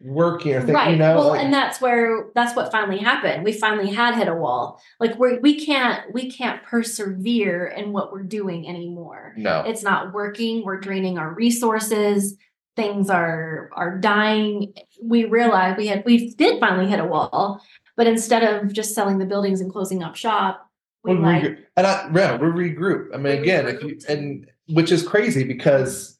working 0.00 0.54
or 0.54 0.60
things. 0.60 0.74
right. 0.74 0.90
You 0.92 0.96
know, 0.96 1.16
well, 1.16 1.28
like- 1.30 1.42
and 1.42 1.52
that's 1.52 1.80
where 1.80 2.26
that's 2.34 2.54
what 2.54 2.70
finally 2.70 2.98
happened. 2.98 3.44
We 3.44 3.52
finally 3.52 3.90
had 3.92 4.14
hit 4.14 4.28
a 4.28 4.34
wall. 4.34 4.80
Like 5.00 5.18
we 5.18 5.38
we 5.38 5.64
can't 5.64 6.12
we 6.14 6.30
can't 6.30 6.62
persevere 6.62 7.66
in 7.66 7.92
what 7.92 8.12
we're 8.12 8.22
doing 8.22 8.68
anymore. 8.68 9.34
no, 9.36 9.62
It's 9.66 9.82
not 9.82 10.12
working. 10.12 10.64
We're 10.64 10.80
draining 10.80 11.18
our 11.18 11.32
resources. 11.32 12.36
Things 12.76 13.08
are 13.08 13.70
are 13.72 13.96
dying. 13.98 14.74
We 15.02 15.24
realized 15.24 15.78
we 15.78 15.86
had 15.86 16.04
we 16.04 16.34
did 16.34 16.60
finally 16.60 16.86
hit 16.88 17.00
a 17.00 17.06
wall, 17.06 17.62
but 17.96 18.06
instead 18.06 18.44
of 18.44 18.72
just 18.74 18.94
selling 18.94 19.16
the 19.18 19.24
buildings 19.24 19.62
and 19.62 19.72
closing 19.72 20.02
up 20.02 20.14
shop, 20.14 20.65
we 21.06 21.14
we 21.16 21.22
like 21.22 21.42
regroup. 21.42 21.58
and 21.76 21.86
I, 21.86 22.10
yeah, 22.14 22.36
we 22.36 22.46
regroup. 22.48 23.08
I 23.14 23.16
mean, 23.16 23.36
We 23.36 23.38
again, 23.42 23.66
if 23.68 23.82
you 23.82 23.98
and 24.08 24.46
which 24.68 24.90
is 24.92 25.06
crazy 25.06 25.44
because 25.44 26.18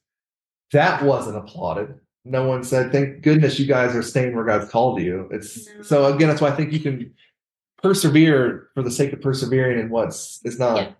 that 0.72 1.02
wasn't 1.02 1.36
applauded. 1.36 1.98
No 2.24 2.46
one 2.48 2.64
said, 2.64 2.90
"Thank 2.92 3.22
goodness 3.22 3.58
you 3.58 3.66
guys 3.66 3.94
are 3.94 4.02
staying 4.02 4.34
where 4.34 4.44
God's 4.44 4.70
called 4.70 5.00
you." 5.00 5.28
It's 5.30 5.68
No. 5.76 5.82
so 5.82 6.14
again. 6.14 6.28
That's 6.28 6.40
why 6.40 6.48
I 6.48 6.56
think 6.56 6.72
you 6.72 6.80
can 6.80 7.14
persevere 7.82 8.68
for 8.74 8.82
the 8.82 8.90
sake 8.90 9.12
of 9.12 9.20
persevering 9.20 9.78
in 9.78 9.90
what's 9.90 10.40
it's 10.44 10.58
not. 10.58 10.76
Yeah. 10.76 10.92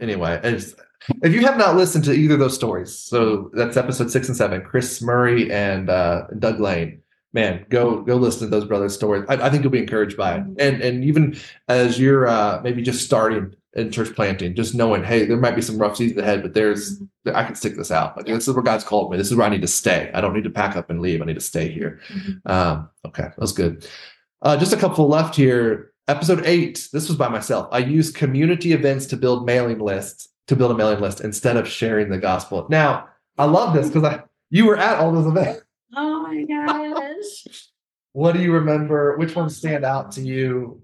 Anyway, 0.00 0.40
it's, 0.42 0.74
if 1.22 1.32
you 1.32 1.42
have 1.42 1.56
not 1.56 1.76
listened 1.76 2.04
to 2.04 2.12
either 2.12 2.34
of 2.34 2.40
those 2.40 2.54
stories, 2.54 2.92
so 2.98 3.50
that's 3.54 3.76
episode 3.76 4.10
six 4.10 4.28
and 4.28 4.36
seven, 4.36 4.60
Chris 4.62 5.00
Murray 5.00 5.50
and 5.52 5.88
uh, 5.88 6.26
Doug 6.38 6.60
Lane. 6.60 7.00
Man, 7.34 7.66
go 7.68 8.00
go 8.00 8.16
listen 8.16 8.48
to 8.48 8.56
those 8.56 8.64
brothers' 8.64 8.94
stories. 8.94 9.24
I, 9.28 9.34
I 9.34 9.50
think 9.50 9.62
you'll 9.62 9.72
be 9.72 9.80
encouraged 9.80 10.16
by 10.16 10.36
it, 10.36 10.44
and 10.58 10.80
and 10.80 11.04
even 11.04 11.36
as 11.68 11.98
you're 11.98 12.26
uh, 12.28 12.60
maybe 12.62 12.80
just 12.80 13.04
starting 13.04 13.54
in 13.74 13.90
church 13.90 14.14
planting, 14.14 14.54
just 14.54 14.72
knowing, 14.72 15.02
hey, 15.02 15.26
there 15.26 15.36
might 15.36 15.56
be 15.56 15.60
some 15.60 15.76
rough 15.76 15.96
seasons 15.96 16.20
ahead, 16.20 16.42
but 16.42 16.54
there's 16.54 17.02
I 17.34 17.42
can 17.44 17.56
stick 17.56 17.76
this 17.76 17.90
out. 17.90 18.16
Like 18.16 18.26
this 18.26 18.46
is 18.46 18.54
where 18.54 18.62
God's 18.62 18.84
called 18.84 19.10
me. 19.10 19.16
This 19.18 19.30
is 19.30 19.36
where 19.36 19.46
I 19.46 19.50
need 19.50 19.62
to 19.62 19.68
stay. 19.68 20.10
I 20.14 20.20
don't 20.20 20.32
need 20.32 20.44
to 20.44 20.50
pack 20.50 20.76
up 20.76 20.90
and 20.90 21.02
leave. 21.02 21.20
I 21.20 21.24
need 21.24 21.34
to 21.34 21.40
stay 21.40 21.68
here. 21.68 22.00
Mhm. 22.08 22.50
Um, 22.50 22.88
okay, 23.04 23.30
that's 23.36 23.52
good. 23.52 23.86
Uh, 24.40 24.56
just 24.56 24.72
a 24.72 24.76
couple 24.76 25.08
left 25.08 25.34
here. 25.34 25.90
Episode 26.06 26.46
eight. 26.46 26.88
This 26.92 27.08
was 27.08 27.16
by 27.18 27.28
myself. 27.28 27.66
I 27.72 27.78
used 27.78 28.14
community 28.14 28.72
events 28.72 29.06
to 29.06 29.16
build 29.16 29.44
mailing 29.44 29.80
lists 29.80 30.28
to 30.46 30.54
build 30.54 30.70
a 30.70 30.74
mailing 30.74 31.00
list 31.00 31.20
instead 31.20 31.56
of 31.56 31.66
sharing 31.66 32.10
the 32.10 32.18
gospel. 32.18 32.66
Now, 32.68 33.08
I 33.38 33.46
love 33.46 33.74
this 33.74 33.88
because 33.88 34.04
I 34.04 34.22
you 34.50 34.66
were 34.66 34.76
at 34.76 34.98
all 34.98 35.10
those 35.10 35.26
events. 35.26 35.63
Oh 35.96 36.22
my 36.22 36.42
gosh. 36.42 37.68
What 38.12 38.32
do 38.32 38.40
you 38.40 38.52
remember? 38.52 39.16
Which 39.16 39.34
ones 39.34 39.56
stand 39.56 39.84
out 39.84 40.12
to 40.12 40.20
you? 40.22 40.82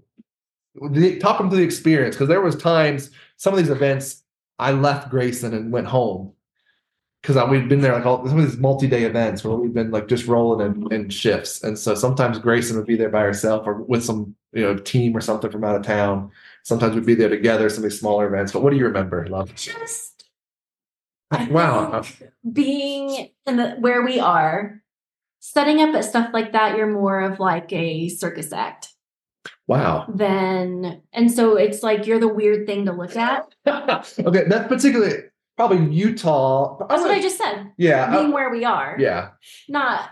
The, 0.91 1.19
talk 1.19 1.37
them 1.37 1.49
through 1.49 1.59
the 1.59 1.65
experience 1.65 2.15
because 2.15 2.29
there 2.29 2.41
was 2.41 2.55
times 2.55 3.11
some 3.37 3.53
of 3.53 3.59
these 3.59 3.69
events 3.69 4.23
I 4.57 4.71
left 4.71 5.09
Grayson 5.09 5.53
and 5.53 5.71
went 5.71 5.87
home 5.87 6.33
because 7.21 7.49
we'd 7.49 7.67
been 7.69 7.81
there 7.81 7.93
like 7.93 8.05
all 8.05 8.25
some 8.27 8.39
of 8.39 8.45
these 8.45 8.57
multi-day 8.57 9.03
events 9.03 9.43
where 9.43 9.55
we've 9.55 9.73
been 9.73 9.91
like 9.91 10.07
just 10.07 10.27
rolling 10.27 10.65
in, 10.65 10.93
in 10.93 11.09
shifts, 11.09 11.63
and 11.63 11.77
so 11.77 11.93
sometimes 11.93 12.39
Grayson 12.39 12.77
would 12.77 12.87
be 12.87 12.95
there 12.95 13.09
by 13.09 13.21
herself 13.21 13.67
or 13.67 13.81
with 13.83 14.03
some 14.03 14.35
you 14.53 14.61
know 14.63 14.77
team 14.77 15.15
or 15.15 15.21
something 15.21 15.51
from 15.51 15.63
out 15.63 15.75
of 15.75 15.83
town. 15.83 16.31
Sometimes 16.63 16.95
we'd 16.95 17.05
be 17.05 17.15
there 17.15 17.29
together, 17.29 17.69
some 17.69 17.83
of 17.83 17.89
these 17.89 17.99
smaller 17.99 18.27
events. 18.27 18.51
But 18.51 18.61
what 18.61 18.71
do 18.71 18.77
you 18.77 18.85
remember, 18.85 19.27
love? 19.27 19.53
Just 19.55 20.25
Wow. 21.49 22.03
being 22.51 23.29
in 23.45 23.57
the 23.57 23.71
where 23.79 24.01
we 24.03 24.19
are, 24.19 24.80
setting 25.41 25.81
up 25.81 25.93
at 25.95 26.05
stuff 26.05 26.29
like 26.31 26.53
that, 26.53 26.77
you're 26.77 26.87
more 26.87 27.19
of 27.21 27.39
like 27.39 27.73
a 27.73 28.07
circus 28.07 28.53
act 28.53 28.87
Wow. 29.67 30.05
Then, 30.13 31.01
and 31.13 31.31
so 31.31 31.55
it's 31.55 31.81
like 31.81 32.05
you're 32.05 32.19
the 32.19 32.27
weird 32.27 32.67
thing 32.67 32.85
to 32.85 32.91
look 32.91 33.15
at. 33.15 33.45
okay, 33.67 34.43
that's 34.47 34.67
particularly 34.67 35.15
probably 35.55 35.85
Utah. 35.95 36.77
That's 36.87 37.01
what 37.01 37.11
I 37.11 37.21
just 37.21 37.37
said. 37.37 37.71
yeah. 37.77 38.07
I- 38.11 38.17
Being 38.17 38.31
where 38.33 38.49
we 38.51 38.65
are. 38.65 38.97
yeah. 38.99 39.29
Not 39.69 40.09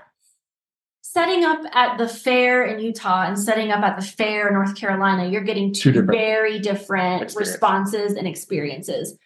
setting 1.01 1.43
up 1.43 1.59
at 1.73 1.97
the 1.97 2.07
fair 2.07 2.63
in 2.63 2.79
Utah 2.79 3.23
and 3.27 3.37
setting 3.37 3.71
up 3.71 3.81
at 3.83 3.97
the 3.99 4.05
fair 4.05 4.47
in 4.47 4.53
North 4.53 4.75
Carolina, 4.75 5.27
you're 5.27 5.41
getting 5.43 5.73
Two 5.73 5.91
two, 5.91 5.91
different 5.91 6.11
very 6.11 6.59
different 6.59 7.23
experiences. 7.23 7.53
responses 7.53 8.13
and 8.13 8.27
experiences. 8.27 9.17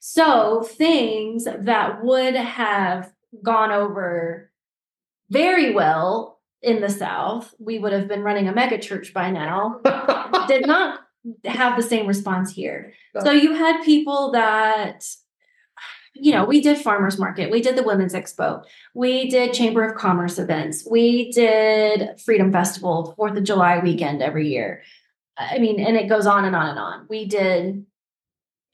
So 0.00 0.62
things 0.64 1.44
that 1.44 2.02
would 2.04 2.34
have 2.34 3.12
gone 3.42 3.70
over 3.70 4.45
very 5.30 5.72
well 5.72 6.38
in 6.62 6.80
the 6.80 6.88
South, 6.88 7.54
we 7.58 7.78
would 7.78 7.92
have 7.92 8.08
been 8.08 8.22
running 8.22 8.48
a 8.48 8.54
mega 8.54 8.78
church 8.78 9.12
by 9.12 9.30
now, 9.30 9.80
did 10.48 10.66
not 10.66 11.00
have 11.44 11.76
the 11.76 11.82
same 11.82 12.06
response 12.06 12.52
here. 12.52 12.92
So 13.22 13.30
you 13.30 13.54
had 13.54 13.82
people 13.82 14.32
that, 14.32 15.06
you 16.14 16.32
know, 16.32 16.44
we 16.44 16.60
did 16.60 16.78
farmers 16.78 17.18
market, 17.18 17.50
we 17.50 17.60
did 17.60 17.76
the 17.76 17.82
women's 17.82 18.14
expo, 18.14 18.64
we 18.94 19.28
did 19.28 19.52
chamber 19.52 19.84
of 19.84 19.96
commerce 19.96 20.38
events, 20.38 20.86
we 20.90 21.30
did 21.32 22.20
freedom 22.20 22.52
festival, 22.52 23.14
Fourth 23.16 23.36
of 23.36 23.44
July 23.44 23.78
weekend 23.78 24.22
every 24.22 24.48
year. 24.48 24.82
I 25.38 25.58
mean, 25.58 25.80
and 25.80 25.96
it 25.96 26.08
goes 26.08 26.26
on 26.26 26.44
and 26.44 26.56
on 26.56 26.68
and 26.70 26.78
on. 26.78 27.06
We 27.08 27.26
did 27.26 27.84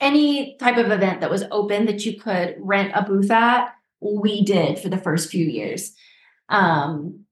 any 0.01 0.57
type 0.57 0.77
of 0.77 0.91
event 0.91 1.21
that 1.21 1.31
was 1.31 1.45
open 1.51 1.87
that 1.87 2.05
you 2.05 2.19
could 2.19 2.57
rent 2.59 2.93
a 2.95 3.03
booth 3.03 3.31
at. 3.31 3.75
We 4.01 4.45
did 4.45 4.79
for 4.79 4.89
the 4.89 4.99
first 4.99 5.31
few 5.31 5.45
years. 5.45 5.95
Um, 6.53 7.25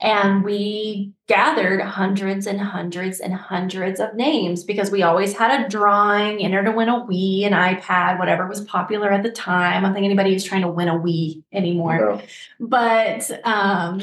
and 0.00 0.44
we 0.44 1.14
gathered 1.26 1.80
hundreds 1.80 2.46
and 2.46 2.60
hundreds 2.60 3.20
and 3.20 3.32
hundreds 3.32 3.98
of 3.98 4.14
names 4.14 4.62
because 4.62 4.90
we 4.90 5.02
always 5.02 5.32
had 5.32 5.64
a 5.64 5.68
drawing, 5.68 6.44
enter 6.44 6.62
to 6.62 6.70
win 6.70 6.90
a 6.90 7.00
Wii, 7.06 7.46
an 7.46 7.52
iPad, 7.52 8.18
whatever 8.18 8.46
was 8.46 8.60
popular 8.60 9.10
at 9.10 9.22
the 9.22 9.30
time. 9.30 9.78
I 9.78 9.80
don't 9.80 9.94
think 9.94 10.04
anybody 10.04 10.34
is 10.34 10.44
trying 10.44 10.60
to 10.62 10.68
win 10.68 10.88
a 10.88 10.98
Wii 10.98 11.42
anymore. 11.50 11.98
No. 11.98 12.22
But 12.60 13.30
um, 13.44 14.02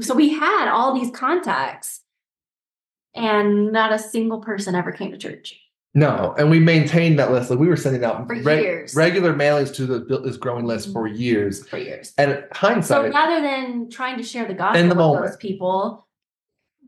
so 0.00 0.14
we 0.14 0.30
had 0.30 0.70
all 0.70 0.94
these 0.94 1.10
contacts, 1.10 2.00
and 3.14 3.70
not 3.70 3.92
a 3.92 3.98
single 3.98 4.40
person 4.40 4.74
ever 4.74 4.92
came 4.92 5.10
to 5.10 5.18
church. 5.18 5.61
No, 5.94 6.34
and 6.38 6.48
we 6.48 6.58
maintained 6.58 7.18
that 7.18 7.32
list. 7.32 7.50
Like 7.50 7.58
we 7.58 7.68
were 7.68 7.76
sending 7.76 8.02
out 8.02 8.26
years. 8.34 8.94
regular 8.94 9.34
mailings 9.34 9.74
to 9.74 9.84
the 9.84 10.00
built 10.00 10.24
this 10.24 10.38
growing 10.38 10.64
list 10.64 10.92
for 10.92 11.06
mm-hmm. 11.06 11.20
years. 11.20 11.68
for 11.68 11.76
years. 11.76 12.14
And 12.16 12.44
hindsight. 12.52 13.12
So 13.12 13.18
rather 13.18 13.42
than 13.42 13.90
trying 13.90 14.16
to 14.16 14.22
share 14.22 14.46
the 14.46 14.54
gospel 14.54 14.80
In 14.80 14.88
the 14.88 14.94
with 14.94 14.98
moment. 14.98 15.26
those 15.26 15.36
people, 15.36 16.06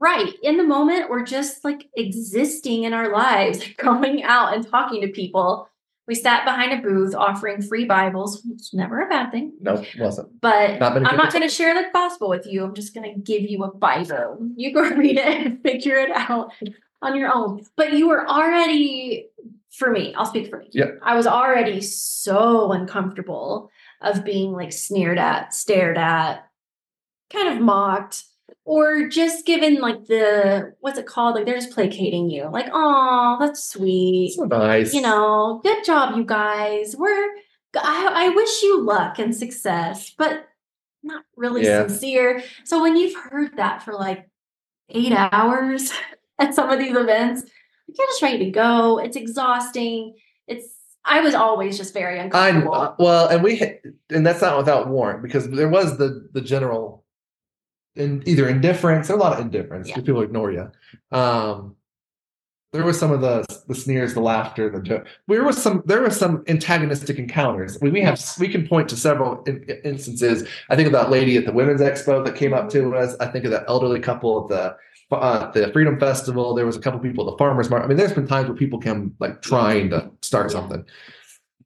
right 0.01 0.33
in 0.43 0.57
the 0.57 0.65
moment, 0.65 1.11
we're 1.11 1.25
just 1.25 1.65
like 1.65 1.89
existing 1.97 2.85
in 2.85 2.95
our 2.95 3.13
lives, 3.13 3.63
going 3.77 4.23
out 4.23 4.55
and 4.55 4.67
talking 4.67 5.03
to 5.03 5.09
people. 5.09 5.69
We 6.07 6.15
sat 6.15 6.45
behind 6.45 6.73
a 6.73 6.83
booth 6.83 7.15
offering 7.15 7.63
free 7.63 7.87
Bibles. 7.87 8.43
It's 8.51 8.75
never 8.75 9.01
a 9.01 9.09
bad 9.09 9.31
thing. 9.31 9.55
no, 9.61 9.77
it 9.77 9.99
wasn't. 9.99 10.39
But 10.41 10.79
Not 10.79 10.93
I'm 10.93 11.17
not 11.17 11.33
going 11.33 11.43
to 11.43 11.49
share 11.49 11.75
the 11.75 11.89
gospel 11.95 12.29
with 12.29 12.47
you. 12.47 12.63
I'm 12.63 12.75
just 12.75 12.95
going 12.95 13.11
to 13.11 13.19
give 13.19 13.43
you 13.43 13.65
a 13.65 13.75
Bible. 13.75 14.51
You 14.55 14.75
go 14.75 14.83
read 14.83 15.17
it 15.17 15.47
and 15.47 15.61
figure 15.63 15.97
it 15.97 16.11
out 16.11 16.53
on 17.05 17.17
your 17.17 17.33
own. 17.33 17.65
But 17.77 17.93
you 17.93 18.09
were 18.09 18.27
already, 18.29 19.29
for 19.71 19.91
me, 19.91 20.15
I'll 20.15 20.27
speak 20.27 20.49
for 20.51 20.59
me. 20.59 20.69
Yeah. 20.73 20.93
I 21.03 21.15
was 21.17 21.27
already 21.27 21.81
so 21.81 22.73
uncomfortable 22.73 23.71
of 24.01 24.25
being 24.25 24.53
like 24.53 24.73
sneered 24.73 25.19
at, 25.19 25.55
stared 25.55 25.99
at, 25.99 26.49
kind 27.33 27.49
of 27.49 27.61
mocked, 27.63 28.25
or 28.65 29.09
just 29.09 29.47
given 29.47 29.81
like 29.81 30.07
the, 30.07 30.75
what's 30.81 30.99
it 30.99 31.07
called? 31.07 31.35
Like 31.37 31.47
they're 31.47 31.55
just 31.55 31.73
placating 31.73 32.31
you. 32.31 32.49
Like, 32.51 32.69
oh, 32.73 33.37
that's 33.41 33.65
sweet 33.69 34.35
So 34.35 34.45
nice. 34.45 34.95
you 34.95 35.01
know, 35.01 35.61
good 35.63 35.85
job, 35.85 36.17
you 36.17 36.25
guys. 36.25 36.95
We're, 36.97 37.35
I, 37.77 38.11
I 38.15 38.29
wish 38.31 38.63
you 38.63 38.81
luck 38.83 39.19
and 39.19 39.35
success, 39.35 40.13
but 40.17 40.47
not 41.03 41.25
really 41.37 41.65
Yeah. 41.65 41.87
sincere. 41.87 42.43
So 42.65 42.81
when 42.83 42.97
you've 42.97 43.17
heard 43.17 43.57
that 43.57 43.83
for 43.83 43.93
like 43.95 44.29
eight 44.91 45.13
hours 45.13 45.93
at 46.39 46.55
some 46.55 46.71
of 46.71 46.79
these 46.79 46.97
events, 46.97 47.43
you're 47.87 48.07
just 48.09 48.23
ready 48.23 48.39
to 48.47 48.51
go. 48.51 48.99
It's 48.99 49.17
exhausting. 49.17 50.17
it's 50.47 50.67
I 51.05 51.21
was 51.21 51.35
always 51.35 51.77
just 51.77 51.93
very 51.93 52.19
I 52.19 52.25
uncomfortable. 52.25 52.75
uh, 52.75 52.95
well, 52.99 53.29
and 53.29 53.43
we 53.43 53.61
and 54.11 54.27
that's 54.27 54.41
not 54.41 54.57
without 54.57 54.89
warrant 54.89 55.23
because 55.23 55.49
there 55.51 55.69
was 55.69 55.99
the 55.99 56.29
the 56.33 56.41
general 56.41 57.05
in 57.97 58.23
either 58.27 58.49
indifference, 58.49 59.07
there's 59.09 59.19
a 59.21 59.23
lot 59.23 59.35
of 59.35 59.39
indifference 59.41 59.89
Yeah. 59.89 59.97
people 59.97 60.23
ignore 60.23 60.51
you. 60.51 60.69
Um, 61.13 61.77
there 62.73 62.83
was 62.85 62.99
some 62.99 63.13
of 63.13 63.21
the 63.21 63.45
the 63.69 63.75
sneers, 63.75 64.15
the 64.15 64.21
laughter, 64.21 64.69
the 64.69 64.81
joke. 64.83 65.07
There 65.29 65.45
was 65.45 65.63
some 65.63 65.83
there 65.87 66.01
was 66.03 66.19
some 66.19 66.43
antagonistic 66.49 67.19
encounters. 67.19 67.79
We, 67.81 67.91
we 67.91 68.01
have 68.01 68.21
we 68.41 68.49
can 68.49 68.67
point 68.67 68.89
to 68.89 68.97
several 68.97 69.45
in, 69.45 69.63
instances. 69.85 70.49
I 70.71 70.75
think 70.75 70.87
of 70.87 70.93
that 70.93 71.09
lady 71.11 71.37
at 71.37 71.45
the 71.45 71.53
women's 71.53 71.81
expo 71.81 72.25
that 72.25 72.35
came 72.35 72.53
up 72.53 72.69
to 72.71 72.97
us. 72.97 73.15
I 73.21 73.27
think 73.27 73.45
of 73.45 73.53
that 73.53 73.65
elderly 73.69 74.01
couple 74.01 74.43
at 74.43 74.49
the 74.49 74.77
uh, 75.15 75.51
the 75.53 75.73
Freedom 75.73 75.99
Festival. 75.99 76.55
There 76.55 76.67
was 76.67 76.77
a 76.77 76.81
couple 76.81 77.01
people 77.01 77.27
at 77.27 77.33
the 77.33 77.39
farmers 77.39 77.71
market. 77.71 77.87
I 77.87 77.89
mean, 77.89 77.97
there's 77.97 78.13
been 78.13 78.27
times 78.27 78.49
where 78.49 78.57
people 78.57 78.81
come 78.81 79.15
like 79.19 79.43
trying 79.43 79.91
to 79.91 80.11
start 80.23 80.51
something. 80.51 80.85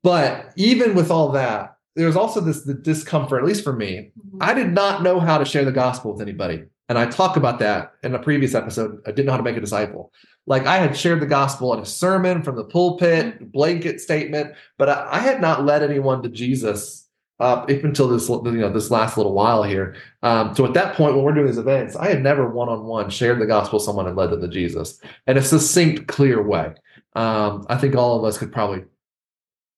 But 0.02 0.52
even 0.56 0.94
with 0.94 1.10
all 1.10 1.32
that, 1.32 1.76
there 1.96 2.06
was 2.06 2.16
also 2.16 2.40
this 2.40 2.62
the 2.62 2.74
discomfort, 2.74 3.42
at 3.42 3.46
least 3.46 3.64
for 3.64 3.72
me. 3.72 4.12
Mhm. 4.18 4.38
I 4.40 4.54
did 4.54 4.72
not 4.72 5.02
know 5.02 5.18
how 5.20 5.38
to 5.38 5.44
share 5.44 5.64
the 5.64 5.72
gospel 5.72 6.12
with 6.12 6.22
anybody. 6.22 6.64
And 6.88 6.96
I 6.96 7.06
talk 7.06 7.36
about 7.36 7.58
that 7.58 7.92
in 8.02 8.14
a 8.14 8.18
previous 8.18 8.54
episode. 8.54 9.00
I 9.06 9.10
didn't 9.10 9.26
know 9.26 9.32
how 9.32 9.38
to 9.38 9.42
make 9.42 9.56
a 9.56 9.60
disciple. 9.60 10.12
Like 10.46 10.66
I 10.66 10.78
had 10.78 10.96
shared 10.96 11.20
the 11.20 11.26
gospel 11.26 11.74
in 11.74 11.80
a 11.80 11.84
sermon 11.84 12.42
from 12.42 12.56
the 12.56 12.64
pulpit, 12.64 13.52
blanket 13.52 14.00
statement, 14.00 14.54
but 14.78 14.88
I, 14.88 15.08
I 15.12 15.18
had 15.18 15.40
not 15.40 15.64
led 15.64 15.82
anyone 15.82 16.22
to 16.22 16.28
Jesus 16.30 17.07
up 17.40 17.70
up 17.70 17.84
until 17.84 18.08
this 18.08 18.28
you 18.28 18.42
know 18.52 18.72
this 18.72 18.90
last 18.90 19.16
little 19.16 19.32
while 19.32 19.62
here. 19.62 19.94
Um, 20.22 20.54
so 20.54 20.64
at 20.64 20.74
that 20.74 20.94
point, 20.96 21.14
when 21.14 21.24
we're 21.24 21.34
doing 21.34 21.46
these 21.46 21.58
events, 21.58 21.94
I 21.96 22.08
had 22.08 22.22
never 22.22 22.48
one 22.48 22.68
on 22.68 22.84
one 22.84 23.10
shared 23.10 23.40
the 23.40 23.46
gospel 23.46 23.78
with 23.78 23.84
someone 23.84 24.06
and 24.06 24.16
led 24.16 24.30
them 24.30 24.40
to 24.40 24.48
Jesus 24.48 25.00
in 25.26 25.36
a 25.36 25.42
succinct, 25.42 26.08
clear 26.08 26.42
way. 26.42 26.74
Um, 27.14 27.64
I 27.68 27.76
think 27.76 27.94
all 27.94 28.18
of 28.18 28.24
us 28.24 28.38
could 28.38 28.52
probably 28.52 28.84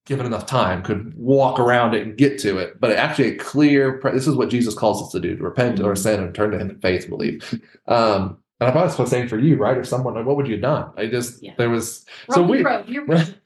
given 0.07 0.27
enough 0.27 0.47
time, 0.47 0.83
could 0.83 1.15
walk 1.17 1.59
around 1.61 1.95
it 1.95 2.03
and 2.07 2.17
get 2.17 2.39
to 2.41 2.59
it. 2.59 2.81
But 2.81 2.93
actually, 2.93 3.29
a 3.29 3.37
clear. 3.37 3.99
pre- 3.99 4.13
This 4.13 4.27
is 4.27 4.35
what 4.35 4.49
Jesus 4.49 4.75
calls 4.75 5.03
us 5.03 5.13
to 5.13 5.21
do: 5.21 5.37
to 5.37 5.43
repent 5.43 5.79
of 5.79 5.87
our 5.87 5.95
sin 5.97 6.21
and 6.21 6.35
turn 6.35 6.51
to 6.53 6.59
Him 6.59 6.71
in 6.71 6.79
faith 6.81 7.03
and 7.03 7.11
believe. 7.11 7.61
Um, 7.87 8.39
and 8.61 8.69
I 8.69 8.73
thought 8.73 8.87
it's 8.87 8.97
the 8.97 9.07
same 9.07 9.29
for 9.29 9.39
you, 9.39 9.57
right? 9.57 9.77
If 9.79 9.87
someone, 9.87 10.23
what 10.25 10.37
would 10.37 10.47
you 10.47 10.55
have 10.55 10.63
done? 10.63 10.91
I 10.97 11.07
just 11.07 11.43
Yeah. 11.43 11.53
there 11.57 11.71
was 11.71 12.05
so 12.31 12.43
we 12.43 12.63
road. 12.63 12.87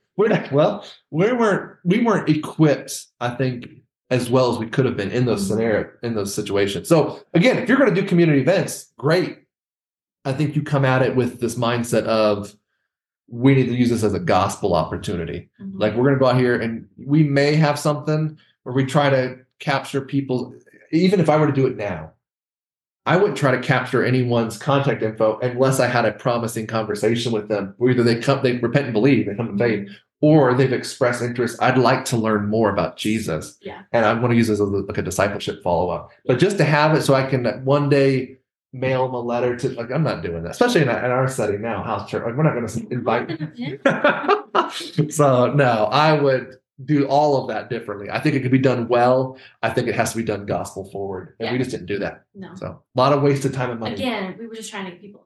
We're 0.17 0.29
not, 0.29 0.53
well, 0.53 0.87
we 1.11 1.33
weren't 1.33 1.77
we 1.85 2.01
weren't 2.05 2.29
equipped. 2.29 3.07
I 3.21 3.31
think 3.31 3.69
as 4.15 4.31
well 4.31 4.53
as 4.53 4.59
we 4.59 4.67
could 4.67 4.85
have 4.85 4.97
been 4.97 5.11
in 5.11 5.25
those 5.27 5.47
scenario 5.47 5.91
in 6.03 6.15
those 6.15 6.33
situations. 6.33 6.89
So 6.89 7.21
again, 7.35 7.59
if 7.59 7.69
you're 7.69 7.79
going 7.79 7.93
to 7.95 8.01
do 8.01 8.07
community 8.07 8.41
events, 8.41 8.93
great. 8.97 9.39
I 10.25 10.33
think 10.33 10.55
you 10.57 10.63
come 10.63 10.85
at 10.85 11.03
it 11.03 11.15
with 11.17 11.41
this 11.41 11.57
mindset 11.57 12.05
of 12.05 12.55
we 13.29 13.55
need 13.55 13.67
to 13.67 13.75
use 13.75 13.91
this 13.91 14.05
as 14.05 14.15
a 14.15 14.21
gospel 14.21 14.75
opportunity 14.75 15.49
Mhm. 15.61 15.81
like 15.81 15.95
we're 15.95 16.05
going 16.05 16.15
to 16.15 16.21
go 16.21 16.27
out 16.27 16.37
here 16.39 16.57
and 16.61 16.87
we 16.99 17.23
may 17.25 17.55
have 17.57 17.79
something 17.79 18.37
where 18.63 18.75
we 18.75 18.85
try 18.85 19.09
to 19.11 19.39
capture 19.59 20.03
people 20.03 20.55
even 20.93 21.21
if 21.21 21.29
i 21.31 21.37
were 21.39 21.47
to 21.47 21.53
do 21.61 21.67
it 21.67 21.77
now 21.77 22.11
i 23.07 23.17
wouldn't 23.17 23.39
try 23.39 23.51
to 23.51 23.63
capture 23.63 24.05
anyone's 24.05 24.59
contact 24.59 25.03
info 25.03 25.39
unless 25.41 25.81
i 25.81 25.87
had 25.87 26.05
a 26.05 26.13
promising 26.13 26.67
conversation 26.67 27.33
with 27.33 27.49
them 27.49 27.73
where 27.79 27.91
either 27.93 28.03
they 28.03 28.21
come 28.21 28.41
they 28.43 28.59
repent 28.59 28.85
and 28.85 28.93
believe 28.93 29.25
they 29.25 29.35
come 29.35 29.57
to 29.57 29.65
faith 29.65 29.89
or 30.29 30.55
they've 30.55 30.73
expressed 30.81 31.21
interest 31.23 31.61
i'd 31.63 31.77
like 31.91 32.03
to 32.05 32.17
learn 32.17 32.43
more 32.57 32.71
about 32.71 32.97
jesus 32.97 33.59
Yeah. 33.61 33.83
and 33.93 34.03
i 34.07 34.13
want 34.15 34.31
to 34.33 34.37
use 34.37 34.49
this 34.49 34.55
as 34.61 34.61
a, 34.61 34.65
like 34.91 34.99
a 34.99 35.03
discipleship 35.11 35.63
follow-up 35.63 36.11
but 36.27 36.39
just 36.39 36.57
to 36.59 36.65
have 36.65 36.91
it 36.97 37.03
so 37.03 37.13
i 37.15 37.25
can 37.31 37.41
one 37.65 37.89
day 37.89 38.39
mail 38.73 39.05
them 39.07 39.15
a 39.15 39.21
letter 39.21 39.55
to 39.57 39.69
like 39.81 39.91
i'm 39.91 40.03
not 40.11 40.23
doing 40.23 40.43
that 40.45 40.53
especially 40.53 40.83
in, 40.83 40.89
our- 40.89 41.05
in 41.05 41.11
our 41.11 41.29
setting 41.29 41.61
now 41.61 41.83
house 41.83 42.09
church 42.11 42.25
like 42.27 42.37
we're 42.37 42.43
not 42.49 42.55
going 42.55 42.67
to 42.67 42.93
invite 42.99 43.27
so 45.13 45.53
no, 45.53 45.85
I 45.87 46.13
would 46.21 46.57
do 46.85 47.07
all 47.07 47.41
of 47.41 47.49
that 47.49 47.71
differently. 47.71 48.11
I 48.11 48.19
think 48.21 48.35
it 48.35 48.41
could 48.41 48.51
be 48.51 48.59
done 48.59 48.89
well. 48.89 49.37
I 49.63 49.71
think 49.71 49.87
it 49.89 49.95
has 49.95 50.11
to 50.13 50.17
be 50.17 50.25
done 50.25 50.45
gospel 50.47 50.91
forward, 50.91 51.37
and 51.39 51.53
we 51.53 51.59
just 51.59 51.71
didn't 51.71 51.87
do 51.87 51.99
that. 52.01 52.25
No. 52.35 52.51
So 52.57 52.67
a 52.67 52.99
lot 52.99 53.13
of 53.13 53.23
wasted 53.23 53.53
time 53.55 53.71
and 53.71 53.79
money. 53.81 53.95
Again, 53.95 54.35
we 54.39 54.47
were 54.47 54.55
just 54.55 54.71
trying 54.71 54.87
to 54.87 54.91
get 54.93 55.01
people. 55.01 55.24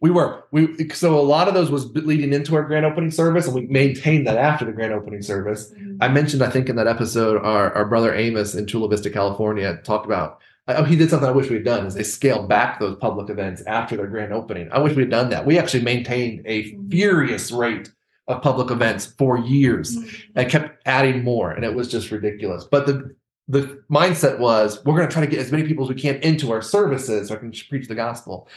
We 0.00 0.10
were 0.10 0.44
we 0.52 0.88
so 0.90 1.18
a 1.18 1.20
lot 1.20 1.48
of 1.48 1.54
those 1.54 1.70
was 1.70 1.86
leading 1.86 2.32
into 2.32 2.54
our 2.54 2.62
grand 2.62 2.86
opening 2.86 3.10
service, 3.10 3.46
and 3.46 3.54
we 3.54 3.62
maintained 3.62 4.26
that 4.26 4.38
after 4.38 4.64
the 4.64 4.72
grand 4.72 4.92
opening 4.92 5.22
service. 5.22 5.72
Mm-hmm. 5.72 6.02
I 6.02 6.08
mentioned, 6.08 6.42
I 6.42 6.50
think, 6.50 6.68
in 6.68 6.76
that 6.76 6.86
episode, 6.86 7.44
our, 7.44 7.72
our 7.74 7.84
brother 7.84 8.14
Amos 8.14 8.54
in 8.54 8.66
Chula 8.66 8.88
Vista, 8.88 9.10
California, 9.10 9.80
talked 9.84 10.06
about. 10.06 10.40
Oh, 10.68 10.84
he 10.84 10.96
did 10.96 11.08
something 11.08 11.28
I 11.28 11.32
wish 11.32 11.48
we'd 11.48 11.64
done. 11.64 11.86
Is 11.86 11.94
they 11.94 12.02
scaled 12.02 12.48
back 12.48 12.78
those 12.78 12.96
public 12.98 13.30
events 13.30 13.62
after 13.62 13.96
their 13.96 14.06
grand 14.06 14.32
opening. 14.32 14.68
I 14.70 14.78
wish 14.78 14.94
we'd 14.94 15.10
done 15.10 15.30
that. 15.30 15.46
We 15.46 15.58
actually 15.58 15.82
maintained 15.82 16.42
a 16.46 16.64
mm-hmm. 16.64 16.90
furious 16.90 17.50
rate 17.50 17.90
of 18.28 18.42
public 18.42 18.70
events 18.70 19.06
for 19.06 19.38
years 19.38 19.96
mm-hmm. 19.96 20.38
and 20.38 20.50
kept 20.50 20.82
adding 20.86 21.24
more, 21.24 21.50
and 21.50 21.64
it 21.64 21.74
was 21.74 21.90
just 21.90 22.10
ridiculous. 22.10 22.64
But 22.64 22.86
the 22.86 23.16
the 23.48 23.82
mindset 23.90 24.38
was 24.38 24.84
we're 24.84 24.94
going 24.94 25.08
to 25.08 25.12
try 25.12 25.24
to 25.24 25.30
get 25.30 25.40
as 25.40 25.50
many 25.50 25.66
people 25.66 25.84
as 25.84 25.88
we 25.88 26.00
can 26.00 26.16
into 26.16 26.52
our 26.52 26.62
services 26.62 27.28
so 27.28 27.34
I 27.34 27.38
can 27.38 27.52
preach 27.68 27.88
the 27.88 27.94
gospel. 27.94 28.48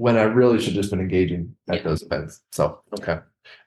When 0.00 0.16
I 0.16 0.22
really 0.22 0.58
should 0.62 0.72
just 0.72 0.88
been 0.90 0.98
engaging 1.00 1.54
at 1.68 1.76
Yeah. 1.76 1.82
those 1.82 2.02
events. 2.02 2.40
So 2.52 2.80
okay, 2.98 3.18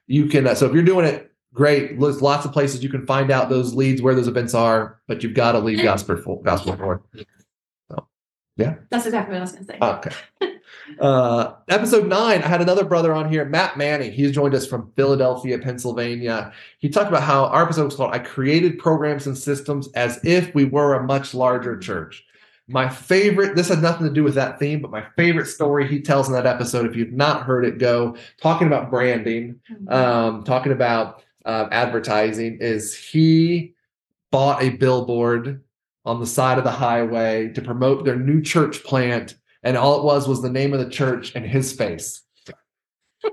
you 0.08 0.26
can. 0.26 0.48
Uh, 0.48 0.56
so 0.56 0.66
if 0.66 0.72
you're 0.74 0.82
doing 0.82 1.06
it, 1.06 1.30
great. 1.52 2.00
There's 2.00 2.20
lots 2.20 2.44
of 2.44 2.52
places 2.52 2.82
you 2.82 2.88
can 2.88 3.06
find 3.06 3.30
out 3.30 3.48
those 3.48 3.72
leads 3.72 4.02
where 4.02 4.16
those 4.16 4.26
events 4.26 4.52
are, 4.52 4.98
but 5.06 5.22
you've 5.22 5.34
got 5.34 5.52
to 5.52 5.60
leave 5.60 5.80
gospel 5.80 6.16
for, 6.16 6.42
gospel 6.42 6.76
forward. 6.76 7.02
That's 8.56 9.06
exactly 9.06 9.32
what 9.32 9.38
I 9.38 9.40
was 9.40 9.52
going 9.52 9.64
to 9.66 9.72
say. 9.72 9.78
Okay. 9.80 10.58
Uh, 11.00 11.54
episode 11.68 12.08
nine, 12.08 12.42
I 12.42 12.48
had 12.48 12.60
another 12.60 12.84
brother 12.84 13.12
on 13.12 13.30
here, 13.30 13.44
Matt 13.44 13.78
Manning. 13.78 14.12
He's 14.12 14.32
joined 14.32 14.54
us 14.54 14.66
from 14.66 14.92
Philadelphia, 14.96 15.58
Pennsylvania. 15.58 16.52
He 16.78 16.88
talked 16.88 17.08
about 17.08 17.22
how 17.22 17.46
our 17.46 17.62
episode 17.62 17.84
was 17.86 17.96
called 17.96 18.12
I 18.12 18.18
Created 18.18 18.78
Programs 18.78 19.26
and 19.26 19.38
Systems 19.38 19.88
as 19.94 20.20
if 20.24 20.54
we 20.54 20.64
were 20.64 20.94
a 20.94 21.02
much 21.02 21.32
larger 21.32 21.78
church. 21.78 22.24
My 22.66 22.88
favorite, 22.88 23.56
this 23.56 23.68
had 23.68 23.82
nothing 23.82 24.06
to 24.06 24.12
do 24.12 24.24
with 24.24 24.34
that 24.36 24.58
theme, 24.58 24.80
but 24.80 24.90
my 24.90 25.04
favorite 25.16 25.46
story 25.46 25.86
he 25.86 26.00
tells 26.00 26.28
in 26.28 26.34
that 26.34 26.46
episode, 26.46 26.86
if 26.86 26.96
you've 26.96 27.12
not 27.12 27.42
heard 27.42 27.64
it, 27.66 27.78
go 27.78 28.16
talking 28.40 28.66
about 28.66 28.90
branding, 28.90 29.60
Mhm. 29.70 29.92
um, 29.92 30.44
talking 30.44 30.72
about 30.72 31.22
uh, 31.44 31.68
advertising, 31.70 32.56
is 32.62 32.94
he 32.96 33.74
bought 34.30 34.62
a 34.62 34.70
billboard 34.70 35.60
on 36.06 36.18
the 36.20 36.26
side 36.26 36.56
of 36.56 36.64
the 36.64 36.70
highway 36.70 37.48
to 37.52 37.60
promote 37.60 38.04
their 38.06 38.16
new 38.16 38.40
church 38.40 38.82
plant, 38.82 39.34
and 39.62 39.76
all 39.76 39.98
it 39.98 40.04
was 40.04 40.26
was 40.26 40.40
the 40.40 40.48
name 40.50 40.72
of 40.72 40.80
the 40.80 40.88
church 40.88 41.32
and 41.34 41.44
his 41.44 41.70
face. 41.72 42.22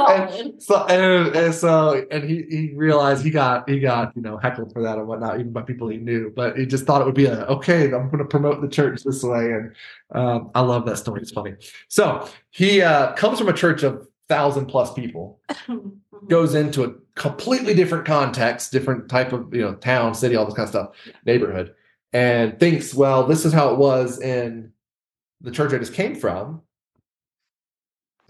And 0.00 0.62
so 0.62 0.84
and, 0.86 1.34
and 1.36 1.54
so 1.54 2.04
and 2.10 2.24
he 2.28 2.42
he 2.50 2.72
realized 2.74 3.24
he 3.24 3.30
got 3.30 3.68
he 3.68 3.78
got 3.80 4.14
you 4.16 4.22
know 4.22 4.36
heckled 4.36 4.72
for 4.72 4.82
that 4.82 4.98
and 4.98 5.06
whatnot 5.06 5.38
even 5.38 5.52
by 5.52 5.62
people 5.62 5.88
he 5.88 5.96
knew 5.96 6.32
but 6.34 6.58
he 6.58 6.66
just 6.66 6.84
thought 6.84 7.00
it 7.00 7.04
would 7.04 7.14
be 7.14 7.26
a 7.26 7.44
okay 7.46 7.84
i'm 7.84 8.06
going 8.10 8.18
to 8.18 8.24
promote 8.24 8.60
the 8.60 8.68
church 8.68 9.02
this 9.04 9.22
way 9.22 9.52
and 9.52 9.74
um, 10.12 10.50
i 10.54 10.60
love 10.60 10.84
that 10.86 10.96
story 10.98 11.20
it's 11.22 11.30
funny 11.30 11.54
so 11.88 12.28
he 12.50 12.82
uh, 12.82 13.12
comes 13.14 13.38
from 13.38 13.48
a 13.48 13.52
church 13.52 13.82
of 13.82 14.06
thousand 14.28 14.66
plus 14.66 14.92
people 14.94 15.40
Mhm. 15.68 16.28
goes 16.28 16.54
into 16.54 16.84
a 16.84 16.92
completely 17.14 17.74
different 17.74 18.04
context, 18.04 18.72
different 18.72 19.08
type 19.08 19.32
of 19.32 19.52
you 19.54 19.62
know 19.62 19.74
town, 19.74 20.14
city, 20.14 20.36
all 20.36 20.44
this 20.44 20.54
kind 20.54 20.64
of 20.64 20.70
stuff, 20.70 20.90
neighborhood, 21.24 21.74
and 22.12 22.58
thinks, 22.60 22.94
well, 22.94 23.26
this 23.26 23.44
is 23.44 23.52
how 23.52 23.70
it 23.72 23.78
was 23.78 24.20
in 24.20 24.72
the 25.40 25.50
church 25.50 25.72
I 25.72 25.78
just 25.78 25.94
came 25.94 26.14
from. 26.14 26.62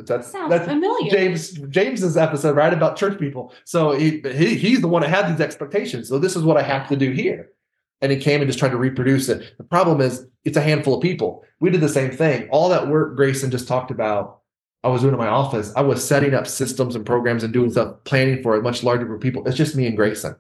That's 0.06 0.30
Sounds 0.30 0.50
that's 0.50 0.66
familiar. 0.66 1.10
James 1.10 1.52
James's 1.68 2.16
episode, 2.16 2.56
right, 2.56 2.72
about 2.72 2.96
church 2.96 3.18
people. 3.18 3.52
So 3.64 3.92
he, 3.92 4.22
he 4.24 4.56
he's 4.56 4.80
the 4.80 4.88
one 4.88 5.02
that 5.02 5.08
had 5.08 5.32
these 5.32 5.40
expectations. 5.40 6.08
So 6.08 6.18
this 6.18 6.36
is 6.36 6.42
what 6.42 6.56
I 6.56 6.62
have 6.62 6.88
to 6.88 6.96
do 6.96 7.10
here. 7.10 7.50
And 8.02 8.10
he 8.10 8.18
came 8.18 8.40
and 8.40 8.48
just 8.48 8.58
tried 8.58 8.70
to 8.70 8.78
reproduce 8.78 9.28
it. 9.28 9.54
The 9.58 9.64
problem 9.64 10.00
is 10.00 10.26
it's 10.44 10.56
a 10.56 10.62
handful 10.62 10.94
of 10.94 11.02
people. 11.02 11.44
We 11.60 11.70
did 11.70 11.82
the 11.82 11.88
same 11.88 12.10
thing. 12.10 12.48
All 12.50 12.68
that 12.70 12.88
work 12.88 13.16
Grayson 13.16 13.50
just 13.50 13.68
talked 13.68 13.90
about 13.90 14.40
I 14.82 14.88
was 14.88 15.02
doing 15.02 15.12
in 15.12 15.20
my 15.20 15.28
office. 15.28 15.72
I 15.76 15.82
was 15.82 16.06
setting 16.06 16.32
up 16.32 16.46
systems 16.46 16.96
and 16.96 17.04
programs 17.04 17.44
and 17.44 17.52
doing 17.52 17.70
stuff, 17.70 17.96
planning 18.04 18.42
for 18.42 18.56
a 18.56 18.62
much 18.62 18.82
larger 18.82 19.04
group 19.04 19.18
of 19.18 19.22
people. 19.22 19.46
It's 19.46 19.56
just 19.56 19.76
me 19.76 19.86
and 19.86 19.96
Grayson. 19.96 20.34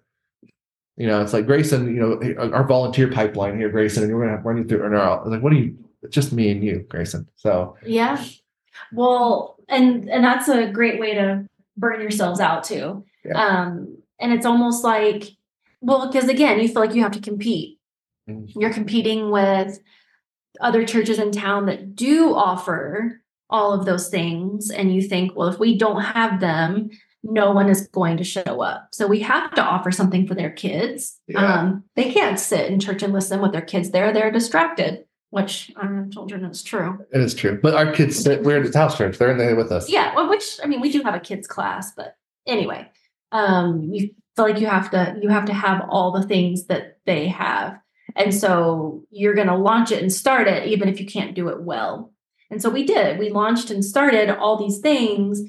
You 0.96 1.06
know, 1.06 1.22
it's 1.22 1.32
like 1.32 1.46
Grayson, 1.46 1.94
you 1.94 2.00
know, 2.00 2.50
our 2.52 2.66
volunteer 2.66 3.10
pipeline 3.10 3.58
here, 3.58 3.68
Grayson, 3.70 4.02
and 4.02 4.14
we're 4.14 4.22
gonna 4.22 4.36
have 4.36 4.44
run 4.44 4.56
you 4.56 4.64
through 4.64 4.84
and 4.86 4.96
I 4.96 5.16
was 5.16 5.30
like, 5.30 5.42
what 5.42 5.52
do 5.52 5.58
you 5.58 5.76
it's 6.02 6.14
just 6.14 6.32
me 6.32 6.50
and 6.50 6.64
you, 6.64 6.86
Grayson. 6.88 7.28
So 7.36 7.76
Yeah. 7.84 8.24
Well, 8.92 9.56
and 9.68 10.08
and 10.10 10.24
that's 10.24 10.48
a 10.48 10.70
great 10.70 11.00
way 11.00 11.14
to 11.14 11.46
burn 11.76 12.00
yourselves 12.00 12.40
out 12.40 12.64
too. 12.64 13.04
Yeah. 13.24 13.42
Um, 13.42 13.98
and 14.18 14.32
it's 14.32 14.46
almost 14.46 14.84
like, 14.84 15.24
well, 15.80 16.10
because 16.10 16.28
again, 16.28 16.60
you 16.60 16.68
feel 16.68 16.82
like 16.82 16.94
you 16.94 17.02
have 17.02 17.12
to 17.12 17.20
compete. 17.20 17.78
Mhm. 18.28 18.52
You're 18.54 18.72
competing 18.72 19.30
with 19.30 19.78
other 20.60 20.84
churches 20.84 21.18
in 21.18 21.32
town 21.32 21.66
that 21.66 21.94
do 21.94 22.34
offer 22.34 23.20
all 23.48 23.72
of 23.72 23.84
those 23.86 24.08
things, 24.08 24.70
and 24.70 24.94
you 24.94 25.02
think, 25.02 25.34
well, 25.34 25.48
if 25.48 25.58
we 25.58 25.76
don't 25.76 26.02
have 26.02 26.40
them, 26.40 26.90
no 27.22 27.50
one 27.50 27.68
is 27.68 27.88
going 27.88 28.16
to 28.16 28.24
show 28.24 28.62
up. 28.62 28.88
So 28.92 29.06
we 29.06 29.20
have 29.20 29.52
to 29.54 29.62
offer 29.62 29.90
something 29.90 30.26
for 30.26 30.34
their 30.34 30.50
kids. 30.50 31.18
Yeah. 31.26 31.60
Um, 31.60 31.84
they 31.96 32.12
can't 32.12 32.38
sit 32.38 32.70
in 32.70 32.80
church 32.80 33.02
and 33.02 33.12
listen 33.12 33.40
with 33.40 33.52
their 33.52 33.60
kids 33.60 33.90
there; 33.90 34.12
they're 34.12 34.30
distracted. 34.30 35.04
Which 35.30 35.70
our 35.76 36.06
children 36.10 36.44
is 36.44 36.62
true. 36.62 36.98
it 37.12 37.20
is 37.20 37.34
true. 37.34 37.58
But 37.62 37.74
our 37.74 37.92
kids 37.92 38.26
we're 38.26 38.64
at 38.64 38.74
house 38.74 38.98
church. 38.98 39.16
They're 39.16 39.30
in 39.30 39.38
there 39.38 39.54
with 39.54 39.70
us. 39.70 39.88
Yeah, 39.88 40.12
well, 40.14 40.28
which 40.28 40.58
I 40.62 40.66
mean, 40.66 40.80
we 40.80 40.90
do 40.90 41.02
have 41.02 41.14
a 41.14 41.20
kids 41.20 41.46
class, 41.46 41.92
but 41.94 42.16
anyway, 42.46 42.90
um, 43.30 43.88
you 43.92 44.10
feel 44.34 44.46
like 44.46 44.60
you 44.60 44.66
have 44.66 44.90
to 44.90 45.16
you 45.22 45.28
have 45.28 45.44
to 45.44 45.52
have 45.52 45.86
all 45.88 46.10
the 46.10 46.26
things 46.26 46.66
that 46.66 46.98
they 47.06 47.28
have. 47.28 47.78
And 48.16 48.34
so 48.34 49.04
you're 49.10 49.34
going 49.34 49.46
to 49.46 49.56
launch 49.56 49.92
it 49.92 50.02
and 50.02 50.12
start 50.12 50.48
it 50.48 50.66
even 50.66 50.88
if 50.88 50.98
you 50.98 51.06
can't 51.06 51.34
do 51.34 51.48
it 51.48 51.62
well. 51.62 52.12
And 52.50 52.60
so 52.60 52.68
we 52.68 52.84
did. 52.84 53.18
We 53.18 53.30
launched 53.30 53.70
and 53.70 53.84
started 53.84 54.28
all 54.30 54.56
these 54.56 54.80
things, 54.80 55.40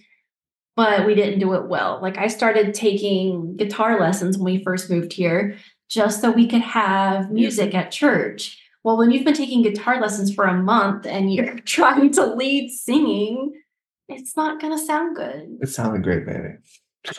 but 0.75 1.07
we 1.07 1.15
didn't 1.15 1.39
do 1.39 1.53
it 1.53 1.67
well. 1.67 1.99
Like 2.01 2.19
I 2.19 2.27
started 2.27 2.75
taking 2.75 3.57
guitar 3.57 3.99
lessons 3.99 4.37
when 4.37 4.53
we 4.53 4.63
first 4.63 4.91
moved 4.91 5.13
here 5.13 5.57
just 5.89 6.21
so 6.21 6.31
we 6.31 6.47
could 6.47 6.61
have 6.61 7.31
music 7.31 7.73
at 7.73 7.91
church. 7.91 8.60
Well, 8.83 8.97
when 8.97 9.11
you've 9.11 9.25
been 9.25 9.33
taking 9.35 9.61
guitar 9.61 10.01
lessons 10.01 10.33
for 10.33 10.45
a 10.45 10.53
month 10.61 11.05
and 11.05 11.33
you're 11.33 11.59
trying 11.65 12.11
to 12.13 12.25
lead 12.25 12.71
singing, 12.71 13.53
it's 14.07 14.35
not 14.35 14.59
going 14.59 14.77
to 14.77 14.83
sound 14.83 15.15
good. 15.15 15.57
It 15.61 15.67
sounded 15.69 16.03
great, 16.03 16.25
baby. 16.25 16.55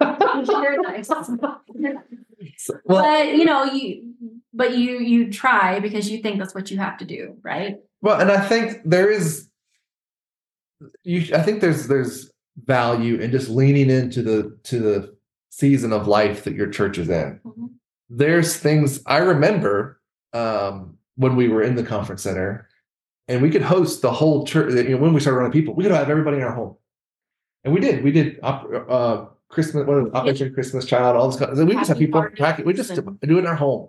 You're 0.00 0.82
nice. 0.82 1.08
So- 1.08 2.74
well, 2.84 3.02
but 3.02 3.34
you 3.36 3.44
know, 3.44 3.64
you 3.64 4.12
but 4.52 4.76
you 4.76 4.98
you 4.98 5.32
try 5.32 5.80
because 5.80 6.10
you 6.10 6.18
think 6.18 6.38
that's 6.38 6.54
what 6.54 6.70
you 6.70 6.78
have 6.78 6.98
to 6.98 7.04
do, 7.04 7.36
right? 7.42 7.76
well, 8.02 8.20
and 8.20 8.30
I 8.30 8.40
think 8.46 8.80
there 8.84 9.10
is, 9.10 9.48
you. 11.04 11.34
I 11.34 11.42
think 11.42 11.60
there's 11.60 11.86
there's 11.86 12.30
value 12.64 13.16
in 13.16 13.30
just 13.30 13.48
leaning 13.48 13.88
into 13.88 14.22
the 14.22 14.56
to 14.64 14.78
the 14.78 15.16
season 15.50 15.92
of 15.92 16.06
life 16.06 16.44
that 16.44 16.54
your 16.54 16.68
church 16.68 16.98
is 16.98 17.08
in. 17.08 17.40
Mhm. 17.46 17.70
There's 18.10 18.56
things 18.56 19.00
I 19.06 19.18
remember 19.18 20.00
um, 20.32 20.93
when 21.16 21.36
we 21.36 21.48
were 21.48 21.62
in 21.62 21.74
the 21.76 21.82
conference 21.82 22.22
center, 22.22 22.68
and 23.28 23.40
we 23.42 23.50
could 23.50 23.62
host 23.62 24.02
the 24.02 24.12
whole 24.12 24.44
church. 24.46 24.72
You 24.74 24.90
know, 24.90 24.96
when 24.98 25.12
we 25.12 25.20
started 25.20 25.38
running 25.38 25.52
people, 25.52 25.74
we 25.74 25.84
could 25.84 25.92
have 25.92 26.10
everybody 26.10 26.38
in 26.38 26.42
our 26.42 26.52
home, 26.54 26.76
and 27.64 27.72
we 27.74 27.80
did. 27.80 28.02
We 28.04 28.12
did 28.12 28.38
uh, 28.42 29.26
Christmas, 29.48 29.86
what 29.86 30.14
Operation 30.14 30.52
Christmas 30.52 30.84
Child, 30.84 31.16
all 31.16 31.28
this. 31.30 31.38
Kind 31.38 31.52
of, 31.58 31.68
we 31.68 31.74
just 31.74 31.88
have 31.88 31.98
people 31.98 32.20
parties 32.20 32.38
pack 32.38 32.58
it. 32.58 32.66
We 32.66 32.74
just 32.74 32.90
and- 32.90 33.20
do 33.20 33.36
it 33.36 33.40
in 33.40 33.46
our 33.46 33.54
home, 33.54 33.88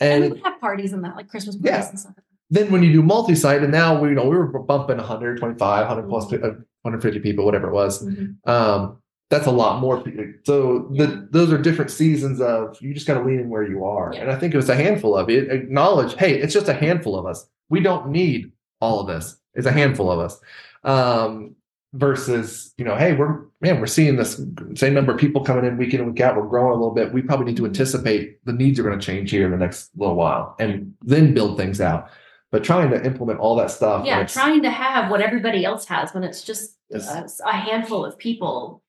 And, 0.00 0.24
and 0.24 0.32
we 0.34 0.38
would 0.40 0.46
have 0.46 0.60
parties 0.60 0.92
and 0.92 1.04
that, 1.04 1.16
like 1.16 1.28
Christmas 1.28 1.56
parties 1.56 1.70
Yeah. 1.84 1.88
and 1.88 1.98
stuff. 2.00 2.14
then 2.50 2.70
when 2.70 2.82
you 2.82 2.92
do 2.92 3.02
multi-site 3.02 3.62
and 3.62 3.72
now 3.72 3.98
we 4.00 4.08
you 4.10 4.14
know 4.14 4.24
we 4.28 4.36
were 4.36 4.46
bumping 4.62 4.98
125 4.98 5.86
100 5.88 6.08
plus 6.08 6.26
Mm-hmm. 6.26 6.36
pe- 6.42 6.48
uh, 6.48 6.52
150 6.82 7.18
people 7.20 7.44
whatever 7.44 7.68
it 7.68 7.72
was 7.72 8.04
Mhm. 8.06 8.36
um 8.48 8.98
that's 9.28 9.46
a 9.46 9.50
lot 9.50 9.80
more 9.80 10.04
so 10.44 10.88
the, 10.94 11.28
those 11.30 11.52
are 11.52 11.58
different 11.58 11.90
seasons 11.90 12.40
of 12.40 12.80
you 12.80 12.94
just 12.94 13.06
got 13.06 13.14
to 13.14 13.24
lean 13.24 13.40
in 13.40 13.48
where 13.48 13.68
you 13.68 13.84
are. 13.84 14.12
And 14.12 14.30
i 14.30 14.38
think 14.38 14.54
it 14.54 14.56
was 14.56 14.68
a 14.68 14.76
handful 14.76 15.16
of 15.16 15.28
it 15.28 15.50
acknowledge 15.50 16.14
hey 16.14 16.40
it's 16.40 16.54
just 16.54 16.68
a 16.68 16.74
handful 16.74 17.18
of 17.18 17.26
us. 17.26 17.46
We 17.68 17.80
don't 17.80 18.10
need 18.10 18.52
all 18.80 19.00
of 19.00 19.08
this. 19.08 19.36
It's 19.54 19.66
a 19.66 19.72
handful 19.72 20.10
of 20.10 20.18
us. 20.20 20.40
Um 20.84 21.56
versus 21.92 22.74
you 22.76 22.84
know 22.84 22.94
hey 22.94 23.14
we're 23.14 23.46
man 23.60 23.80
we're 23.80 23.86
seeing 23.86 24.16
this 24.16 24.40
same 24.74 24.92
number 24.92 25.12
of 25.12 25.18
people 25.18 25.42
coming 25.42 25.64
in 25.64 25.76
week 25.76 25.94
in 25.94 26.00
and 26.00 26.12
week 26.12 26.20
out. 26.20 26.36
We're 26.36 26.46
growing 26.46 26.72
a 26.72 26.74
little 26.74 26.94
bit. 26.94 27.12
We 27.12 27.22
probably 27.22 27.46
need 27.46 27.56
to 27.56 27.66
anticipate 27.66 28.44
the 28.44 28.52
needs 28.52 28.78
are 28.78 28.82
going 28.82 28.98
to 28.98 29.04
change 29.04 29.30
here 29.30 29.44
in 29.46 29.50
the 29.50 29.56
next 29.56 29.90
little 29.96 30.14
while 30.14 30.54
and 30.58 30.94
then 31.02 31.34
build 31.34 31.56
things 31.56 31.80
out. 31.80 32.10
But 32.52 32.62
trying 32.62 32.90
to 32.90 33.04
implement 33.04 33.40
all 33.40 33.56
that 33.56 33.70
stuff 33.70 34.06
Yeah, 34.06 34.24
trying 34.24 34.62
to 34.62 34.70
have 34.70 35.10
what 35.10 35.20
everybody 35.20 35.64
else 35.64 35.84
has 35.86 36.14
when 36.14 36.22
it's 36.22 36.42
just 36.42 36.76
a 36.92 37.52
handful 37.52 38.04
of 38.04 38.16
people. 38.18 38.82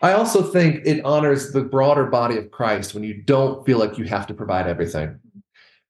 I 0.00 0.12
also 0.12 0.42
think 0.42 0.82
it 0.86 1.04
honors 1.04 1.52
the 1.52 1.62
broader 1.62 2.06
body 2.06 2.36
of 2.36 2.50
Christ 2.50 2.94
when 2.94 3.02
you 3.04 3.14
don't 3.22 3.64
feel 3.66 3.78
like 3.78 3.98
you 3.98 4.04
have 4.04 4.26
to 4.28 4.34
provide 4.34 4.66
everything. 4.66 5.18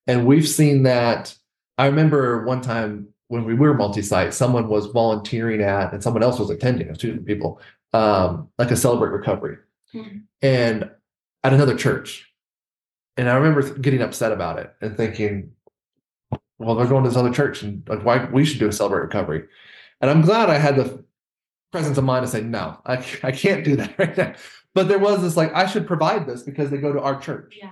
And 0.07 0.25
we've 0.25 0.47
seen 0.47 0.83
that. 0.83 1.35
I 1.77 1.87
remember 1.87 2.45
one 2.45 2.61
time 2.61 3.09
when 3.27 3.45
we 3.45 3.53
were 3.55 3.73
multi-site, 3.73 4.33
someone 4.33 4.67
was 4.67 4.87
volunteering 4.87 5.61
at, 5.61 5.93
and 5.93 6.03
someone 6.03 6.23
else 6.23 6.39
was 6.39 6.49
attending. 6.49 6.87
It 6.87 6.91
was 6.91 6.97
two 6.99 7.07
different 7.07 7.27
people, 7.27 7.61
um, 7.93 8.49
like 8.57 8.71
a 8.71 8.75
celebrate 8.75 9.09
recovery, 9.09 9.57
Mhm. 9.93 10.23
and 10.41 10.89
at 11.43 11.53
another 11.53 11.75
church. 11.75 12.31
And 13.17 13.29
I 13.29 13.35
remember 13.35 13.61
getting 13.77 14.01
upset 14.01 14.31
about 14.31 14.59
it 14.59 14.73
and 14.81 14.95
thinking, 14.97 15.51
"Well, 16.59 16.75
they're 16.75 16.87
going 16.87 17.03
to 17.03 17.09
this 17.09 17.17
other 17.17 17.31
church, 17.31 17.63
and 17.63 17.87
like, 17.87 18.03
why 18.03 18.25
we 18.25 18.45
should 18.45 18.59
do 18.59 18.67
a 18.67 18.71
celebrate 18.71 19.01
recovery." 19.01 19.45
And 20.01 20.11
I'm 20.11 20.21
glad 20.21 20.49
I 20.49 20.57
had 20.57 20.75
the 20.75 21.03
presence 21.73 21.97
of 21.97 22.03
mind 22.03 22.23
to 22.23 22.31
say, 22.31 22.41
no, 22.41 22.79
I, 22.85 23.03
I 23.23 23.31
can't 23.31 23.65
do 23.65 23.75
that 23.75 23.95
right 23.97 24.15
now. 24.15 24.33
But 24.73 24.87
there 24.87 24.99
was 24.99 25.21
this 25.21 25.35
like, 25.35 25.53
I 25.53 25.65
should 25.65 25.85
provide 25.85 26.25
this 26.25 26.43
because 26.43 26.69
they 26.69 26.77
go 26.77 26.93
to 26.93 27.01
our 27.01 27.19
church. 27.19 27.57
Yeah. 27.59 27.71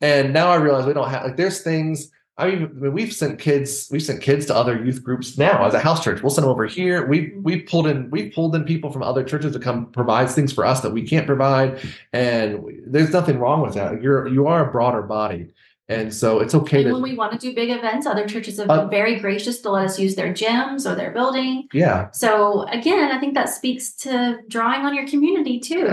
And 0.00 0.32
now 0.32 0.48
I 0.50 0.56
realize 0.56 0.86
we 0.86 0.94
don't 0.94 1.10
have 1.10 1.24
like 1.24 1.36
there's 1.36 1.60
things. 1.60 2.10
I 2.38 2.46
mean, 2.46 2.64
I 2.64 2.68
mean, 2.68 2.92
we've 2.94 3.12
sent 3.12 3.38
kids, 3.38 3.88
we've 3.90 4.02
sent 4.02 4.22
kids 4.22 4.46
to 4.46 4.54
other 4.54 4.82
youth 4.82 5.04
groups 5.04 5.36
now 5.36 5.66
as 5.66 5.74
a 5.74 5.78
house 5.78 6.02
church. 6.02 6.22
We'll 6.22 6.30
send 6.30 6.44
them 6.44 6.52
over 6.52 6.64
here. 6.64 7.06
We 7.06 7.26
mm-hmm. 7.26 7.42
we 7.42 7.60
pulled 7.60 7.86
in, 7.86 8.08
we 8.08 8.30
pulled 8.30 8.54
in 8.54 8.64
people 8.64 8.90
from 8.90 9.02
other 9.02 9.22
churches 9.22 9.52
to 9.52 9.58
come 9.58 9.92
provide 9.92 10.30
things 10.30 10.52
for 10.52 10.64
us 10.64 10.80
that 10.80 10.92
we 10.92 11.06
can't 11.06 11.26
provide. 11.26 11.80
And 12.14 12.64
there's 12.86 13.12
nothing 13.12 13.38
wrong 13.38 13.60
with 13.60 13.74
that. 13.74 14.00
You're 14.00 14.26
you 14.28 14.46
are 14.46 14.66
a 14.66 14.72
broader 14.72 15.02
body. 15.02 15.50
And 15.90 16.14
so 16.14 16.38
it's 16.38 16.54
okay 16.54 16.82
And 16.84 16.92
when 16.92 17.02
we 17.02 17.14
want 17.16 17.32
to 17.32 17.38
do 17.38 17.52
big 17.54 17.70
events, 17.70 18.06
other 18.06 18.26
churches 18.26 18.58
have 18.58 18.70
Uh, 18.70 18.82
been 18.82 18.90
very 18.90 19.18
gracious 19.18 19.60
to 19.62 19.70
let 19.70 19.84
us 19.84 19.98
use 19.98 20.14
their 20.14 20.32
gyms 20.32 20.88
or 20.88 20.94
their 20.94 21.10
building. 21.10 21.68
yeah. 21.72 22.10
So 22.12 22.62
again, 22.78 23.10
I 23.10 23.18
think 23.18 23.34
that 23.34 23.48
speaks 23.48 23.92
to 24.04 24.38
drawing 24.48 24.82
on 24.86 24.94
your 24.94 25.06
community 25.06 25.58
too. 25.58 25.86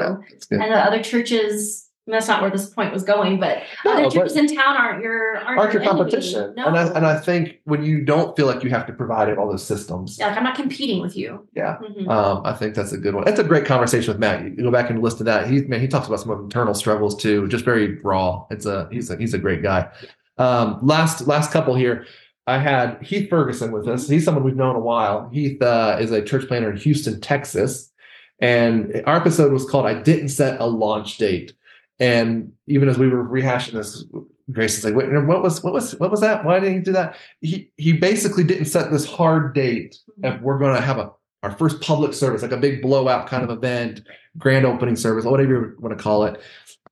Yeah. 0.52 0.62
And 0.62 0.72
the 0.74 0.78
other 0.88 1.02
churches, 1.02 1.87
that's 2.14 2.28
not 2.28 2.42
where 2.42 2.50
this 2.50 2.70
point 2.70 2.94
was 2.94 3.04
going, 3.04 3.40
but 3.40 3.64
No, 3.86 3.94
other 3.94 4.10
churches 4.10 4.36
in 4.36 4.48
town 4.48 4.78
aren't 4.78 5.04
your 5.04 5.38
aren't, 5.38 5.60
aren't 5.60 5.74
your 5.74 5.84
competition. 5.84 6.54
No. 6.56 6.68
And 6.68 6.78
I 6.78 6.88
and 6.96 7.06
I 7.06 7.20
think 7.20 7.60
when 7.66 7.84
you 7.84 8.04
don't 8.04 8.36
feel 8.36 8.48
like 8.48 8.64
you 8.64 8.70
have 8.70 8.86
to 8.88 8.94
provide 8.94 9.36
all 9.38 9.50
those 9.50 9.64
systems, 9.64 10.18
yeah, 10.18 10.28
like 10.28 10.38
I'm 10.38 10.44
not 10.44 10.56
competing 10.56 11.02
with 11.02 11.16
you. 11.18 11.48
Yeah. 11.56 11.78
Mhm. 11.82 12.08
Um, 12.08 12.42
I 12.46 12.54
think 12.54 12.76
that's 12.76 12.94
a 12.94 12.98
good 12.98 13.14
one. 13.14 13.26
That's 13.26 13.40
a 13.40 13.44
great 13.44 13.66
conversation 13.66 14.12
with 14.14 14.20
Matt. 14.20 14.44
You 14.44 14.52
go 14.64 14.72
back 14.72 14.90
and 14.90 15.02
listen 15.02 15.20
to 15.20 15.24
that. 15.26 15.50
He 15.50 15.62
man, 15.62 15.82
he 15.82 15.88
talks 15.88 16.08
about 16.08 16.20
some 16.20 16.32
of 16.32 16.40
internal 16.40 16.74
struggles 16.74 17.16
too, 17.16 17.48
just 17.48 17.66
very 17.66 18.00
raw. 18.02 18.46
It's 18.50 18.66
a 18.66 18.88
he's 18.92 19.10
a 19.10 19.18
he's 19.18 19.34
a 19.34 19.38
great 19.40 19.62
guy. 19.62 19.90
Um, 20.38 20.80
last 20.82 21.28
last 21.28 21.52
couple 21.52 21.76
here. 21.76 22.06
I 22.50 22.60
had 22.60 23.02
Heath 23.04 23.30
Ferguson 23.30 23.74
with 23.74 23.90
us. 23.90 24.08
He's 24.08 24.24
someone 24.24 24.46
we've 24.46 24.56
known 24.56 24.78
a 24.78 24.80
while. 24.80 25.30
Heath 25.34 25.62
uh, 25.62 25.98
is 26.00 26.12
a 26.12 26.22
church 26.22 26.48
planter 26.48 26.72
in 26.72 26.78
Houston, 26.78 27.20
Texas, 27.20 27.92
and 28.40 29.04
our 29.06 29.18
episode 29.18 29.52
was 29.52 29.70
called 29.70 29.86
"I 29.86 29.96
Didn't 29.96 30.30
Set 30.30 30.62
a 30.62 30.66
Launch 30.66 31.18
Date." 31.18 31.52
And 32.00 32.54
even 32.68 32.90
as 32.90 32.98
we 32.98 33.10
were 33.10 33.24
rehashing 33.24 33.74
this, 33.74 34.06
Grace 34.52 34.78
is 34.78 34.86
like, 34.86 34.96
"Wait, 34.96 35.10
what 35.26 35.44
was 35.44 35.64
what 35.64 35.74
was 35.74 35.94
what 36.00 36.12
was 36.12 36.22
that? 36.22 36.46
Why 36.46 36.60
didn't 36.60 36.76
he 36.76 36.82
do 36.82 36.94
that?" 36.94 37.18
He 37.42 37.72
he 37.78 37.94
basically 37.94 38.44
didn't 38.44 38.66
set 38.66 38.92
this 38.92 39.06
hard 39.06 39.54
date 39.54 39.98
if 40.24 40.40
we're 40.42 40.60
going 40.60 40.76
to 40.76 40.82
have 40.82 41.00
a 41.00 41.12
our 41.44 41.52
first 41.52 41.82
public 41.82 42.14
service, 42.14 42.42
like 42.42 42.52
a 42.52 42.58
big 42.58 42.82
blowout 42.82 43.28
kind 43.28 43.44
of 43.44 43.50
event, 43.50 44.02
grand 44.38 44.66
opening 44.66 44.96
service, 44.96 45.26
whatever 45.26 45.50
you 45.50 45.76
want 45.80 45.98
to 45.98 46.02
call 46.02 46.24
it, 46.24 46.42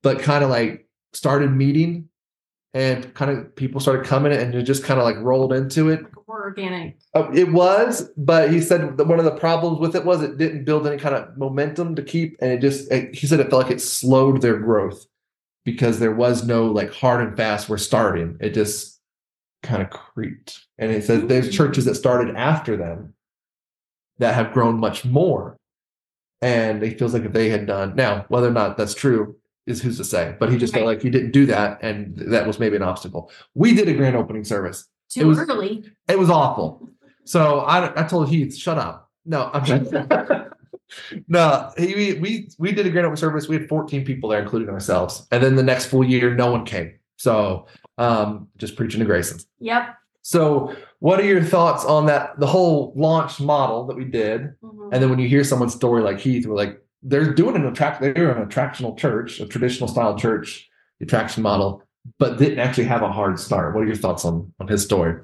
but 0.02 0.20
kind 0.20 0.44
of 0.44 0.50
like 0.50 0.88
started 1.14 1.52
meeting 1.52 2.10
and 2.74 3.14
kind 3.14 3.32
of 3.32 3.56
people 3.56 3.80
started 3.80 4.06
coming 4.06 4.32
and 4.32 4.54
it 4.54 4.64
just 4.64 4.84
kind 4.84 5.00
of 5.00 5.06
like 5.06 5.18
rolled 5.18 5.54
into 5.54 5.90
it. 5.90 6.02
Organic. 6.46 7.00
Uh, 7.16 7.32
It 7.34 7.52
was, 7.52 8.12
but 8.18 8.52
he 8.52 8.62
said 8.62 8.98
that 8.98 9.08
one 9.08 9.18
of 9.18 9.26
the 9.26 9.32
problems 9.32 9.80
with 9.80 9.96
it 9.96 10.06
was 10.06 10.22
it 10.22 10.38
didn't 10.38 10.64
build 10.64 10.86
any 10.86 10.98
kind 10.98 11.16
of 11.16 11.36
momentum 11.36 11.96
to 11.96 12.04
keep, 12.04 12.38
and 12.40 12.52
it 12.52 12.62
just 12.62 12.92
it, 12.92 13.16
he 13.16 13.26
said 13.26 13.40
it 13.40 13.50
felt 13.50 13.64
like 13.64 13.72
it 13.72 13.82
slowed 13.82 14.42
their 14.44 14.60
growth 14.60 15.08
because 15.64 15.98
there 15.98 16.14
was 16.14 16.46
no 16.46 16.68
like 16.68 16.94
hard 16.94 17.28
and 17.28 17.36
fast. 17.36 17.68
We're 17.68 17.80
starting. 17.80 18.38
It 18.40 18.54
just 18.54 19.02
kind 19.64 19.82
of 19.82 19.90
creeped, 19.90 20.68
and 20.78 20.92
he 20.92 21.02
said 21.02 21.28
there's 21.28 21.50
churches 21.50 21.86
that 21.86 21.96
started 21.96 22.36
after 22.36 22.78
them 22.78 23.16
that 24.20 24.36
have 24.36 24.54
grown 24.54 24.80
much 24.80 25.04
more, 25.04 25.58
and 26.44 26.84
he 26.84 26.92
feels 26.92 27.16
like 27.16 27.24
if 27.24 27.34
they 27.34 27.50
had 27.50 27.66
done 27.66 27.96
now 27.96 28.26
whether 28.28 28.48
or 28.48 28.52
not 28.52 28.78
that's 28.78 28.94
true 28.94 29.36
is 29.66 29.82
who's 29.82 29.98
to 29.98 30.04
say, 30.04 30.36
but 30.40 30.52
he 30.52 30.60
just 30.60 30.76
felt 30.76 30.86
like 30.86 31.02
he 31.02 31.10
didn't 31.10 31.32
do 31.32 31.48
that, 31.48 31.80
and 31.82 32.16
that 32.18 32.46
was 32.46 32.60
maybe 32.60 32.76
an 32.76 32.84
obstacle. 32.84 33.32
We 33.56 33.74
did 33.74 33.90
a 33.90 33.96
grand 33.96 34.16
opening 34.16 34.44
service 34.44 34.88
Too 35.10 35.28
was- 35.28 35.40
early. 35.40 35.84
it 36.08 36.18
was 36.20 36.30
awful. 36.30 36.90
So 37.26 37.60
I, 37.62 38.04
I 38.04 38.08
told 38.08 38.30
Heath, 38.30 38.56
shut 38.56 38.78
up. 38.78 39.10
No, 39.26 39.50
I'm 39.54 39.66
just 39.66 39.92
no. 41.28 41.72
He, 41.78 41.96
we 41.96 42.14
we 42.20 42.50
we 42.60 42.72
did 42.72 42.86
a 42.86 42.90
grand 42.90 43.06
open 43.08 43.18
service. 43.18 43.48
We 43.48 43.56
had 43.58 43.68
14 43.68 44.06
people 44.06 44.30
there, 44.30 44.42
including 44.42 44.70
ourselves. 44.70 45.28
And 45.32 45.44
then 45.44 45.56
the 45.56 45.64
next 45.64 45.86
full 45.86 46.04
year, 46.04 46.36
no 46.36 46.52
one 46.52 46.66
came. 46.66 46.94
So 47.18 47.66
um, 47.98 48.48
just 48.58 48.76
preaching 48.76 49.00
to 49.00 49.06
Graysons. 49.06 49.46
Yep. 49.60 49.96
So 50.22 50.76
what 51.00 51.20
are 51.20 51.24
your 51.26 51.44
thoughts 51.44 51.86
on 51.86 52.06
that? 52.08 52.40
The 52.40 52.48
whole 52.48 52.94
launch 52.96 53.40
model 53.40 53.86
that 53.88 53.96
we 53.96 54.06
did, 54.06 54.54
Mhm. 54.64 54.90
and 54.92 55.02
then 55.02 55.10
when 55.10 55.20
you 55.20 55.28
hear 55.28 55.44
someone's 55.44 55.74
story 55.74 56.02
like 56.02 56.20
Heath, 56.20 56.46
we're 56.48 56.56
like, 56.56 56.82
they're 57.04 57.34
doing 57.34 57.56
an 57.56 57.66
attract. 57.66 58.02
They're 58.02 58.32
an 58.32 58.48
attractional 58.48 58.98
church, 58.98 59.40
a 59.40 59.48
traditional 59.48 59.88
style 59.88 60.18
church, 60.18 60.68
the 61.00 61.06
attraction 61.06 61.44
model, 61.44 61.84
but 62.20 62.38
didn't 62.38 62.60
actually 62.60 62.86
have 62.86 63.02
a 63.04 63.12
hard 63.12 63.40
start. 63.40 63.74
What 63.76 63.84
are 63.84 63.88
your 63.88 63.96
thoughts 63.96 64.26
on 64.26 64.54
on 64.60 64.68
his 64.68 64.84
story? 64.84 65.22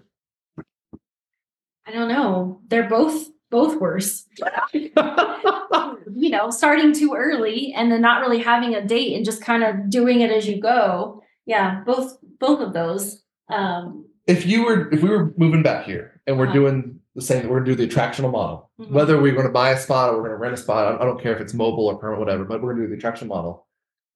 I 1.88 1.92
don't 1.92 2.08
know. 2.10 2.62
They're 2.68 2.90
both 2.90 3.28
both 3.50 3.80
worse. 3.82 4.26
you 4.74 6.30
know, 6.30 6.50
starting 6.50 6.94
too 6.94 7.14
early 7.16 7.74
and 7.76 7.92
then 7.92 8.02
not 8.02 8.22
really 8.22 8.40
having 8.40 8.76
a 8.76 8.86
date 8.86 9.16
and 9.16 9.26
just 9.26 9.42
kind 9.44 9.64
of 9.64 9.90
doing 9.90 10.22
it 10.22 10.32
as 10.32 10.48
you 10.48 10.60
go. 10.62 11.22
Yeah, 11.46 11.82
both 11.86 12.18
both 12.40 12.60
of 12.62 12.74
those. 12.74 13.24
Um 13.50 14.06
if 14.28 14.46
you 14.46 14.64
were 14.66 14.90
if 14.94 15.02
we 15.02 15.10
were 15.10 15.34
moving 15.38 15.64
back 15.64 15.86
here 15.86 16.22
and 16.28 16.38
we're 16.38 16.46
Uh-huh. 16.46 16.54
doing 16.54 17.00
the 17.16 17.22
same 17.22 17.50
we're 17.50 17.60
gonna 17.60 17.76
do 17.76 17.76
the 17.76 17.88
attractional 17.88 18.32
model 18.32 18.70
Mhm. 18.80 18.92
whether 18.92 19.20
we're 19.22 19.34
going 19.34 19.48
to 19.48 19.52
buy 19.52 19.72
a 19.72 19.78
spot 19.78 20.10
or 20.12 20.18
we're 20.18 20.28
going 20.30 20.32
to 20.32 20.38
rent 20.38 20.54
a 20.54 20.58
spot 20.58 20.94
I- 20.96 21.02
i 21.04 21.06
don't 21.06 21.20
care 21.22 21.34
if 21.36 21.42
it's 21.42 21.54
mobile 21.54 21.88
or 21.88 21.98
permanent 21.98 22.20
whatever 22.20 22.46
but 22.46 22.62
we're 22.62 22.74
going 22.74 22.84
to 22.84 22.88
do 22.88 22.90
the 22.92 22.98
attraction 22.98 23.28
model 23.28 23.68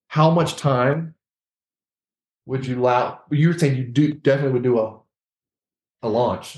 how 0.08 0.30
much 0.30 0.56
time 0.56 1.15
would 2.46 2.66
you 2.66 2.80
allow? 2.80 3.22
You 3.32 3.50
were 3.50 3.58
saying 3.58 3.78
you 3.78 3.84
do 3.86 4.14
definitely 4.14 4.54
would 4.54 4.64
do 4.64 4.80
a 4.80 5.00
a 6.04 6.10
launch. 6.10 6.58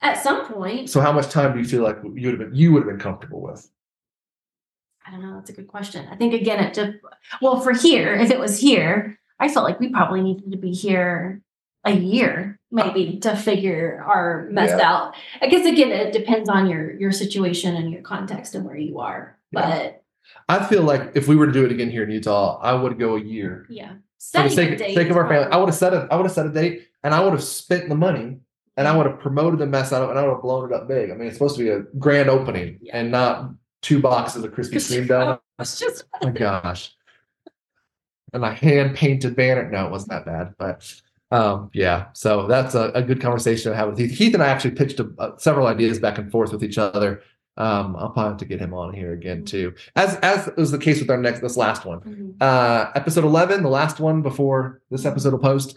At 0.00 0.22
some 0.22 0.46
point, 0.46 0.88
So 0.90 1.00
how 1.00 1.12
much 1.12 1.28
time 1.28 1.52
do 1.54 1.58
you 1.58 1.64
feel 1.64 1.82
like 1.82 1.98
you 2.14 2.30
would 2.30 2.38
have 2.40 2.50
been 2.50 2.54
you 2.54 2.72
would 2.72 2.82
have 2.84 2.88
been 2.88 3.00
comfortable 3.00 3.40
with? 3.42 3.68
I 5.06 5.10
don't 5.10 5.22
know. 5.22 5.34
That's 5.34 5.50
a 5.50 5.54
good 5.54 5.68
question. 5.68 6.06
I 6.10 6.16
think 6.16 6.34
again, 6.34 6.62
it 6.62 6.74
just 6.74 6.92
well 7.40 7.60
for 7.60 7.72
here. 7.72 8.14
If 8.14 8.30
it 8.30 8.38
was 8.38 8.58
here, 8.60 9.18
I 9.40 9.48
felt 9.48 9.64
like 9.64 9.80
we 9.80 9.88
probably 9.90 10.20
needed 10.20 10.50
to 10.52 10.58
be 10.58 10.72
here 10.72 11.42
a 11.84 11.92
year 11.92 12.58
maybe 12.70 13.18
to 13.20 13.34
figure 13.34 14.04
our 14.06 14.46
mess 14.50 14.74
Yeah. 14.76 14.90
out. 14.92 15.14
I 15.40 15.46
guess 15.46 15.64
again, 15.64 15.90
it 15.90 16.12
depends 16.12 16.48
on 16.48 16.68
your 16.68 16.92
your 17.00 17.12
situation 17.12 17.76
and 17.76 17.90
your 17.90 18.02
context 18.02 18.54
and 18.54 18.64
where 18.66 18.76
you 18.76 18.98
are. 19.00 19.38
But 19.52 20.02
I 20.48 20.62
feel 20.64 20.82
like 20.82 21.12
if 21.14 21.26
we 21.28 21.34
were 21.36 21.46
to 21.46 21.52
do 21.52 21.64
it 21.64 21.72
again 21.72 21.90
here 21.90 22.02
in 22.04 22.10
Utah, 22.10 22.58
I 22.60 22.74
would 22.74 22.98
go 22.98 23.16
a 23.16 23.20
year. 23.20 23.66
yeah, 23.70 23.94
For 24.18 24.42
the 24.42 24.50
sake, 24.50 24.78
sake 24.78 25.10
of 25.10 25.16
our 25.16 25.28
family, 25.28 25.48
I 25.50 25.56
would 25.56 25.68
have 25.68 25.76
set 25.76 25.94
a 25.94 26.08
I 26.10 26.16
would 26.16 26.24
have 26.24 26.32
set 26.32 26.46
a 26.46 26.50
date 26.50 26.88
and 27.04 27.14
I 27.14 27.20
would 27.20 27.32
have 27.32 27.42
spent 27.42 27.88
the 27.88 27.94
money 27.94 28.38
and 28.76 28.88
I 28.88 28.96
would 28.96 29.06
have 29.06 29.20
promoted 29.20 29.60
the 29.60 29.66
mess 29.66 29.92
out 29.92 30.02
of 30.02 30.08
it 30.08 30.10
and 30.12 30.18
I 30.18 30.22
would 30.22 30.32
have 30.32 30.42
blown 30.42 30.70
it 30.70 30.74
up 30.74 30.88
big. 30.88 31.10
I 31.10 31.14
mean, 31.14 31.28
it's 31.28 31.36
supposed 31.36 31.56
to 31.56 31.62
be 31.62 31.70
a 31.70 31.80
grand 31.98 32.28
opening 32.28 32.78
Yeah. 32.80 32.98
and 32.98 33.10
not 33.10 33.50
two 33.82 34.00
boxes 34.00 34.42
of 34.44 34.52
Krispy 34.52 34.74
Kreme 34.76 35.06
donuts. 35.06 35.78
Just 35.78 36.04
Oh 36.20 36.26
my 36.26 36.32
gosh. 36.32 36.94
And 38.32 38.44
a 38.44 38.52
hand 38.52 38.94
painted 38.96 39.36
banner. 39.36 39.70
No, 39.70 39.86
it 39.86 39.90
wasn't 39.90 40.10
that 40.10 40.26
bad, 40.26 40.54
but 40.58 41.00
um, 41.30 41.70
yeah. 41.72 42.06
So 42.12 42.46
that's 42.46 42.74
a, 42.74 42.90
a 42.94 43.02
good 43.02 43.20
conversation 43.20 43.70
to 43.70 43.76
have 43.76 43.88
with 43.88 43.98
Heath. 43.98 44.10
Heath 44.18 44.34
and 44.34 44.42
I 44.42 44.48
actually 44.48 44.72
pitched 44.72 45.00
a, 45.00 45.10
uh, 45.18 45.36
several 45.38 45.66
ideas 45.66 45.98
back 45.98 46.18
and 46.18 46.30
forth 46.30 46.52
with 46.52 46.62
each 46.64 46.78
other. 46.78 47.22
Um, 47.58 47.96
I'll 47.96 48.10
probably 48.10 48.30
have 48.30 48.38
to 48.38 48.44
get 48.44 48.60
him 48.60 48.72
on 48.72 48.94
here 48.94 49.12
again 49.12 49.44
too, 49.44 49.74
as 49.96 50.16
as 50.22 50.48
was 50.56 50.70
the 50.70 50.78
case 50.78 51.00
with 51.00 51.10
our 51.10 51.18
next 51.18 51.40
this 51.40 51.56
last 51.56 51.84
one. 51.84 52.00
Mhm. 52.00 52.34
Uh, 52.40 52.90
episode 52.94 53.24
eleven, 53.24 53.62
the 53.62 53.68
last 53.68 53.98
one 54.00 54.22
before 54.22 54.80
this 54.90 55.04
episode 55.04 55.32
will 55.32 55.40
post, 55.40 55.76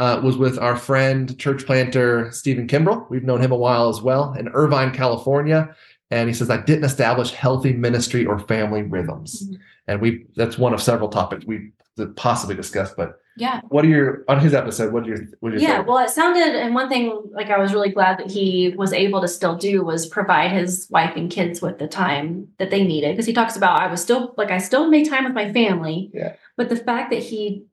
uh, 0.00 0.20
was 0.22 0.36
with 0.36 0.58
our 0.58 0.76
friend 0.76 1.38
church 1.38 1.64
planter 1.66 2.30
Stephen 2.32 2.66
Kimbrell. 2.66 3.08
We've 3.08 3.22
known 3.24 3.40
him 3.40 3.52
a 3.52 3.56
while 3.56 3.88
as 3.88 4.02
well 4.02 4.34
in 4.38 4.48
Irvine, 4.48 4.92
California. 4.92 5.74
And 6.12 6.28
he 6.28 6.34
says, 6.34 6.50
I 6.50 6.56
didn't 6.56 6.82
establish 6.84 7.30
healthy 7.30 7.72
ministry 7.72 8.26
or 8.26 8.40
family 8.40 8.82
rhythms. 8.82 9.48
Mhm. 9.48 9.58
And 9.86 10.00
we 10.00 10.26
that's 10.34 10.58
one 10.58 10.74
of 10.74 10.82
several 10.82 11.08
topics 11.08 11.46
we 11.46 11.70
possibly 12.08 12.54
discussed. 12.54 12.96
But 12.96 13.14
yeah. 13.36 13.60
what 13.68 13.84
are 13.84 13.88
your 13.88 14.24
on 14.28 14.40
his 14.40 14.54
episode? 14.54 14.92
What 14.92 15.04
are 15.04 15.08
your 15.08 15.18
what 15.40 15.52
are 15.52 15.56
your 15.56 15.62
Yeah, 15.62 15.76
favorite? 15.78 15.88
well, 15.88 16.04
it 16.04 16.10
sounded, 16.10 16.54
and 16.56 16.74
one 16.74 16.88
thing 16.88 17.22
like 17.32 17.50
I 17.50 17.58
was 17.58 17.72
really 17.72 17.90
glad 17.90 18.18
that 18.18 18.30
he 18.30 18.74
was 18.76 18.92
able 18.92 19.20
to 19.20 19.28
still 19.28 19.56
do 19.56 19.84
was 19.84 20.06
provide 20.06 20.50
his 20.52 20.86
wife 20.90 21.14
and 21.16 21.30
kids 21.30 21.60
with 21.62 21.78
the 21.78 21.88
time 21.88 22.48
that 22.58 22.70
they 22.70 22.84
needed. 22.84 23.12
Because 23.12 23.26
he 23.26 23.32
talks 23.32 23.56
about 23.56 23.80
I 23.80 23.86
was 23.90 24.00
still 24.02 24.34
like 24.36 24.50
I 24.50 24.58
still 24.58 24.88
made 24.88 25.08
time 25.08 25.24
with 25.24 25.34
my 25.34 25.52
family. 25.52 26.10
Yeah. 26.12 26.34
But 26.56 26.68
the 26.68 26.76
fact 26.76 27.10
that 27.12 27.22
he 27.22 27.64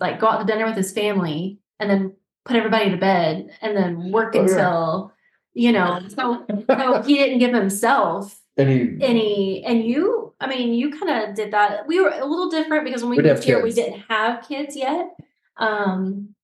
like 0.00 0.18
go 0.20 0.26
out 0.28 0.38
to 0.40 0.44
dinner 0.46 0.66
with 0.66 0.76
his 0.76 0.92
family 0.92 1.58
and 1.78 1.88
then 1.88 2.14
put 2.44 2.56
everybody 2.56 2.90
to 2.90 2.96
bed 2.96 3.50
and 3.62 3.76
then 3.76 4.10
work 4.12 4.34
Oh, 4.34 4.38
yeah. 4.38 4.42
until 4.50 5.12
you 5.56 5.70
know, 5.70 6.00
so 6.08 6.44
so 6.68 7.02
he 7.02 7.14
didn't 7.14 7.38
give 7.38 7.54
himself 7.54 8.40
he 8.56 8.96
any 9.00 9.64
and 9.64 9.84
you 9.84 10.32
i 10.40 10.46
mean 10.46 10.74
you 10.74 10.90
kind 10.98 11.10
of 11.30 11.34
did 11.34 11.52
that. 11.52 11.86
We 11.86 12.00
were 12.00 12.10
a 12.10 12.24
little 12.24 12.48
different 12.50 12.84
because 12.84 13.02
when 13.02 13.10
we 13.16 13.22
moved 13.22 13.44
here 13.44 13.62
we 13.62 13.72
didn't 13.72 14.02
have 14.08 14.46
kids 14.48 14.76
yet. 14.76 15.08
Um 15.56 16.34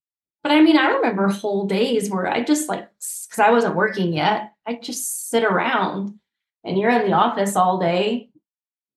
but 0.43 0.53
i 0.53 0.61
mean 0.61 0.77
i 0.77 0.89
remember 0.91 1.29
whole 1.29 1.67
days 1.67 2.11
where 2.11 2.27
i 2.27 2.43
just 2.43 2.69
like 2.69 2.89
because 2.99 3.39
i 3.39 3.51
wasn't 3.51 3.77
working 3.77 4.13
yet 4.13 4.53
i 4.67 4.75
just 4.75 5.29
sit 5.31 5.45
around 5.45 6.19
and 6.65 6.79
you're 6.79 6.91
in 6.91 7.07
the 7.11 7.13
office 7.17 7.57
all 7.57 7.79
day. 7.79 8.29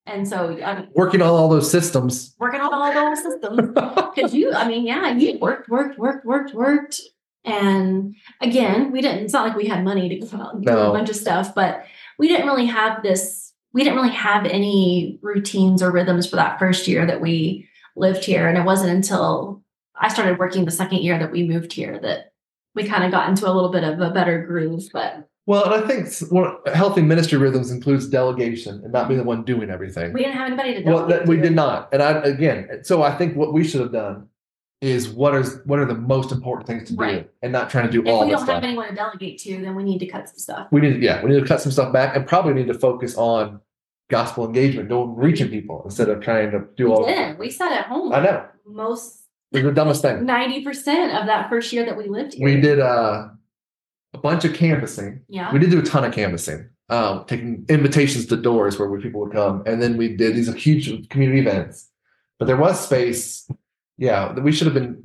And 0.06 0.28
so 0.28 0.60
i'm 0.66 0.90
working 0.96 1.22
on 1.22 1.30
all 1.30 1.48
those 1.50 1.70
systems. 1.72 2.36
working 2.40 2.60
on 2.62 2.74
all 2.74 2.94
those 2.94 3.22
systems. 3.24 3.70
Because 4.16 4.34
you 4.34 4.54
i 4.54 4.68
mean 4.68 4.86
yeah 4.86 5.12
you 5.16 5.38
worked 5.40 5.70
worked 5.70 5.98
worked 5.98 6.26
worked 6.26 6.54
worked. 6.54 7.02
And 7.46 8.16
again 8.42 8.92
we 8.92 9.02
didn't 9.02 9.24
it's 9.26 9.34
not 9.34 9.48
like 9.48 9.58
we 9.58 9.68
had 9.68 9.84
money 9.84 10.08
to 10.10 10.16
go 10.26 10.38
out 10.38 10.54
and 10.56 10.64
do 10.66 10.72
No. 10.72 10.90
a 10.92 10.94
bunch 10.94 11.10
of 11.10 11.16
stuff 11.16 11.54
but 11.56 11.86
we 12.20 12.28
didn't 12.28 12.48
really 12.48 12.66
have 12.66 13.04
this 13.04 13.54
we 13.74 13.84
didn't 13.84 13.98
really 13.98 14.14
have 14.14 14.46
any 14.46 15.18
routines 15.22 15.82
or 15.82 15.92
rhythms 15.92 16.30
for 16.30 16.36
that 16.36 16.60
first 16.60 16.88
year 16.88 17.06
that 17.06 17.22
we 17.22 17.68
lived 17.96 18.24
here 18.24 18.48
and 18.48 18.58
it 18.58 18.66
wasn't 18.66 18.90
until 18.90 19.62
i 20.00 20.08
started 20.08 20.40
working 20.40 20.66
the 20.66 20.72
second 20.72 21.00
year 21.00 21.18
that 21.20 21.32
we 21.32 21.48
moved 21.48 21.74
here 21.74 22.00
that 22.00 22.32
we 22.76 22.84
kind 22.84 23.04
of 23.04 23.12
got 23.12 23.30
into 23.30 23.48
a 23.48 23.54
little 23.54 23.72
bit 23.72 23.84
of 23.84 24.00
a 24.00 24.12
better 24.12 24.44
groove 24.46 24.90
but 24.94 25.28
Well, 25.46 25.66
and 25.66 25.84
I 25.84 25.88
think 25.88 26.08
healthy 26.74 27.02
ministry 27.02 27.38
rhythms 27.38 27.70
includes 27.70 28.08
delegation 28.08 28.82
and 28.84 28.94
not 28.94 29.08
being 29.08 29.20
the 29.20 29.26
one 29.26 29.44
doing 29.44 29.70
everything. 29.70 30.14
we 30.14 30.22
didn't 30.22 30.38
have 30.38 30.48
anybody 30.48 30.74
to 30.76 30.84
do 30.84 30.90
Well, 30.90 31.06
that 31.08 31.28
we 31.28 31.38
did 31.38 31.54
not. 31.54 31.90
And 31.94 32.02
I 32.02 32.12
again, 32.24 32.80
so 32.84 33.04
I 33.04 33.16
think 33.16 33.36
what 33.36 33.54
we 33.54 33.64
should 33.64 33.82
have 33.82 33.92
done 33.92 34.30
is 34.84 35.08
what 35.10 35.34
is 35.36 35.60
what 35.66 35.80
are 35.80 35.86
the 35.86 35.96
most 35.96 36.32
important 36.32 36.68
things 36.68 36.84
to 36.90 36.94
do 36.96 37.02
Right. 37.02 37.30
and 37.42 37.52
not 37.54 37.70
trying 37.70 37.86
to 37.88 37.92
do 37.92 38.02
if 38.02 38.08
all 38.08 38.26
we 38.26 38.32
don't 38.32 38.44
stuff. 38.44 38.56
have 38.56 38.64
anyone 38.66 38.90
to 38.90 38.96
delegate 38.96 39.40
to 39.40 39.50
then 39.62 39.76
we 39.76 39.84
need 39.84 40.00
to 40.00 40.06
cut 40.08 40.28
some 40.28 40.38
stuff 40.38 40.68
we 40.72 40.82
need, 40.82 41.02
yeah, 41.02 41.24
we 41.24 41.30
need 41.32 41.40
to 41.40 41.46
cut 41.48 41.62
some 41.62 41.72
stuff 41.72 41.94
back 41.94 42.16
and 42.16 42.28
probably 42.28 42.54
need 42.54 42.68
to 42.68 42.74
focus 42.74 43.16
on 43.16 43.62
gospel 44.10 44.46
engagement, 44.46 44.90
going 44.90 45.16
reaching 45.16 45.50
people 45.50 45.82
instead 45.86 46.10
of 46.10 46.22
trying 46.22 46.52
to 46.52 46.60
do 46.76 46.88
we 46.88 46.92
all. 46.92 47.06
didn't 47.06 47.40
we 47.40 47.50
sat 47.50 47.72
at 47.72 47.86
home 47.86 48.12
I 48.14 48.20
know 48.20 48.46
most 48.68 49.24
it's 49.54 49.64
the 49.64 49.72
dumbest 49.72 50.02
thing. 50.02 50.26
ninety 50.26 50.64
percent 50.64 51.16
of 51.18 51.28
that 51.28 51.50
first 51.50 51.72
year 51.72 51.86
that 51.86 51.98
we 51.98 52.08
lived 52.10 52.34
here. 52.34 52.44
We 52.44 52.60
did 52.60 52.80
uh, 52.80 53.30
a 54.14 54.18
bunch 54.18 54.44
of 54.46 54.54
canvassing. 54.54 55.22
yeah. 55.30 55.52
We 55.54 55.60
did 55.60 55.70
do 55.72 55.80
a 55.80 55.84
ton 55.84 56.04
of 56.04 56.12
canvassing, 56.14 56.70
um, 56.90 57.24
taking 57.26 57.64
invitations 57.70 58.26
to 58.28 58.36
doors 58.36 58.78
where 58.78 58.90
people 59.00 59.22
would 59.22 59.32
come, 59.32 59.64
and 59.66 59.82
then 59.82 59.96
we 59.96 60.16
did 60.16 60.36
these 60.36 60.52
huge 60.56 61.08
community 61.10 61.40
events. 61.40 61.90
But 62.40 62.46
there 62.48 62.58
was 62.58 62.80
space. 62.84 63.48
Yeah, 63.98 64.34
we 64.40 64.52
should 64.52 64.66
have 64.68 64.74
been. 64.74 65.04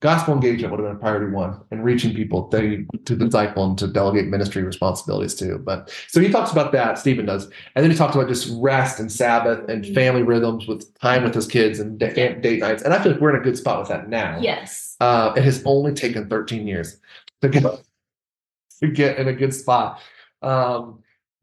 Gospel 0.00 0.32
engagement 0.32 0.70
would 0.70 0.80
have 0.80 0.88
been 0.88 0.96
a 0.96 0.98
priority 0.98 1.30
one, 1.30 1.60
and 1.70 1.84
reaching 1.84 2.14
people 2.14 2.44
to, 2.48 2.86
to 3.04 3.14
disciple 3.16 3.66
and 3.66 3.76
to 3.76 3.86
delegate 3.86 4.28
ministry 4.28 4.62
responsibilities 4.62 5.34
too. 5.34 5.58
But 5.58 5.92
so 6.08 6.20
he 6.22 6.30
talks 6.30 6.50
about 6.50 6.72
that. 6.72 6.96
Stephen 6.98 7.26
does, 7.26 7.44
and 7.76 7.82
then 7.84 7.90
he 7.90 7.96
talks 7.98 8.14
about 8.14 8.26
just 8.26 8.50
rest 8.62 8.98
and 8.98 9.12
Sabbath 9.12 9.68
and 9.68 9.84
Mhm. 9.84 9.94
family 9.94 10.22
rhythms 10.22 10.66
with 10.66 10.98
time 11.00 11.22
with 11.22 11.34
his 11.34 11.46
kids 11.46 11.80
and 11.80 11.98
da- 11.98 12.14
date 12.40 12.60
nights. 12.60 12.82
And 12.82 12.94
I 12.94 13.02
feel 13.02 13.12
like 13.12 13.20
we're 13.20 13.34
in 13.36 13.42
a 13.42 13.44
good 13.44 13.58
spot 13.58 13.78
with 13.78 13.88
that 13.88 14.08
now. 14.08 14.38
Yes. 14.40 14.96
Uh, 15.00 15.34
it 15.36 15.44
has 15.44 15.62
only 15.66 15.92
taken 15.92 16.30
13 16.30 16.66
years 16.66 16.98
to 17.42 17.50
get 17.50 17.62
to 18.80 18.88
get 18.88 19.18
in 19.18 19.28
a 19.28 19.34
good 19.34 19.52
spot. 19.52 20.00
Um, 20.40 21.00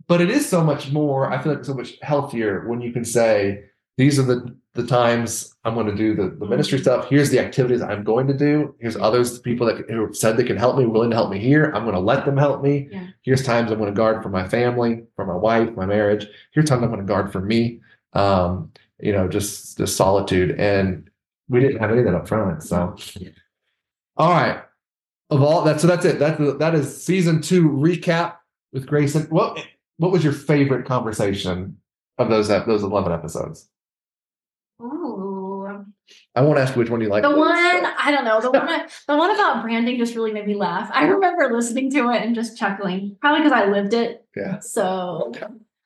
but 0.07 0.19
it 0.19 0.31
is 0.31 0.49
so 0.49 0.63
much 0.63 0.91
more. 0.91 1.31
I 1.31 1.39
feel 1.43 1.53
like 1.53 1.63
so 1.63 1.75
much 1.75 1.99
healthier 2.01 2.67
when 2.67 2.81
you 2.81 2.91
can 2.91 3.05
say 3.05 3.65
these 3.97 4.17
are 4.17 4.23
the 4.23 4.55
the 4.77 4.85
times 4.85 5.55
I'm 5.63 5.73
going 5.73 5.87
to 5.87 5.95
do 5.95 6.15
the, 6.15 6.29
the 6.29 6.45
ministry 6.45 6.77
stuff. 6.77 7.09
Here's 7.09 7.31
the 7.31 7.39
activities 7.39 7.81
I'm 7.81 8.03
going 8.03 8.27
to 8.27 8.33
do. 8.33 8.75
Here's 8.79 8.95
others 8.95 9.39
people 9.39 9.65
that 9.65 9.89
who 9.89 10.13
said 10.13 10.37
they 10.37 10.43
can 10.43 10.55
help 10.55 10.77
me, 10.77 10.85
willing 10.85 11.09
to 11.09 11.15
help 11.15 11.31
me 11.31 11.39
here. 11.39 11.71
I'm 11.73 11.81
going 11.81 11.95
to 11.95 11.99
let 11.99 12.25
them 12.25 12.37
help 12.37 12.61
me. 12.61 12.87
Yeah. 12.91 13.07
Here's 13.23 13.43
times 13.43 13.71
I'm 13.71 13.79
going 13.79 13.91
to 13.91 13.97
guard 13.97 14.21
for 14.21 14.29
my 14.29 14.47
family, 14.47 15.03
for 15.15 15.25
my 15.25 15.33
wife, 15.35 15.75
my 15.75 15.87
marriage. 15.87 16.27
Here's 16.53 16.69
times 16.69 16.83
I'm 16.83 16.89
going 16.89 17.01
to 17.01 17.07
guard 17.07 17.31
for 17.31 17.41
me. 17.41 17.79
Um, 18.13 18.71
you 18.99 19.11
know, 19.11 19.27
just 19.27 19.79
just 19.79 19.97
solitude. 19.97 20.59
And 20.59 21.09
we 21.49 21.59
didn't 21.59 21.79
have 21.79 21.89
any 21.89 21.99
of 22.01 22.05
that 22.05 22.15
up 22.15 22.27
front. 22.27 22.61
So 22.61 22.95
all 24.15 24.29
right. 24.29 24.61
Of 25.31 25.41
all 25.41 25.63
that, 25.63 25.81
so 25.81 25.87
that's 25.87 26.05
it. 26.05 26.19
That 26.19 26.59
that 26.59 26.75
is 26.75 27.03
season 27.03 27.41
two 27.41 27.69
recap 27.69 28.35
with 28.71 28.85
Grayson. 28.85 29.23
What 29.23 29.59
what 29.97 30.11
was 30.11 30.23
your 30.23 30.33
favorite 30.33 30.85
conversation 30.85 31.77
of 32.19 32.29
those 32.29 32.47
those 32.47 32.83
eleven 32.83 33.11
episodes? 33.11 33.67
I 36.37 36.41
won't 36.41 36.59
ask 36.59 36.75
which 36.75 36.91
one 36.91 37.01
you 37.01 37.09
like. 37.09 37.23
The 37.23 37.35
one 37.35 37.49
I 37.49 38.11
don't 38.11 38.23
know. 38.23 38.39
The 38.39 38.51
one 38.51 38.67
the 39.07 39.17
one 39.17 39.31
about 39.31 39.63
branding 39.63 39.97
just 39.97 40.15
really 40.15 40.31
made 40.31 40.45
me 40.45 40.53
laugh. 40.53 40.89
I 40.93 41.05
remember 41.05 41.51
listening 41.51 41.89
to 41.91 42.11
it 42.11 42.21
and 42.21 42.35
just 42.35 42.55
chuckling, 42.57 43.17
probably 43.19 43.41
because 43.41 43.53
I 43.53 43.65
lived 43.65 43.93
it. 43.93 44.23
Yeah. 44.35 44.59
So 44.59 45.33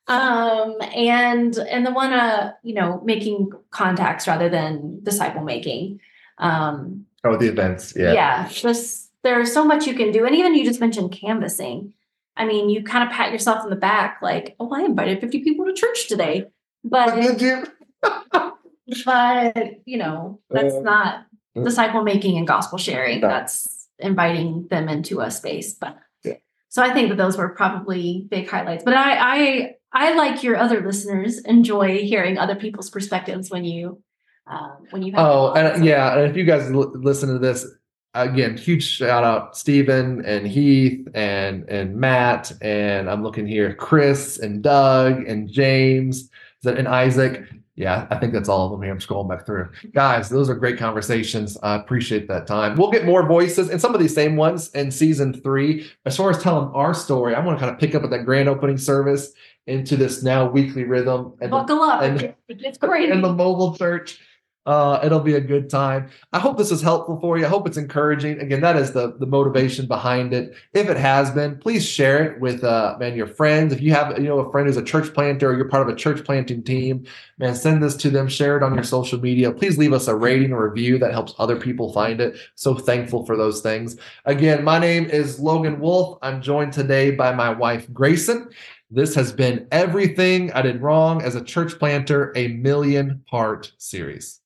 um 0.07 0.75
and 0.93 1.57
and 1.57 1.85
the 1.85 1.91
one 1.91 2.11
uh 2.11 2.51
you 2.63 2.73
know 2.73 3.01
making 3.05 3.51
contacts 3.69 4.27
rather 4.27 4.49
than 4.49 4.99
disciple 5.03 5.41
making 5.41 6.01
um 6.37 7.05
Oh, 7.23 7.37
the 7.37 7.47
events. 7.47 7.93
Yeah. 7.95 8.13
yeah, 8.13 8.49
just 8.49 9.11
there's 9.23 9.53
so 9.53 9.63
much 9.63 9.87
you 9.87 9.93
can 9.93 10.11
do 10.11 10.25
and 10.25 10.35
even 10.35 10.55
you 10.55 10.65
just 10.65 10.79
mentioned 10.79 11.11
canvassing 11.11 11.93
i 12.35 12.43
mean 12.43 12.69
you 12.71 12.83
kind 12.83 13.07
of 13.07 13.13
pat 13.13 13.31
yourself 13.31 13.63
in 13.63 13.69
the 13.69 13.75
back 13.75 14.19
like 14.19 14.55
oh 14.59 14.73
i 14.73 14.81
invited 14.81 15.21
50 15.21 15.43
people 15.43 15.65
to 15.65 15.73
church 15.73 16.07
today 16.07 16.47
but? 16.83 17.13
but 19.05 19.55
you 19.85 19.97
know 19.97 20.39
that's 20.49 20.73
Uh, 20.75 20.81
not 20.81 21.25
disciple 21.63 22.03
making 22.03 22.37
and 22.37 22.47
gospel 22.47 22.77
sharing 22.77 23.19
No. 23.21 23.27
that's 23.27 23.87
inviting 23.99 24.67
them 24.69 24.89
into 24.89 25.19
a 25.21 25.29
space 25.29 25.73
but 25.75 25.97
Yeah. 26.23 26.33
so 26.69 26.81
i 26.81 26.93
think 26.93 27.09
that 27.09 27.17
those 27.17 27.37
were 27.37 27.49
probably 27.49 28.27
big 28.29 28.49
highlights 28.49 28.83
but 28.83 28.93
i 28.93 29.11
i 29.19 29.75
i 29.93 30.13
like 30.15 30.43
your 30.43 30.57
other 30.57 30.81
listeners 30.81 31.39
enjoy 31.39 31.99
hearing 31.99 32.37
other 32.37 32.55
people's 32.55 32.89
perspectives 32.89 33.49
when 33.51 33.63
you 33.65 34.01
um 34.47 34.77
when 34.91 35.01
you 35.03 35.11
have 35.13 35.25
Oh, 35.25 35.53
and 35.53 35.85
yeah, 35.85 36.13
and 36.17 36.29
if 36.29 36.35
you 36.35 36.43
guys 36.45 36.69
l- 36.71 36.91
listen 36.95 37.29
to 37.29 37.39
this 37.39 37.65
again, 38.13 38.57
huge 38.57 38.83
shout 38.83 39.23
out 39.23 39.55
Stephen 39.55 40.25
and 40.25 40.45
Heath 40.47 41.07
and 41.13 41.69
and 41.69 41.95
Matt 41.95 42.51
and 42.61 43.09
I'm 43.09 43.23
looking 43.23 43.45
here, 43.47 43.73
Chris 43.75 44.39
and 44.39 44.61
Doug 44.63 45.23
and 45.29 45.47
James. 45.49 46.29
in 46.65 46.87
Isaac? 46.87 47.47
Yeah, 47.81 48.05
I 48.11 48.15
think 48.17 48.31
that's 48.31 48.47
all 48.47 48.65
of 48.65 48.71
them 48.71 48.83
here. 48.83 48.91
I'm 48.91 48.99
scrolling 48.99 49.27
back 49.27 49.43
through. 49.43 49.67
Guys, 49.91 50.29
those 50.29 50.51
are 50.51 50.53
great 50.53 50.77
conversations. 50.77 51.57
I 51.63 51.75
appreciate 51.77 52.27
that 52.27 52.45
time. 52.45 52.77
We'll 52.77 52.91
get 52.91 53.05
more 53.05 53.25
voices 53.27 53.69
and 53.69 53.81
some 53.81 53.95
of 53.95 53.99
these 53.99 54.13
same 54.13 54.35
ones 54.35 54.69
in 54.75 54.91
season 54.91 55.33
three. 55.41 55.89
As 56.05 56.15
far 56.15 56.29
as 56.29 56.43
telling 56.43 56.71
our 56.75 56.93
story, 56.93 57.33
I 57.33 57.39
want 57.43 57.57
to 57.57 57.65
kind 57.65 57.73
of 57.73 57.79
pick 57.79 57.95
up 57.95 58.03
at 58.03 58.11
that 58.11 58.23
grand 58.23 58.47
opening 58.47 58.77
service 58.77 59.31
into 59.65 59.97
this 59.97 60.21
now 60.21 60.47
weekly 60.47 60.83
rhythm 60.83 61.33
and 61.41 61.49
Buckle 61.49 61.81
up. 61.81 62.03
and- 62.03 62.35
it's 62.49 62.77
great. 62.77 63.09
in 63.09 63.21
the 63.23 63.33
mobile 63.33 63.75
church. 63.75 64.19
Uh, 64.67 64.99
it'll 65.03 65.19
be 65.19 65.33
a 65.33 65.41
good 65.41 65.71
time. 65.71 66.07
I 66.33 66.39
hope 66.39 66.55
this 66.55 66.71
is 66.71 66.83
helpful 66.83 67.19
for 67.19 67.35
you. 67.35 67.45
I 67.45 67.49
hope 67.49 67.65
it's 67.65 67.77
encouraging. 67.77 68.39
Again, 68.39 68.61
that 68.61 68.75
is 68.75 68.91
the 68.91 69.15
the 69.17 69.25
motivation 69.25 69.87
behind 69.87 70.33
it. 70.33 70.53
If 70.73 70.87
it 70.87 70.97
has 70.97 71.31
been, 71.31 71.57
please 71.57 71.83
share 71.83 72.23
it 72.23 72.39
with 72.39 72.63
uh 72.63 72.95
man 72.99 73.15
your 73.15 73.25
friends. 73.25 73.73
If 73.73 73.81
you 73.81 73.91
have 73.93 74.19
you 74.19 74.27
know 74.27 74.39
a 74.39 74.51
friend 74.51 74.67
who's 74.67 74.77
a 74.77 74.83
church 74.83 75.15
planter 75.15 75.49
or 75.49 75.55
you're 75.55 75.67
part 75.67 75.87
of 75.87 75.93
a 75.93 75.97
church 75.97 76.23
planting 76.23 76.63
team, 76.63 77.05
man, 77.39 77.55
send 77.55 77.81
this 77.81 77.95
to 77.97 78.11
them. 78.11 78.27
Share 78.27 78.55
it 78.55 78.61
on 78.61 78.75
your 78.75 78.83
social 78.83 79.19
media. 79.19 79.51
Please 79.51 79.79
leave 79.79 79.93
us 79.93 80.07
a 80.07 80.15
rating 80.15 80.53
or 80.53 80.69
review 80.69 80.99
that 80.99 81.11
helps 81.11 81.33
other 81.39 81.55
people 81.55 81.91
find 81.91 82.21
it. 82.21 82.37
So 82.53 82.75
thankful 82.75 83.25
for 83.25 83.35
those 83.35 83.61
things. 83.61 83.97
Again, 84.25 84.63
my 84.63 84.77
name 84.77 85.05
is 85.05 85.39
Logan 85.39 85.79
Wolf. 85.79 86.19
I'm 86.21 86.39
joined 86.39 86.73
today 86.73 87.09
by 87.09 87.33
my 87.33 87.49
wife 87.49 87.91
Grayson. 87.91 88.49
This 88.91 89.15
has 89.15 89.31
been 89.31 89.67
everything 89.71 90.51
I 90.51 90.61
did 90.61 90.81
wrong 90.81 91.23
as 91.23 91.33
a 91.33 91.43
church 91.43 91.79
planter, 91.79 92.31
a 92.35 92.49
million 92.49 93.23
part 93.25 93.71
series. 93.77 94.40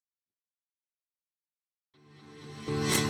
Thank 2.68 3.00
you 3.00 3.05